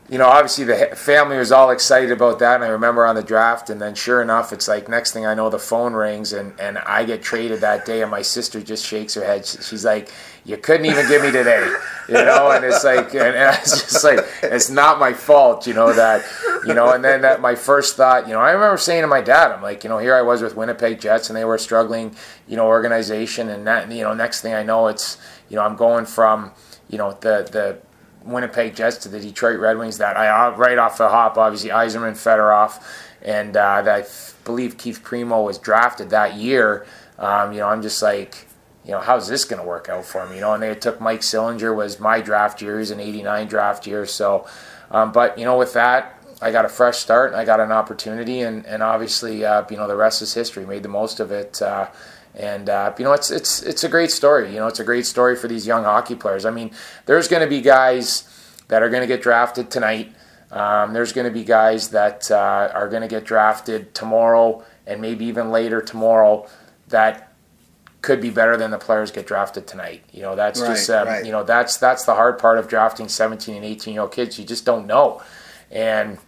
you 0.09 0.19
know, 0.19 0.27
obviously 0.27 0.65
the 0.65 0.95
family 0.95 1.37
was 1.37 1.51
all 1.51 1.71
excited 1.71 2.13
about 2.13 2.39
that. 2.39 2.57
And 2.57 2.65
I 2.65 2.69
remember 2.69 3.05
on 3.05 3.17
the 3.17 3.25
draft, 3.25 3.71
and 3.71 3.83
then 3.83 3.95
sure 3.97 4.23
enough, 4.23 4.53
it's 4.53 4.69
like 4.69 4.89
next 4.89 5.13
thing 5.13 5.27
I 5.27 5.35
know, 5.35 5.51
the 5.51 5.59
phone 5.59 5.95
rings, 5.95 6.33
and, 6.33 6.59
and 6.61 6.79
I 6.79 7.05
get 7.05 7.23
traded 7.23 7.61
that 7.63 7.85
day, 7.85 8.03
and 8.03 8.11
my 8.11 8.23
sister 8.23 8.63
just 8.63 8.87
shakes 8.87 9.15
her 9.15 9.25
head. 9.25 9.45
She's 9.45 9.85
like, 9.85 10.13
"You 10.45 10.59
couldn't 10.59 10.87
even 10.87 11.09
give 11.09 11.23
me 11.23 11.33
today," 11.33 11.67
you 12.09 12.15
know. 12.15 12.53
And 12.53 12.65
it's 12.65 12.85
like, 12.85 13.15
and, 13.15 13.35
and 13.35 13.59
it's 13.61 13.83
just 13.83 14.05
like, 14.05 14.21
it's 14.45 14.71
not 14.71 15.01
my 15.01 15.13
fault, 15.13 15.67
you 15.67 15.75
know 15.75 15.93
that, 15.93 16.25
you 16.65 16.75
know. 16.75 16.93
And 16.93 17.03
then 17.03 17.23
that 17.23 17.41
my 17.41 17.57
first 17.57 17.97
thought, 17.97 18.29
you 18.29 18.33
know, 18.33 18.41
I 18.41 18.53
remember 18.53 18.79
saying 18.79 19.03
to 19.03 19.09
my 19.09 19.23
dad, 19.23 19.51
I'm 19.51 19.63
like, 19.63 19.83
you 19.83 19.91
know, 19.91 19.99
here 19.99 20.15
I 20.15 20.23
was 20.23 20.41
with 20.41 20.55
Winnipeg 20.55 21.01
Jets, 21.01 21.31
and 21.31 21.37
they 21.37 21.45
were 21.45 21.57
a 21.57 21.59
struggling, 21.59 22.15
you 22.47 22.57
know, 22.57 22.67
organization, 22.67 23.49
and 23.49 23.67
that, 23.67 23.91
you 23.91 24.05
know, 24.05 24.15
next 24.15 24.41
thing 24.41 24.55
I 24.55 24.63
know, 24.63 24.87
it's, 24.87 25.19
you 25.49 25.57
know, 25.57 25.63
I'm 25.63 25.75
going 25.75 26.07
from, 26.07 26.53
you 26.89 26.97
know, 26.97 27.11
the 27.21 27.49
the 27.51 27.79
Winnipeg 28.27 28.75
Jets 28.75 28.99
to 28.99 29.09
the 29.09 29.21
Detroit 29.21 29.59
Red 29.59 29.79
Wings. 29.79 29.99
That 29.99 30.17
I 30.17 30.29
uh, 30.29 30.57
right 30.57 30.79
off 30.79 30.99
the 30.99 31.09
hop, 31.09 31.39
obviously 31.39 31.71
Yzerman, 31.71 32.13
Fedorov, 32.13 32.83
and 33.23 33.57
uh, 33.57 33.83
I 33.87 34.05
believe 34.45 34.79
Keith 34.79 35.03
Primeau 35.03 35.43
was 35.43 35.59
drafted 35.59 36.11
that 36.11 36.35
year. 36.35 36.87
Um, 37.19 37.53
you 37.53 37.61
know, 37.61 37.69
I'm 37.69 37.83
just 37.83 38.03
like, 38.03 38.47
you 38.85 38.93
know, 38.93 39.01
how's 39.01 39.29
this 39.29 39.45
going 39.45 39.61
to 39.61 39.67
work 39.67 39.89
out 39.89 40.05
for 40.05 40.29
me? 40.29 40.37
You 40.37 40.41
know, 40.43 40.55
and 40.55 40.63
they 40.63 40.75
took 40.75 41.01
Mike 41.01 41.21
Sillinger 41.21 41.75
was 41.75 41.99
my 41.99 42.21
draft 42.21 42.61
year. 42.61 42.79
He's 42.79 42.91
an 42.91 43.01
'89 43.01 43.49
draft 43.49 43.87
year. 43.87 44.07
So, 44.07 44.47
um, 44.91 45.13
but 45.13 45.39
you 45.39 45.45
know, 45.45 45.57
with 45.57 45.73
that, 45.75 46.16
I 46.41 46.51
got 46.51 46.65
a 46.65 46.69
fresh 46.69 46.99
start 46.99 47.33
and 47.33 47.41
I 47.41 47.45
got 47.45 47.61
an 47.61 47.73
opportunity, 47.73 48.41
and 48.43 48.67
and 48.67 48.83
obviously, 48.83 49.45
uh, 49.45 49.65
you 49.71 49.77
know, 49.77 49.89
the 49.89 49.97
rest 49.97 50.23
is 50.23 50.35
history. 50.35 50.67
Made 50.67 50.83
the 50.83 50.89
most 50.89 51.21
of 51.21 51.31
it. 51.31 51.61
Uh, 51.63 51.89
and 52.35 52.69
uh, 52.69 52.93
you 52.99 53.05
know, 53.05 53.13
it's 53.13 53.31
it's 53.31 53.63
it's 53.63 53.85
a 53.85 53.89
great 53.89 54.11
story. 54.11 54.53
You 54.53 54.57
know, 54.57 54.67
it's 54.67 54.81
a 54.81 54.85
great 54.85 55.07
story 55.07 55.37
for 55.37 55.49
these 55.49 55.67
young 55.67 55.85
hockey 55.85 56.15
players. 56.15 56.45
I 56.45 56.51
mean, 56.51 56.71
there's 57.07 57.29
going 57.29 57.43
to 57.43 57.49
be 57.49 57.63
guys 57.63 58.29
that 58.69 58.83
are 58.83 58.91
going 58.91 59.01
to 59.01 59.07
get 59.07 59.23
drafted 59.23 59.71
tonight. 59.71 60.13
Um, 60.51 60.93
there's 60.93 61.13
going 61.13 61.27
to 61.27 61.33
be 61.33 61.45
guys 61.45 61.91
that 61.91 62.31
uh, 62.31 62.71
are 62.73 62.89
going 62.89 63.03
to 63.03 63.09
get 63.09 63.25
drafted 63.25 63.95
tomorrow 63.95 64.65
and 64.87 65.01
maybe 65.01 65.25
even 65.27 65.51
later 65.51 65.81
tomorrow 65.81 66.47
that 66.89 67.33
could 68.03 68.21
be 68.21 68.31
better 68.31 68.57
than 68.57 68.71
the 68.71 68.79
players 68.79 69.11
get 69.11 69.27
drafted 69.27 69.67
tonight. 69.67 70.05
You 70.13 70.23
know, 70.23 70.37
that's 70.37 70.61
Right, 70.61 70.69
just 70.69 70.89
um, 70.91 71.09
right. 71.09 71.25
you 71.25 71.33
know 71.33 71.43
that's 71.43 71.77
that's 71.79 72.05
the 72.05 72.15
hard 72.15 72.39
part 72.39 72.59
of 72.59 72.69
drafting 72.69 73.09
17 73.09 73.57
and 73.57 73.65
18 73.65 73.95
year 73.95 74.03
old 74.03 74.13
kids. 74.13 74.39
You 74.39 74.45
just 74.45 74.65
don't 74.65 74.87
know, 74.87 75.23
and 75.71 76.19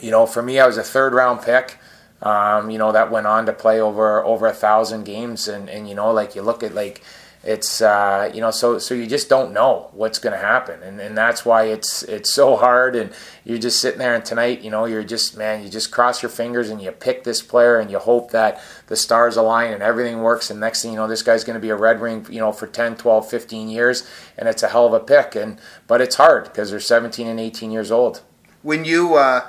you 0.00 0.10
know, 0.10 0.26
for 0.26 0.42
me, 0.42 0.58
I 0.58 0.66
was 0.66 0.76
a 0.76 0.82
third 0.82 1.14
round 1.14 1.42
pick. 1.42 1.78
Um, 2.22 2.70
you 2.70 2.78
know, 2.78 2.92
that 2.92 3.10
went 3.10 3.26
on 3.26 3.46
to 3.46 3.52
play 3.52 3.80
over 3.80 4.24
over 4.24 4.46
a 4.46 4.52
thousand 4.52 5.04
games, 5.04 5.48
and 5.48 5.68
and 5.68 5.88
you 5.88 5.94
know, 5.94 6.12
like 6.12 6.34
you 6.34 6.42
look 6.42 6.62
at 6.62 6.74
like 6.74 7.02
it's 7.46 7.82
uh, 7.82 8.30
you 8.32 8.40
know 8.40 8.50
so 8.50 8.78
so 8.78 8.94
you 8.94 9.06
just 9.06 9.28
don't 9.28 9.52
know 9.52 9.90
what's 9.92 10.18
going 10.18 10.32
to 10.32 10.38
happen. 10.38 10.82
And, 10.82 10.98
and 11.00 11.16
that's 11.16 11.44
why 11.44 11.64
it's 11.64 12.02
it's 12.04 12.32
so 12.32 12.56
hard. 12.56 12.96
And 12.96 13.12
you're 13.44 13.58
just 13.58 13.80
sitting 13.80 13.98
there 13.98 14.14
and 14.14 14.24
tonight 14.24 14.62
you 14.62 14.70
know 14.70 14.86
you're 14.86 15.04
just 15.04 15.36
man 15.36 15.62
you 15.62 15.68
just 15.68 15.90
cross 15.90 16.22
your 16.22 16.30
fingers 16.30 16.70
and 16.70 16.80
you 16.80 16.90
pick 16.90 17.24
this 17.24 17.42
player 17.42 17.78
and 17.78 17.90
you 17.90 17.98
hope 17.98 18.30
that 18.30 18.62
the 18.86 18.96
stars 18.96 19.36
align 19.36 19.74
and 19.74 19.82
everything 19.82 20.20
works. 20.20 20.50
And 20.50 20.58
next 20.58 20.82
thing 20.82 20.92
you 20.92 20.96
know 20.96 21.06
this 21.06 21.22
guy's 21.22 21.44
going 21.44 21.54
to 21.54 21.60
be 21.60 21.70
a 21.70 21.76
red 21.76 22.00
ring 22.00 22.26
you 22.30 22.40
know 22.40 22.52
for 22.52 22.66
10 22.66 22.96
12 22.96 23.28
15 23.28 23.68
years 23.68 24.08
and 24.38 24.48
it's 24.48 24.62
a 24.62 24.68
hell 24.68 24.86
of 24.86 24.94
a 24.94 25.00
pick. 25.00 25.34
And 25.36 25.60
but 25.86 26.00
it's 26.00 26.16
hard 26.16 26.44
because 26.44 26.70
they're 26.70 26.80
17 26.80 27.26
and 27.26 27.38
18 27.38 27.70
years 27.70 27.90
old 27.90 28.22
when 28.64 28.84
you 28.84 29.14
uh, 29.14 29.48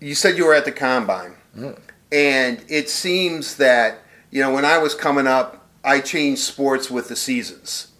you 0.00 0.14
said 0.14 0.36
you 0.36 0.44
were 0.44 0.54
at 0.54 0.66
the 0.66 0.72
combine 0.72 1.34
mm-hmm. 1.56 1.80
and 2.12 2.62
it 2.68 2.90
seems 2.90 3.56
that 3.56 4.00
you 4.30 4.42
know 4.42 4.52
when 4.52 4.66
i 4.66 4.76
was 4.76 4.94
coming 4.94 5.26
up 5.26 5.66
I 5.86 6.00
change 6.00 6.40
sports 6.40 6.90
with 6.90 7.08
the 7.08 7.16
seasons. 7.16 7.92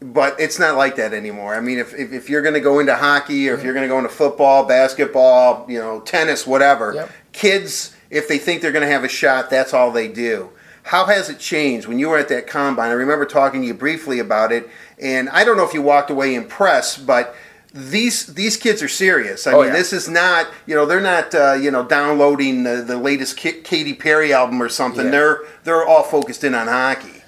But 0.00 0.40
it's 0.40 0.58
not 0.58 0.76
like 0.76 0.96
that 0.96 1.12
anymore. 1.12 1.54
I 1.54 1.60
mean, 1.60 1.78
if, 1.78 1.92
if, 1.92 2.12
if 2.12 2.30
you're 2.30 2.40
going 2.40 2.54
to 2.54 2.60
go 2.60 2.78
into 2.78 2.94
hockey 2.94 3.48
or 3.48 3.54
if 3.54 3.64
you're 3.64 3.74
going 3.74 3.84
to 3.84 3.88
go 3.88 3.98
into 3.98 4.08
football, 4.08 4.64
basketball, 4.64 5.66
you 5.68 5.78
know, 5.78 6.00
tennis, 6.00 6.46
whatever, 6.46 6.94
yep. 6.94 7.10
kids, 7.32 7.94
if 8.08 8.28
they 8.28 8.38
think 8.38 8.62
they're 8.62 8.72
going 8.72 8.86
to 8.86 8.92
have 8.92 9.04
a 9.04 9.08
shot, 9.08 9.50
that's 9.50 9.74
all 9.74 9.90
they 9.90 10.08
do. 10.08 10.50
How 10.84 11.06
has 11.06 11.28
it 11.28 11.40
changed 11.40 11.88
when 11.88 11.98
you 11.98 12.08
were 12.08 12.16
at 12.16 12.28
that 12.28 12.46
combine? 12.46 12.90
I 12.90 12.94
remember 12.94 13.26
talking 13.26 13.60
to 13.60 13.66
you 13.66 13.74
briefly 13.74 14.20
about 14.20 14.52
it, 14.52 14.70
and 14.98 15.28
I 15.30 15.44
don't 15.44 15.56
know 15.56 15.66
if 15.66 15.74
you 15.74 15.82
walked 15.82 16.10
away 16.10 16.34
impressed, 16.34 17.06
but– 17.06 17.34
these 17.78 18.26
these 18.26 18.56
kids 18.56 18.82
are 18.82 18.88
serious. 18.88 19.46
I 19.46 19.52
oh, 19.52 19.58
mean, 19.58 19.66
yeah. 19.68 19.72
this 19.74 19.92
is 19.92 20.08
not 20.08 20.48
you 20.66 20.74
know 20.74 20.86
they're 20.86 21.00
not 21.00 21.34
uh, 21.34 21.52
you 21.54 21.70
know 21.70 21.84
downloading 21.84 22.64
the, 22.64 22.82
the 22.86 22.98
latest 22.98 23.36
K- 23.36 23.60
Katy 23.60 23.94
Perry 23.94 24.32
album 24.32 24.60
or 24.62 24.68
something. 24.68 25.06
Yeah. 25.06 25.10
They're 25.12 25.40
they're 25.64 25.86
all 25.86 26.02
focused 26.02 26.44
in 26.44 26.54
on 26.54 26.66
hockey. 26.66 27.18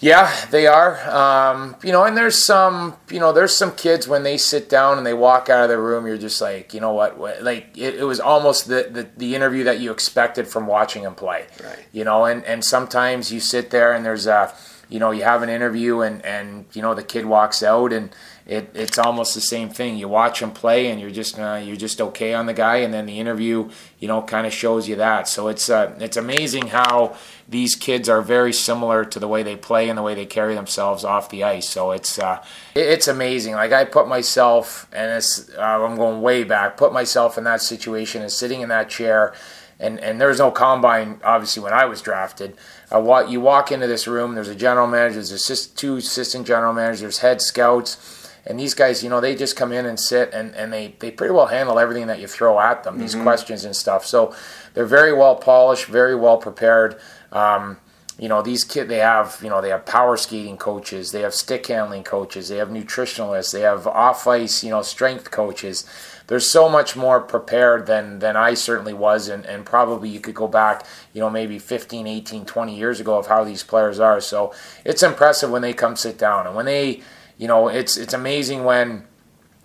Yeah, 0.00 0.32
they 0.50 0.68
are. 0.68 0.96
Um, 1.10 1.74
you 1.82 1.90
know, 1.90 2.04
and 2.04 2.16
there's 2.16 2.42
some, 2.42 2.94
you 3.10 3.18
know, 3.18 3.32
there's 3.32 3.56
some 3.56 3.72
kids 3.72 4.06
when 4.06 4.22
they 4.22 4.36
sit 4.36 4.68
down 4.68 4.96
and 4.96 5.04
they 5.04 5.14
walk 5.14 5.48
out 5.48 5.64
of 5.64 5.70
the 5.70 5.78
room, 5.78 6.06
you're 6.06 6.16
just 6.16 6.40
like, 6.40 6.72
you 6.72 6.80
know 6.80 6.92
what, 6.92 7.18
what 7.18 7.42
like 7.42 7.76
it, 7.76 7.96
it, 7.96 8.04
was 8.04 8.20
almost 8.20 8.68
the, 8.68 8.88
the, 8.90 9.08
the 9.16 9.34
interview 9.34 9.64
that 9.64 9.80
you 9.80 9.90
expected 9.90 10.46
from 10.46 10.68
watching 10.68 11.02
them 11.02 11.16
play. 11.16 11.46
Right. 11.62 11.84
You 11.90 12.04
know, 12.04 12.26
and 12.26 12.44
and 12.44 12.64
sometimes 12.64 13.32
you 13.32 13.40
sit 13.40 13.70
there 13.70 13.92
and 13.92 14.06
there's 14.06 14.28
a, 14.28 14.54
you 14.88 15.00
know, 15.00 15.10
you 15.10 15.24
have 15.24 15.42
an 15.42 15.48
interview 15.48 16.00
and 16.00 16.24
and 16.24 16.66
you 16.74 16.82
know 16.82 16.94
the 16.94 17.02
kid 17.02 17.26
walks 17.26 17.64
out 17.64 17.92
and 17.92 18.10
it, 18.48 18.70
it's 18.72 18.98
almost 18.98 19.34
the 19.34 19.42
same 19.42 19.68
thing. 19.68 19.98
You 19.98 20.08
watch 20.08 20.40
him 20.40 20.52
play, 20.52 20.90
and 20.90 20.98
you're 20.98 21.10
just 21.10 21.38
uh, 21.38 21.60
you're 21.62 21.76
just 21.76 22.00
okay 22.00 22.32
on 22.32 22.46
the 22.46 22.54
guy, 22.54 22.76
and 22.76 22.94
then 22.94 23.04
the 23.04 23.20
interview, 23.20 23.68
you 23.98 24.08
know, 24.08 24.22
kind 24.22 24.46
of 24.46 24.54
shows 24.54 24.88
you 24.88 24.96
that. 24.96 25.28
So 25.28 25.48
it's 25.48 25.68
uh, 25.68 25.94
it's 26.00 26.16
amazing 26.16 26.68
how 26.68 27.14
these 27.46 27.74
kids 27.74 28.08
are 28.08 28.22
very 28.22 28.54
similar 28.54 29.04
to 29.04 29.18
the 29.18 29.28
way 29.28 29.42
they 29.42 29.54
play 29.54 29.90
and 29.90 29.98
the 29.98 30.02
way 30.02 30.14
they 30.14 30.24
carry 30.24 30.54
themselves 30.54 31.04
off 31.04 31.28
the 31.28 31.44
ice. 31.44 31.68
So 31.68 31.90
it's 31.90 32.18
uh, 32.18 32.42
it's 32.74 33.06
amazing. 33.06 33.52
Like 33.52 33.72
I 33.72 33.84
put 33.84 34.08
myself, 34.08 34.88
and 34.94 35.12
it's 35.12 35.50
uh, 35.54 35.60
I'm 35.60 35.96
going 35.96 36.22
way 36.22 36.42
back. 36.42 36.78
Put 36.78 36.94
myself 36.94 37.36
in 37.36 37.44
that 37.44 37.60
situation 37.60 38.22
and 38.22 38.32
sitting 38.32 38.62
in 38.62 38.70
that 38.70 38.88
chair, 38.88 39.34
and 39.78 40.00
and 40.00 40.18
there's 40.18 40.38
no 40.38 40.50
combine 40.50 41.20
obviously 41.22 41.62
when 41.62 41.74
I 41.74 41.84
was 41.84 42.00
drafted. 42.00 42.56
Uh, 42.90 43.26
you 43.28 43.42
walk 43.42 43.70
into 43.70 43.86
this 43.86 44.08
room. 44.08 44.34
There's 44.34 44.48
a 44.48 44.54
general 44.54 44.86
manager. 44.86 45.16
There's 45.16 45.32
assist, 45.32 45.76
two 45.76 45.98
assistant 45.98 46.46
general 46.46 46.72
managers. 46.72 47.02
There's 47.02 47.18
head 47.18 47.42
scouts 47.42 48.14
and 48.48 48.58
these 48.58 48.72
guys, 48.72 49.04
you 49.04 49.10
know, 49.10 49.20
they 49.20 49.36
just 49.36 49.56
come 49.56 49.72
in 49.72 49.84
and 49.84 50.00
sit 50.00 50.32
and, 50.32 50.54
and 50.54 50.72
they, 50.72 50.94
they 51.00 51.10
pretty 51.10 51.34
well 51.34 51.46
handle 51.46 51.78
everything 51.78 52.06
that 52.06 52.18
you 52.18 52.26
throw 52.26 52.58
at 52.58 52.82
them, 52.82 52.98
these 52.98 53.14
mm-hmm. 53.14 53.22
questions 53.22 53.64
and 53.64 53.76
stuff. 53.76 54.06
So 54.06 54.34
they're 54.72 54.86
very 54.86 55.12
well 55.12 55.36
polished, 55.36 55.84
very 55.84 56.16
well 56.16 56.38
prepared. 56.38 56.98
Um, 57.30 57.76
you 58.18 58.26
know, 58.26 58.40
these 58.40 58.64
kids, 58.64 58.88
they 58.88 58.98
have, 58.98 59.38
you 59.42 59.50
know, 59.50 59.60
they 59.60 59.68
have 59.68 59.84
power 59.84 60.16
skating 60.16 60.56
coaches, 60.56 61.12
they 61.12 61.20
have 61.20 61.34
stick 61.34 61.66
handling 61.66 62.02
coaches, 62.02 62.48
they 62.48 62.56
have 62.56 62.68
nutritionalists, 62.70 63.52
they 63.52 63.60
have 63.60 63.86
off 63.86 64.26
ice, 64.26 64.64
you 64.64 64.70
know, 64.70 64.82
strength 64.82 65.30
coaches. 65.30 65.84
They're 66.26 66.40
so 66.40 66.68
much 66.68 66.96
more 66.96 67.20
prepared 67.20 67.86
than, 67.86 68.18
than 68.18 68.34
I 68.34 68.54
certainly 68.54 68.94
was. 68.94 69.28
And, 69.28 69.44
and 69.44 69.64
probably 69.64 70.08
you 70.08 70.20
could 70.20 70.34
go 70.34 70.48
back, 70.48 70.84
you 71.12 71.20
know, 71.20 71.30
maybe 71.30 71.58
15, 71.58 72.06
18, 72.06 72.44
20 72.46 72.76
years 72.76 72.98
ago 72.98 73.18
of 73.18 73.26
how 73.26 73.44
these 73.44 73.62
players 73.62 74.00
are. 74.00 74.20
So 74.20 74.54
it's 74.84 75.02
impressive 75.02 75.50
when 75.50 75.62
they 75.62 75.74
come 75.74 75.96
sit 75.96 76.18
down 76.18 76.46
and 76.46 76.56
when 76.56 76.66
they, 76.66 77.02
you 77.38 77.46
know, 77.46 77.68
it's 77.68 77.96
it's 77.96 78.12
amazing 78.12 78.64
when 78.64 79.04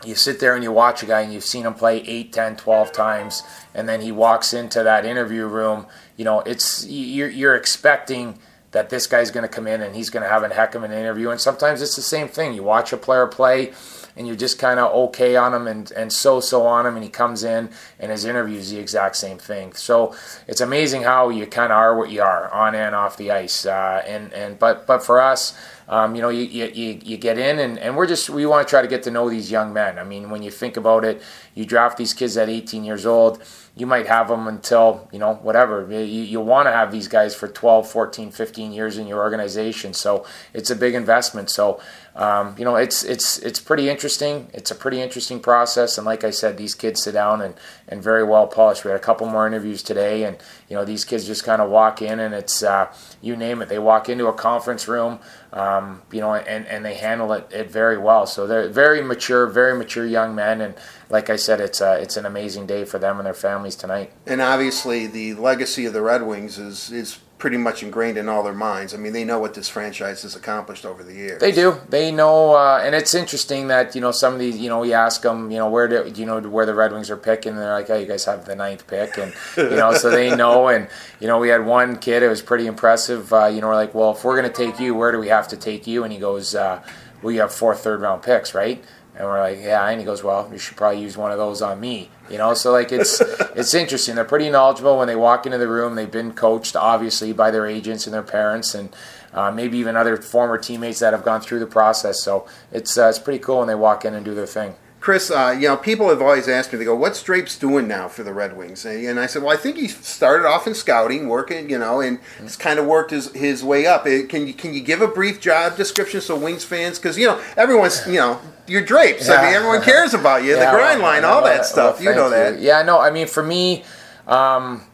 you 0.06 0.16
sit 0.16 0.40
there 0.40 0.56
and 0.56 0.64
you 0.64 0.72
watch 0.72 1.02
a 1.04 1.06
guy 1.06 1.22
and 1.22 1.34
you've 1.34 1.46
seen 1.46 1.66
him 1.66 1.74
play 1.74 2.00
8, 2.00 2.34
10, 2.34 2.56
12 2.58 2.92
times, 2.92 3.44
and 3.74 3.88
then 3.88 4.02
he 4.02 4.12
walks 4.12 4.54
into 4.54 4.84
that 4.84 5.06
interview 5.06 5.46
room. 5.46 5.88
You 6.16 6.26
know, 6.26 6.42
it's 6.42 6.86
you're, 6.86 7.30
you're 7.30 7.56
expecting 7.56 8.38
that 8.72 8.90
this 8.90 9.08
guy's 9.08 9.32
going 9.32 9.44
to 9.44 9.48
come 9.48 9.68
in 9.68 9.82
and 9.82 9.96
he's 9.96 10.10
going 10.10 10.24
to 10.24 10.30
have 10.30 10.44
a 10.44 10.54
heck 10.54 10.76
of 10.76 10.84
an 10.84 10.92
interview. 10.92 11.30
And 11.30 11.40
sometimes 11.40 11.82
it's 11.82 11.96
the 11.96 12.02
same 12.02 12.28
thing. 12.28 12.54
You 12.54 12.64
watch 12.64 12.92
a 12.92 12.98
player 12.98 13.28
play 13.28 13.72
and 14.16 14.28
you're 14.28 14.36
just 14.36 14.60
kind 14.60 14.80
of 14.80 14.92
okay 14.94 15.36
on 15.36 15.54
him 15.54 15.68
and, 15.68 15.92
and 15.92 16.12
so 16.12 16.40
so 16.40 16.66
on 16.66 16.86
him, 16.86 16.96
and 16.96 17.04
he 17.04 17.10
comes 17.10 17.44
in 17.44 17.70
and 18.00 18.12
his 18.12 18.26
interview 18.26 18.58
is 18.58 18.72
the 18.72 18.80
exact 18.80 19.16
same 19.16 19.38
thing. 19.38 19.74
So 19.74 20.16
it's 20.48 20.62
amazing 20.62 21.04
how 21.04 21.30
you 21.30 21.48
kind 21.48 21.72
of 21.72 21.78
are 21.78 21.98
what 21.98 22.12
you 22.12 22.22
are 22.22 22.52
on 22.52 22.76
and 22.76 22.94
off 22.94 23.18
the 23.18 23.32
ice. 23.32 23.66
Uh, 23.66 24.04
and 24.06 24.34
and 24.34 24.60
but 24.60 24.86
but 24.86 25.04
for 25.04 25.22
us, 25.22 25.58
um, 25.88 26.16
you 26.16 26.22
know, 26.22 26.30
you, 26.30 26.44
you, 26.44 27.00
you 27.04 27.18
get 27.18 27.38
in 27.38 27.60
and, 27.60 27.78
and 27.78 27.96
we're 27.96 28.08
just, 28.08 28.30
we 28.30 28.46
want 28.46 28.68
to 28.68 28.70
try 28.70 28.82
to 28.82 28.88
get 28.88 29.04
to 29.04 29.12
know 29.12 29.30
these 29.30 29.52
young 29.52 29.74
men. 29.74 30.00
I 30.00 30.04
mean, 30.04 30.30
when 30.30 30.42
you 30.42 30.52
think 30.52 30.78
about 30.78 31.04
it, 31.04 31.22
you 31.56 31.66
draft 31.66 31.98
these 31.98 32.14
kids 32.14 32.38
at 32.38 32.50
18 32.50 32.84
years 32.84 33.06
old, 33.06 33.44
you 33.76 33.88
might 33.88 34.06
have 34.06 34.28
them 34.28 34.48
until, 34.48 35.10
you 35.12 35.18
know, 35.18 35.34
whatever. 35.36 35.88
You, 35.90 36.00
you 36.02 36.40
want 36.40 36.68
to 36.68 36.72
have 36.72 36.92
these 36.92 37.08
guys 37.08 37.34
for 37.34 37.48
12, 37.48 37.90
14, 37.90 38.30
15 38.30 38.72
years 38.72 39.00
in 39.00 39.08
your 39.08 39.20
organization. 39.20 39.94
So 39.94 40.26
it's 40.54 40.70
a 40.70 40.76
big 40.76 40.94
investment. 40.94 41.50
So, 41.50 41.82
um, 42.16 42.56
you 42.56 42.66
know, 42.66 42.76
it's, 42.76 43.04
it's, 43.04 43.40
it's 43.40 43.60
pretty 43.60 43.90
interesting. 43.90 44.48
It's 44.54 44.70
a 44.70 44.76
pretty 44.76 45.02
interesting 45.02 45.40
process. 45.40 45.98
And 45.98 46.06
like 46.06 46.24
I 46.24 46.30
said, 46.30 46.58
these 46.58 46.76
kids 46.76 47.02
sit 47.02 47.14
down 47.14 47.42
and, 47.42 47.56
and 47.88 48.04
very 48.04 48.24
well 48.24 48.46
polished. 48.46 48.86
We 48.86 48.92
had 48.92 49.00
a 49.00 49.04
couple 49.04 49.26
more 49.28 49.48
interviews 49.48 49.82
today 49.82 50.24
and, 50.24 50.38
you 50.70 50.76
know, 50.76 50.86
these 50.86 51.04
kids 51.04 51.26
just 51.26 51.44
kind 51.44 51.60
of 51.60 51.72
walk 51.72 52.00
in 52.04 52.20
and 52.20 52.36
it's, 52.36 52.62
uh, 52.62 52.94
you 53.22 53.36
name 53.36 53.64
it. 53.64 53.70
They 53.70 53.80
walk 53.80 54.08
into 54.08 54.28
a 54.28 54.34
conference 54.34 54.88
room, 54.88 55.18
um, 55.54 56.02
you 56.12 56.20
know, 56.20 56.34
and, 56.34 56.66
and 56.66 56.84
they 56.84 56.96
handle 56.96 57.32
it, 57.32 57.48
it 57.52 57.70
very 57.70 57.98
well. 57.98 58.26
So 58.26 58.48
they're 58.48 58.68
very 58.70 59.04
mature, 59.04 59.46
very 59.46 59.78
mature 59.78 60.06
young 60.06 60.34
men, 60.34 60.62
and 60.62 60.74
like 61.10 61.30
I 61.30 61.36
said, 61.36 61.62
it's 61.62 61.80
uh, 61.80 62.00
it's 62.02 62.18
an 62.18 62.26
amazing 62.26 62.66
day 62.66 62.86
for 62.86 62.98
them 62.98 63.18
and 63.18 63.26
their 63.26 63.36
families 63.36 63.76
tonight. 63.76 64.12
And 64.26 64.42
obviously, 64.42 65.06
the 65.06 65.36
legacy 65.36 65.86
of 65.86 65.94
the 65.94 66.02
Red 66.02 66.24
Wings 66.24 66.58
is 66.58 66.92
is 66.92 67.20
pretty 67.44 67.58
much 67.58 67.84
ingrained 67.84 68.18
in 68.18 68.30
all 68.30 68.42
their 68.42 68.54
minds. 68.54 68.94
I 68.94 68.98
mean, 68.98 69.12
they 69.12 69.26
know 69.26 69.38
what 69.38 69.54
this 69.54 69.68
franchise 69.68 70.22
has 70.22 70.34
accomplished 70.34 70.86
over 70.86 71.04
the 71.04 71.14
years. 71.14 71.42
They 71.42 71.52
do. 71.52 71.76
They 71.90 72.10
know, 72.10 72.56
uh, 72.56 72.82
and 72.82 72.96
it's 72.96 73.14
interesting 73.14 73.68
that 73.68 73.96
you 73.96 74.00
know 74.00 74.12
some 74.12 74.32
of 74.34 74.40
these. 74.40 74.58
You 74.58 74.70
know, 74.70 74.80
we 74.80 74.94
ask 74.94 75.24
them, 75.24 75.52
you 75.52 75.58
know, 75.58 75.70
where 75.70 75.90
do 75.90 76.22
you 76.22 76.26
know 76.26 76.40
where 76.40 76.66
the 76.66 76.74
Red 76.74 76.94
Wings 76.94 77.10
are 77.10 77.18
picking? 77.18 77.52
And 77.52 77.62
they're 77.62 77.74
like, 77.74 77.90
oh, 77.90 77.98
you 77.98 78.06
guys 78.06 78.24
have 78.24 78.46
the 78.46 78.56
ninth 78.56 78.88
pick, 78.88 79.18
and 79.18 79.34
you 79.58 79.72
know, 79.72 79.94
so 79.94 80.10
they 80.10 80.34
know. 80.34 80.54
And 80.74 80.88
you 81.20 81.28
know, 81.28 81.38
we 81.38 81.50
had 81.50 81.66
one 81.66 81.98
kid. 81.98 82.24
It 82.24 82.30
was 82.30 82.42
pretty 82.42 82.66
impressive. 82.66 83.34
Uh, 83.34 83.48
you 83.48 83.60
know, 83.60 83.68
we're 83.68 83.76
like, 83.76 83.94
well, 83.94 84.12
if 84.12 84.24
we're 84.24 84.40
going 84.40 84.50
to 84.50 84.66
take 84.66 84.80
you, 84.80 84.96
where 84.96 85.12
do 85.12 85.20
we 85.20 85.28
have 85.28 85.50
to 85.50 85.58
take 85.58 85.86
you? 85.86 86.06
And 86.06 86.14
he 86.14 86.20
goes, 86.20 86.56
uh, 86.56 86.82
well, 87.22 87.34
you 87.34 87.42
have 87.42 87.54
four 87.54 87.76
third 87.76 88.00
round 88.00 88.24
picks, 88.24 88.56
right? 88.56 88.82
And 89.16 89.28
we're 89.28 89.40
like, 89.40 89.60
yeah. 89.62 89.88
And 89.88 90.00
he 90.00 90.06
goes, 90.06 90.24
well, 90.24 90.50
you 90.52 90.58
should 90.58 90.76
probably 90.76 91.02
use 91.02 91.16
one 91.16 91.32
of 91.32 91.38
those 91.38 91.62
on 91.62 91.80
me. 91.80 92.10
You 92.30 92.38
know, 92.38 92.54
so 92.54 92.72
like 92.72 92.92
it's 92.92 93.22
it's 93.56 93.74
interesting. 93.74 94.16
They're 94.16 94.26
pretty 94.26 94.50
knowledgeable 94.50 94.98
when 94.98 95.08
they 95.08 95.16
walk 95.16 95.46
into 95.46 95.58
the 95.58 95.68
room. 95.68 95.96
They've 95.96 96.10
been 96.10 96.34
coached, 96.34 96.76
obviously, 96.76 97.34
by 97.34 97.52
their 97.52 97.68
agents 97.68 98.08
and 98.08 98.14
their 98.14 98.24
parents, 98.24 98.74
and 98.74 98.96
uh, 99.34 99.52
maybe 99.52 99.78
even 99.78 99.96
other 99.96 100.18
former 100.18 100.58
teammates 100.58 101.00
that 101.00 101.14
have 101.14 101.24
gone 101.24 101.42
through 101.42 101.60
the 101.60 101.68
process. 101.68 102.24
So 102.24 102.48
it's 102.72 102.98
uh, 102.98 103.08
it's 103.10 103.20
pretty 103.20 103.40
cool 103.40 103.60
when 103.60 103.68
they 103.68 103.76
walk 103.76 104.06
in 104.06 104.14
and 104.14 104.26
do 104.26 104.34
their 104.34 104.48
thing. 104.48 104.76
Kris, 105.04 105.30
uh, 105.30 105.54
you 105.54 105.68
know, 105.68 105.76
people 105.76 106.08
have 106.08 106.22
always 106.22 106.48
asked 106.48 106.72
me, 106.72 106.80
they 106.80 106.86
go, 106.86 106.96
what's 106.96 107.22
Drapes 107.22 107.58
doing 107.60 107.90
now 107.90 108.08
for 108.08 108.24
the 108.24 108.32
Red 108.32 108.56
Wings? 108.56 108.86
And 108.86 109.20
I 109.20 109.26
said, 109.26 109.44
well, 109.44 109.52
I 109.52 109.58
think 109.58 109.76
he 109.76 109.90
started 109.90 110.48
off 110.48 110.66
in 110.66 110.74
scouting, 110.74 111.28
working, 111.28 111.70
you 111.70 111.78
know, 111.78 112.00
and 112.00 112.22
mm-hmm. 112.22 112.44
he's 112.44 112.56
kind 112.56 112.80
of 112.80 112.86
worked 112.86 113.12
his, 113.12 113.30
his 113.34 113.66
way 113.66 113.86
up. 113.86 114.06
Can 114.06 114.48
you, 114.48 114.54
can 114.54 114.74
you 114.74 114.80
give 114.80 115.02
a 115.02 115.08
brief 115.10 115.42
job 115.42 115.76
description 115.76 116.22
so 116.22 116.38
Wings 116.38 116.64
fans, 116.64 117.00
because, 117.00 117.18
you 117.18 117.28
know, 117.28 117.44
everyone's, 117.58 118.08
you 118.08 118.14
know, 118.14 118.40
you're 118.66 118.82
Drapes. 118.82 119.28
Yeah. 119.28 119.34
I 119.34 119.46
mean, 119.46 119.54
everyone 119.56 119.82
cares 119.82 120.14
about 120.14 120.44
you, 120.44 120.52
yeah, 120.56 120.72
the 120.72 120.78
grind 120.78 121.02
line, 121.02 121.26
all 121.26 121.44
that 121.44 121.66
stuff. 121.66 122.00
Well, 122.00 122.04
you 122.06 122.16
know 122.16 122.30
that. 122.30 122.60
You. 122.62 122.68
Yeah, 122.68 122.82
no, 122.84 122.98
I 122.98 123.12
mean, 123.12 123.28
for 123.28 123.44
me, 123.44 123.84
um, 124.26 124.86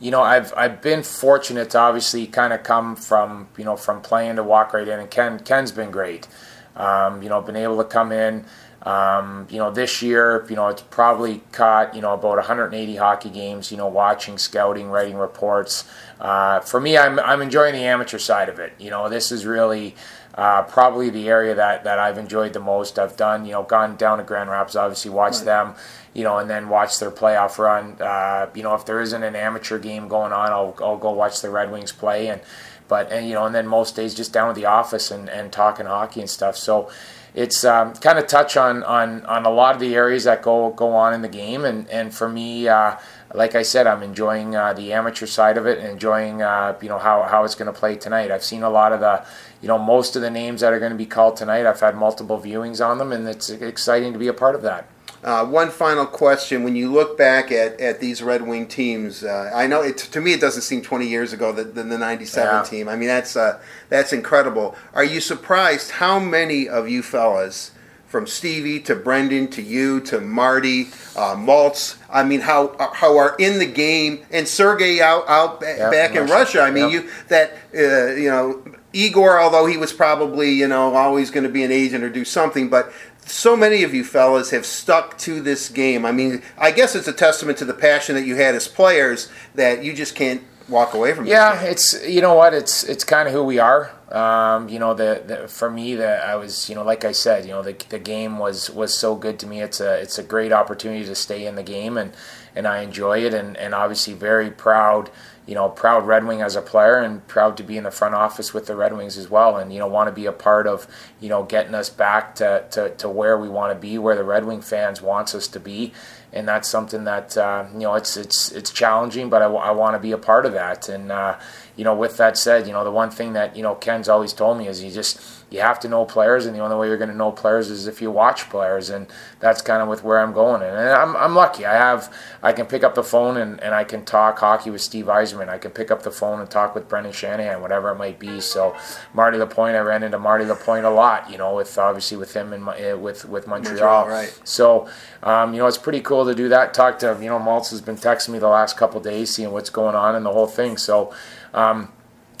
you 0.00 0.10
know, 0.10 0.22
I've 0.22 0.52
I've 0.56 0.82
been 0.82 1.04
fortunate 1.04 1.70
to 1.70 1.78
obviously 1.78 2.26
kind 2.26 2.52
of 2.52 2.64
come 2.64 2.96
from 2.96 3.46
you 3.56 3.64
know 3.64 3.76
from 3.76 4.02
playing 4.02 4.34
to 4.36 4.42
walk 4.42 4.74
right 4.74 4.88
in, 4.88 4.98
and 4.98 5.08
Ken 5.08 5.38
Ken's 5.38 5.70
been 5.70 5.92
great. 5.92 6.26
Um, 6.74 7.22
you 7.22 7.28
know, 7.28 7.40
been 7.40 7.54
able 7.54 7.76
to 7.76 7.84
come 7.84 8.10
in 8.10 8.44
Um, 8.84 9.46
you 9.48 9.58
know, 9.58 9.70
this 9.70 10.02
year, 10.02 10.44
you 10.50 10.56
know, 10.56 10.68
it's 10.68 10.82
probably 10.82 11.40
caught, 11.52 11.94
you 11.94 12.00
know, 12.00 12.14
about 12.14 12.36
180 12.36 12.96
hockey 12.96 13.30
games, 13.30 13.70
you 13.70 13.76
know, 13.76 13.86
watching, 13.86 14.38
scouting, 14.38 14.88
writing 14.88 15.16
reports. 15.16 15.84
Uh, 16.20 16.60
for 16.60 16.80
me, 16.80 16.98
I'm, 16.98 17.18
I'm 17.20 17.42
enjoying 17.42 17.74
the 17.74 17.84
amateur 17.84 18.18
side 18.18 18.48
of 18.48 18.58
it. 18.58 18.72
You 18.78 18.90
know, 18.90 19.08
this 19.08 19.30
is 19.30 19.46
really 19.46 19.94
uh, 20.34 20.62
probably 20.62 21.10
the 21.10 21.28
area 21.28 21.54
that, 21.54 21.84
that 21.84 22.00
I've 22.00 22.18
enjoyed 22.18 22.54
the 22.54 22.60
most. 22.60 22.98
I've 22.98 23.16
done, 23.16 23.46
you 23.46 23.52
know, 23.52 23.62
gone 23.62 23.94
down 23.96 24.18
to 24.18 24.24
Grand 24.24 24.50
Rapids, 24.50 24.74
obviously 24.74 25.12
watched 25.12 25.38
right. 25.38 25.44
them, 25.44 25.74
you 26.12 26.24
know, 26.24 26.38
and 26.38 26.50
then 26.50 26.68
watch 26.68 26.98
their 26.98 27.12
playoff 27.12 27.58
run. 27.58 27.96
Uh, 28.00 28.50
you 28.52 28.64
know, 28.64 28.74
if 28.74 28.84
there 28.84 29.00
isn't 29.00 29.22
an 29.22 29.36
amateur 29.36 29.78
game 29.78 30.08
going 30.08 30.32
on, 30.32 30.48
I'll, 30.48 30.74
I'll 30.80 30.98
go 30.98 31.12
watch 31.12 31.40
the 31.40 31.50
Red 31.50 31.70
Wings 31.70 31.92
play. 31.92 32.28
And, 32.28 32.40
but, 32.88 33.12
and, 33.12 33.28
you 33.28 33.34
know, 33.34 33.46
and 33.46 33.54
then 33.54 33.68
most 33.68 33.94
days 33.94 34.12
just 34.12 34.32
down 34.32 34.48
at 34.48 34.56
the 34.56 34.66
office 34.66 35.12
and, 35.12 35.28
and 35.28 35.52
talking 35.52 35.86
hockey 35.86 36.20
and 36.20 36.28
stuff. 36.28 36.56
So, 36.56 36.90
it's 37.34 37.64
um, 37.64 37.94
kind 37.94 38.18
of 38.18 38.26
touch 38.26 38.56
on, 38.56 38.82
on, 38.82 39.24
on 39.24 39.46
a 39.46 39.50
lot 39.50 39.74
of 39.74 39.80
the 39.80 39.94
areas 39.94 40.24
that 40.24 40.42
go 40.42 40.70
go 40.70 40.94
on 40.94 41.14
in 41.14 41.22
the 41.22 41.28
game, 41.28 41.64
and 41.64 41.88
and 41.88 42.14
for 42.14 42.28
me, 42.28 42.68
uh, 42.68 42.96
like 43.34 43.54
I 43.54 43.62
said, 43.62 43.86
I'm 43.86 44.02
enjoying 44.02 44.54
uh, 44.54 44.74
the 44.74 44.92
amateur 44.92 45.26
side 45.26 45.56
of 45.56 45.66
it 45.66 45.78
and 45.78 45.88
enjoying 45.88 46.42
uh, 46.42 46.76
you 46.82 46.88
know 46.88 46.98
how, 46.98 47.22
how 47.22 47.44
it's 47.44 47.54
going 47.54 47.72
to 47.72 47.78
play 47.78 47.96
tonight. 47.96 48.30
I've 48.30 48.44
seen 48.44 48.62
a 48.62 48.70
lot 48.70 48.92
of 48.92 49.00
the 49.00 49.24
you 49.62 49.68
know 49.68 49.78
most 49.78 50.14
of 50.16 50.22
the 50.22 50.30
names 50.30 50.60
that 50.60 50.72
are 50.72 50.78
going 50.78 50.92
to 50.92 50.98
be 50.98 51.06
called 51.06 51.36
tonight. 51.36 51.66
I've 51.66 51.80
had 51.80 51.96
multiple 51.96 52.38
viewings 52.38 52.84
on 52.84 52.98
them, 52.98 53.12
and 53.12 53.26
it's 53.26 53.48
exciting 53.48 54.12
to 54.12 54.18
be 54.18 54.28
a 54.28 54.34
part 54.34 54.54
of 54.54 54.62
that. 54.62 54.86
Uh, 55.22 55.46
one 55.46 55.70
final 55.70 56.04
question: 56.04 56.64
When 56.64 56.74
you 56.74 56.90
look 56.90 57.16
back 57.16 57.52
at, 57.52 57.80
at 57.80 58.00
these 58.00 58.22
Red 58.22 58.42
Wing 58.46 58.66
teams, 58.66 59.22
uh, 59.22 59.52
I 59.54 59.66
know 59.68 59.82
it, 59.82 59.98
to 59.98 60.20
me 60.20 60.32
it 60.32 60.40
doesn't 60.40 60.62
seem 60.62 60.82
20 60.82 61.06
years 61.06 61.32
ago 61.32 61.52
than 61.52 61.88
the 61.88 61.98
'97 61.98 62.52
yeah. 62.52 62.62
team. 62.62 62.88
I 62.88 62.96
mean 62.96 63.08
that's 63.08 63.36
uh, 63.36 63.60
that's 63.88 64.12
incredible. 64.12 64.74
Are 64.94 65.04
you 65.04 65.20
surprised 65.20 65.92
how 65.92 66.18
many 66.18 66.68
of 66.68 66.88
you 66.88 67.02
fellas, 67.02 67.70
from 68.12 68.26
Stevie 68.26 68.78
to 68.80 68.94
Brendan 68.94 69.48
to 69.52 69.62
you 69.62 69.98
to 70.00 70.20
Marty, 70.20 70.88
uh, 71.16 71.34
Maltz, 71.34 71.96
I 72.10 72.24
mean 72.24 72.40
how 72.40 72.76
how 72.92 73.16
are 73.16 73.34
in 73.38 73.58
the 73.58 73.66
game 73.66 74.26
and 74.30 74.46
Sergey 74.46 75.00
out 75.00 75.26
out 75.28 75.62
yep, 75.62 75.90
back 75.90 76.10
in 76.10 76.22
Russia. 76.24 76.34
Russia. 76.34 76.60
I 76.60 76.70
mean 76.72 76.90
yep. 76.90 77.04
you 77.04 77.10
that 77.28 77.52
uh, 77.74 78.12
you 78.14 78.28
know 78.28 78.62
Igor, 78.92 79.40
although 79.40 79.64
he 79.64 79.78
was 79.78 79.94
probably 79.94 80.52
you 80.52 80.68
know 80.68 80.94
always 80.94 81.30
going 81.30 81.44
to 81.44 81.50
be 81.50 81.62
an 81.62 81.72
agent 81.72 82.04
or 82.04 82.10
do 82.10 82.26
something, 82.26 82.68
but 82.68 82.92
so 83.24 83.56
many 83.56 83.82
of 83.82 83.94
you 83.94 84.04
fellas 84.04 84.50
have 84.50 84.66
stuck 84.66 85.16
to 85.18 85.40
this 85.40 85.68
game. 85.68 86.04
I 86.04 86.12
mean, 86.12 86.42
I 86.58 86.70
guess 86.70 86.94
it's 86.94 87.08
a 87.08 87.12
testament 87.12 87.58
to 87.58 87.64
the 87.64 87.74
passion 87.74 88.14
that 88.14 88.26
you 88.26 88.36
had 88.36 88.54
as 88.54 88.68
players 88.68 89.28
that 89.54 89.84
you 89.84 89.94
just 89.94 90.14
can't 90.14 90.42
walk 90.68 90.94
away 90.94 91.12
from. 91.12 91.26
Yeah, 91.26 91.62
it's 91.62 92.06
you 92.06 92.20
know 92.20 92.34
what 92.34 92.54
it's 92.54 92.84
it's 92.84 93.04
kind 93.04 93.28
of 93.28 93.34
who 93.34 93.44
we 93.44 93.58
are. 93.58 93.92
Um, 94.10 94.68
you 94.68 94.78
know, 94.78 94.94
the, 94.94 95.22
the 95.26 95.48
for 95.48 95.70
me 95.70 95.94
that 95.96 96.22
I 96.22 96.36
was 96.36 96.68
you 96.68 96.74
know 96.74 96.82
like 96.82 97.04
I 97.04 97.12
said, 97.12 97.44
you 97.44 97.52
know 97.52 97.62
the 97.62 97.76
the 97.88 97.98
game 97.98 98.38
was 98.38 98.70
was 98.70 98.96
so 98.96 99.14
good 99.14 99.38
to 99.40 99.46
me. 99.46 99.62
It's 99.62 99.80
a 99.80 100.00
it's 100.00 100.18
a 100.18 100.22
great 100.22 100.52
opportunity 100.52 101.04
to 101.04 101.14
stay 101.14 101.46
in 101.46 101.54
the 101.54 101.62
game 101.62 101.96
and 101.96 102.12
and 102.54 102.66
I 102.66 102.82
enjoy 102.82 103.24
it 103.24 103.34
and 103.34 103.56
and 103.56 103.74
obviously 103.74 104.14
very 104.14 104.50
proud 104.50 105.10
you 105.46 105.54
know, 105.54 105.68
proud 105.68 106.06
Red 106.06 106.24
Wing 106.24 106.40
as 106.40 106.54
a 106.54 106.62
player 106.62 106.98
and 106.98 107.26
proud 107.26 107.56
to 107.56 107.62
be 107.62 107.76
in 107.76 107.84
the 107.84 107.90
front 107.90 108.14
office 108.14 108.54
with 108.54 108.66
the 108.66 108.76
Red 108.76 108.96
Wings 108.96 109.18
as 109.18 109.28
well. 109.28 109.56
And, 109.56 109.72
you 109.72 109.78
know, 109.78 109.88
want 109.88 110.08
to 110.08 110.12
be 110.12 110.26
a 110.26 110.32
part 110.32 110.66
of, 110.66 110.86
you 111.20 111.28
know, 111.28 111.42
getting 111.42 111.74
us 111.74 111.90
back 111.90 112.36
to, 112.36 112.64
to, 112.70 112.94
to 112.96 113.08
where 113.08 113.36
we 113.36 113.48
want 113.48 113.72
to 113.72 113.78
be, 113.78 113.98
where 113.98 114.14
the 114.14 114.24
Red 114.24 114.44
Wing 114.44 114.60
fans 114.60 115.02
wants 115.02 115.34
us 115.34 115.48
to 115.48 115.60
be. 115.60 115.92
And 116.32 116.48
that's 116.48 116.68
something 116.68 117.04
that, 117.04 117.36
uh, 117.36 117.66
you 117.74 117.80
know, 117.80 117.94
it's, 117.94 118.16
it's, 118.16 118.52
it's 118.52 118.70
challenging, 118.70 119.28
but 119.28 119.42
I, 119.42 119.46
I 119.46 119.70
want 119.72 119.94
to 119.94 119.98
be 119.98 120.12
a 120.12 120.18
part 120.18 120.46
of 120.46 120.52
that. 120.54 120.88
And, 120.88 121.12
uh, 121.12 121.38
you 121.76 121.84
know, 121.84 121.94
with 121.94 122.16
that 122.16 122.38
said, 122.38 122.66
you 122.66 122.72
know, 122.72 122.84
the 122.84 122.90
one 122.90 123.10
thing 123.10 123.34
that, 123.34 123.56
you 123.56 123.62
know, 123.62 123.74
Ken's 123.74 124.08
always 124.08 124.32
told 124.32 124.58
me 124.58 124.66
is 124.66 124.82
you 124.82 124.90
just, 124.90 125.20
you 125.52 125.60
have 125.60 125.78
to 125.80 125.88
know 125.88 126.04
players, 126.06 126.46
and 126.46 126.56
the 126.56 126.60
only 126.60 126.76
way 126.76 126.88
you're 126.88 126.96
going 126.96 127.10
to 127.10 127.16
know 127.16 127.30
players 127.30 127.68
is 127.68 127.86
if 127.86 128.00
you 128.00 128.10
watch 128.10 128.48
players, 128.48 128.88
and 128.88 129.06
that's 129.38 129.60
kind 129.60 129.82
of 129.82 129.88
with 129.88 130.02
where 130.02 130.18
I'm 130.18 130.32
going. 130.32 130.62
And 130.62 130.76
I'm, 130.76 131.14
I'm 131.14 131.34
lucky. 131.34 131.66
I 131.66 131.74
have 131.74 132.12
I 132.42 132.52
can 132.52 132.64
pick 132.64 132.82
up 132.82 132.94
the 132.94 133.02
phone 133.02 133.36
and, 133.36 133.60
and 133.62 133.74
I 133.74 133.84
can 133.84 134.04
talk 134.04 134.38
hockey 134.38 134.70
with 134.70 134.80
Steve 134.80 135.06
Yzerman. 135.06 135.48
I 135.48 135.58
can 135.58 135.70
pick 135.70 135.90
up 135.90 136.02
the 136.02 136.10
phone 136.10 136.40
and 136.40 136.50
talk 136.50 136.74
with 136.74 136.88
Brendan 136.88 137.12
Shanahan, 137.12 137.60
whatever 137.60 137.90
it 137.90 137.96
might 137.96 138.18
be. 138.18 138.40
So 138.40 138.74
Marty 139.12 139.36
Lapointe, 139.36 139.76
I 139.76 139.80
ran 139.80 140.02
into 140.02 140.18
Marty 140.18 140.46
Lapointe 140.46 140.86
a 140.86 140.90
lot. 140.90 141.30
You 141.30 141.36
know, 141.36 141.54
with 141.54 141.76
obviously 141.76 142.16
with 142.16 142.32
him 142.34 142.54
and 142.54 142.66
eh, 142.68 142.94
with 142.94 143.26
with 143.26 143.46
Montreal. 143.46 144.06
Montreal 144.06 144.08
right. 144.08 144.40
So 144.44 144.88
um, 145.22 145.52
you 145.52 145.58
know, 145.58 145.66
it's 145.66 145.78
pretty 145.78 146.00
cool 146.00 146.21
to 146.24 146.34
do 146.34 146.48
that. 146.48 146.74
Talk 146.74 146.98
to 147.00 147.18
you 147.20 147.28
know, 147.28 147.38
Maltz 147.38 147.70
has 147.70 147.80
been 147.80 147.96
texting 147.96 148.30
me 148.30 148.38
the 148.38 148.48
last 148.48 148.76
couple 148.76 149.00
days, 149.00 149.34
seeing 149.34 149.50
what's 149.52 149.70
going 149.70 149.94
on 149.94 150.14
and 150.14 150.24
the 150.24 150.32
whole 150.32 150.46
thing. 150.46 150.76
So. 150.76 151.12
Um, 151.54 151.92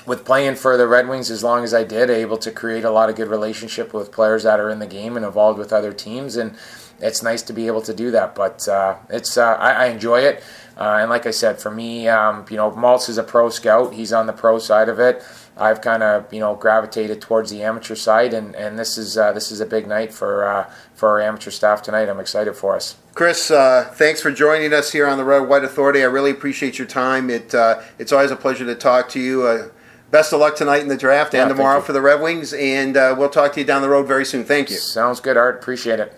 with 0.06 0.24
playing 0.24 0.56
for 0.56 0.76
the 0.76 0.86
Red 0.86 1.08
Wings 1.08 1.30
as 1.30 1.44
long 1.44 1.62
as 1.64 1.72
I 1.72 1.84
did, 1.84 2.10
able 2.10 2.38
to 2.38 2.50
create 2.50 2.84
a 2.84 2.90
lot 2.90 3.08
of 3.08 3.16
good 3.16 3.28
relationship 3.28 3.94
with 3.94 4.10
players 4.10 4.42
that 4.42 4.58
are 4.58 4.68
in 4.68 4.78
the 4.78 4.86
game 4.86 5.16
and 5.16 5.24
involved 5.24 5.58
with 5.58 5.72
other 5.72 5.92
teams, 5.92 6.36
and 6.36 6.56
it's 6.98 7.22
nice 7.22 7.42
to 7.42 7.52
be 7.52 7.66
able 7.66 7.82
to 7.82 7.94
do 7.94 8.10
that. 8.10 8.34
But 8.34 8.66
uh, 8.68 8.96
it's 9.10 9.36
uh, 9.36 9.54
I, 9.54 9.72
I, 9.72 9.86
enjoy 9.86 10.20
it, 10.20 10.42
uh, 10.76 10.98
and 11.00 11.10
like 11.10 11.26
I 11.26 11.30
said, 11.30 11.60
for 11.60 11.70
me, 11.70 12.08
um, 12.08 12.44
you 12.50 12.56
know, 12.56 12.70
Maltz 12.72 13.08
is 13.08 13.18
a 13.18 13.22
pro 13.22 13.48
scout. 13.48 13.94
He's 13.94 14.12
on 14.12 14.26
the 14.26 14.32
pro 14.32 14.58
side 14.58 14.88
of 14.88 14.98
it. 14.98 15.22
I've 15.56 15.80
kind 15.80 16.02
of 16.02 16.32
you 16.32 16.40
know 16.40 16.54
gravitated 16.54 17.20
towards 17.20 17.50
the 17.50 17.62
amateur 17.62 17.94
side, 17.94 18.34
and, 18.34 18.54
and 18.56 18.78
this 18.78 18.96
is 18.96 19.18
uh, 19.18 19.32
this 19.32 19.52
is 19.52 19.60
a 19.60 19.66
big 19.66 19.86
night 19.86 20.12
for 20.12 20.44
uh, 20.44 20.70
for 20.94 21.08
our 21.10 21.20
amateur 21.20 21.50
staff 21.50 21.82
tonight. 21.82 22.08
I'm 22.08 22.20
excited 22.20 22.54
for 22.54 22.74
us. 22.74 22.96
Kris, 23.14 23.50
uh, 23.50 23.92
thanks 23.94 24.22
for 24.22 24.30
joining 24.30 24.72
us 24.72 24.92
here 24.92 25.06
on 25.06 25.18
the 25.18 25.24
Red 25.24 25.40
White 25.40 25.64
Authority. 25.64 26.02
I 26.02 26.06
really 26.06 26.30
appreciate 26.30 26.78
your 26.78 26.88
time. 26.88 27.30
It 27.30 27.54
it's 27.98 28.12
always 28.12 28.30
a 28.30 28.36
pleasure 28.36 28.64
to 28.64 28.74
talk 28.74 29.08
to 29.10 29.20
you 29.20 29.70
best 30.12 30.32
of 30.32 30.38
luck 30.38 30.54
tonight 30.54 30.82
in 30.82 30.88
the 30.88 30.96
draft 30.96 31.34
yeah, 31.34 31.42
and 31.42 31.48
tomorrow 31.48 31.80
for 31.80 31.92
the 31.92 32.00
Red 32.00 32.20
Wings. 32.20 32.52
And 32.52 32.96
uh, 32.96 33.16
we'll 33.18 33.30
talk 33.30 33.54
to 33.54 33.60
you 33.60 33.66
down 33.66 33.82
the 33.82 33.88
road 33.88 34.06
very 34.06 34.24
soon. 34.24 34.44
Thank 34.44 34.70
you. 34.70 34.76
Sounds 34.76 35.18
good, 35.18 35.36
Art. 35.36 35.56
Appreciate 35.56 35.98
it. 35.98 36.16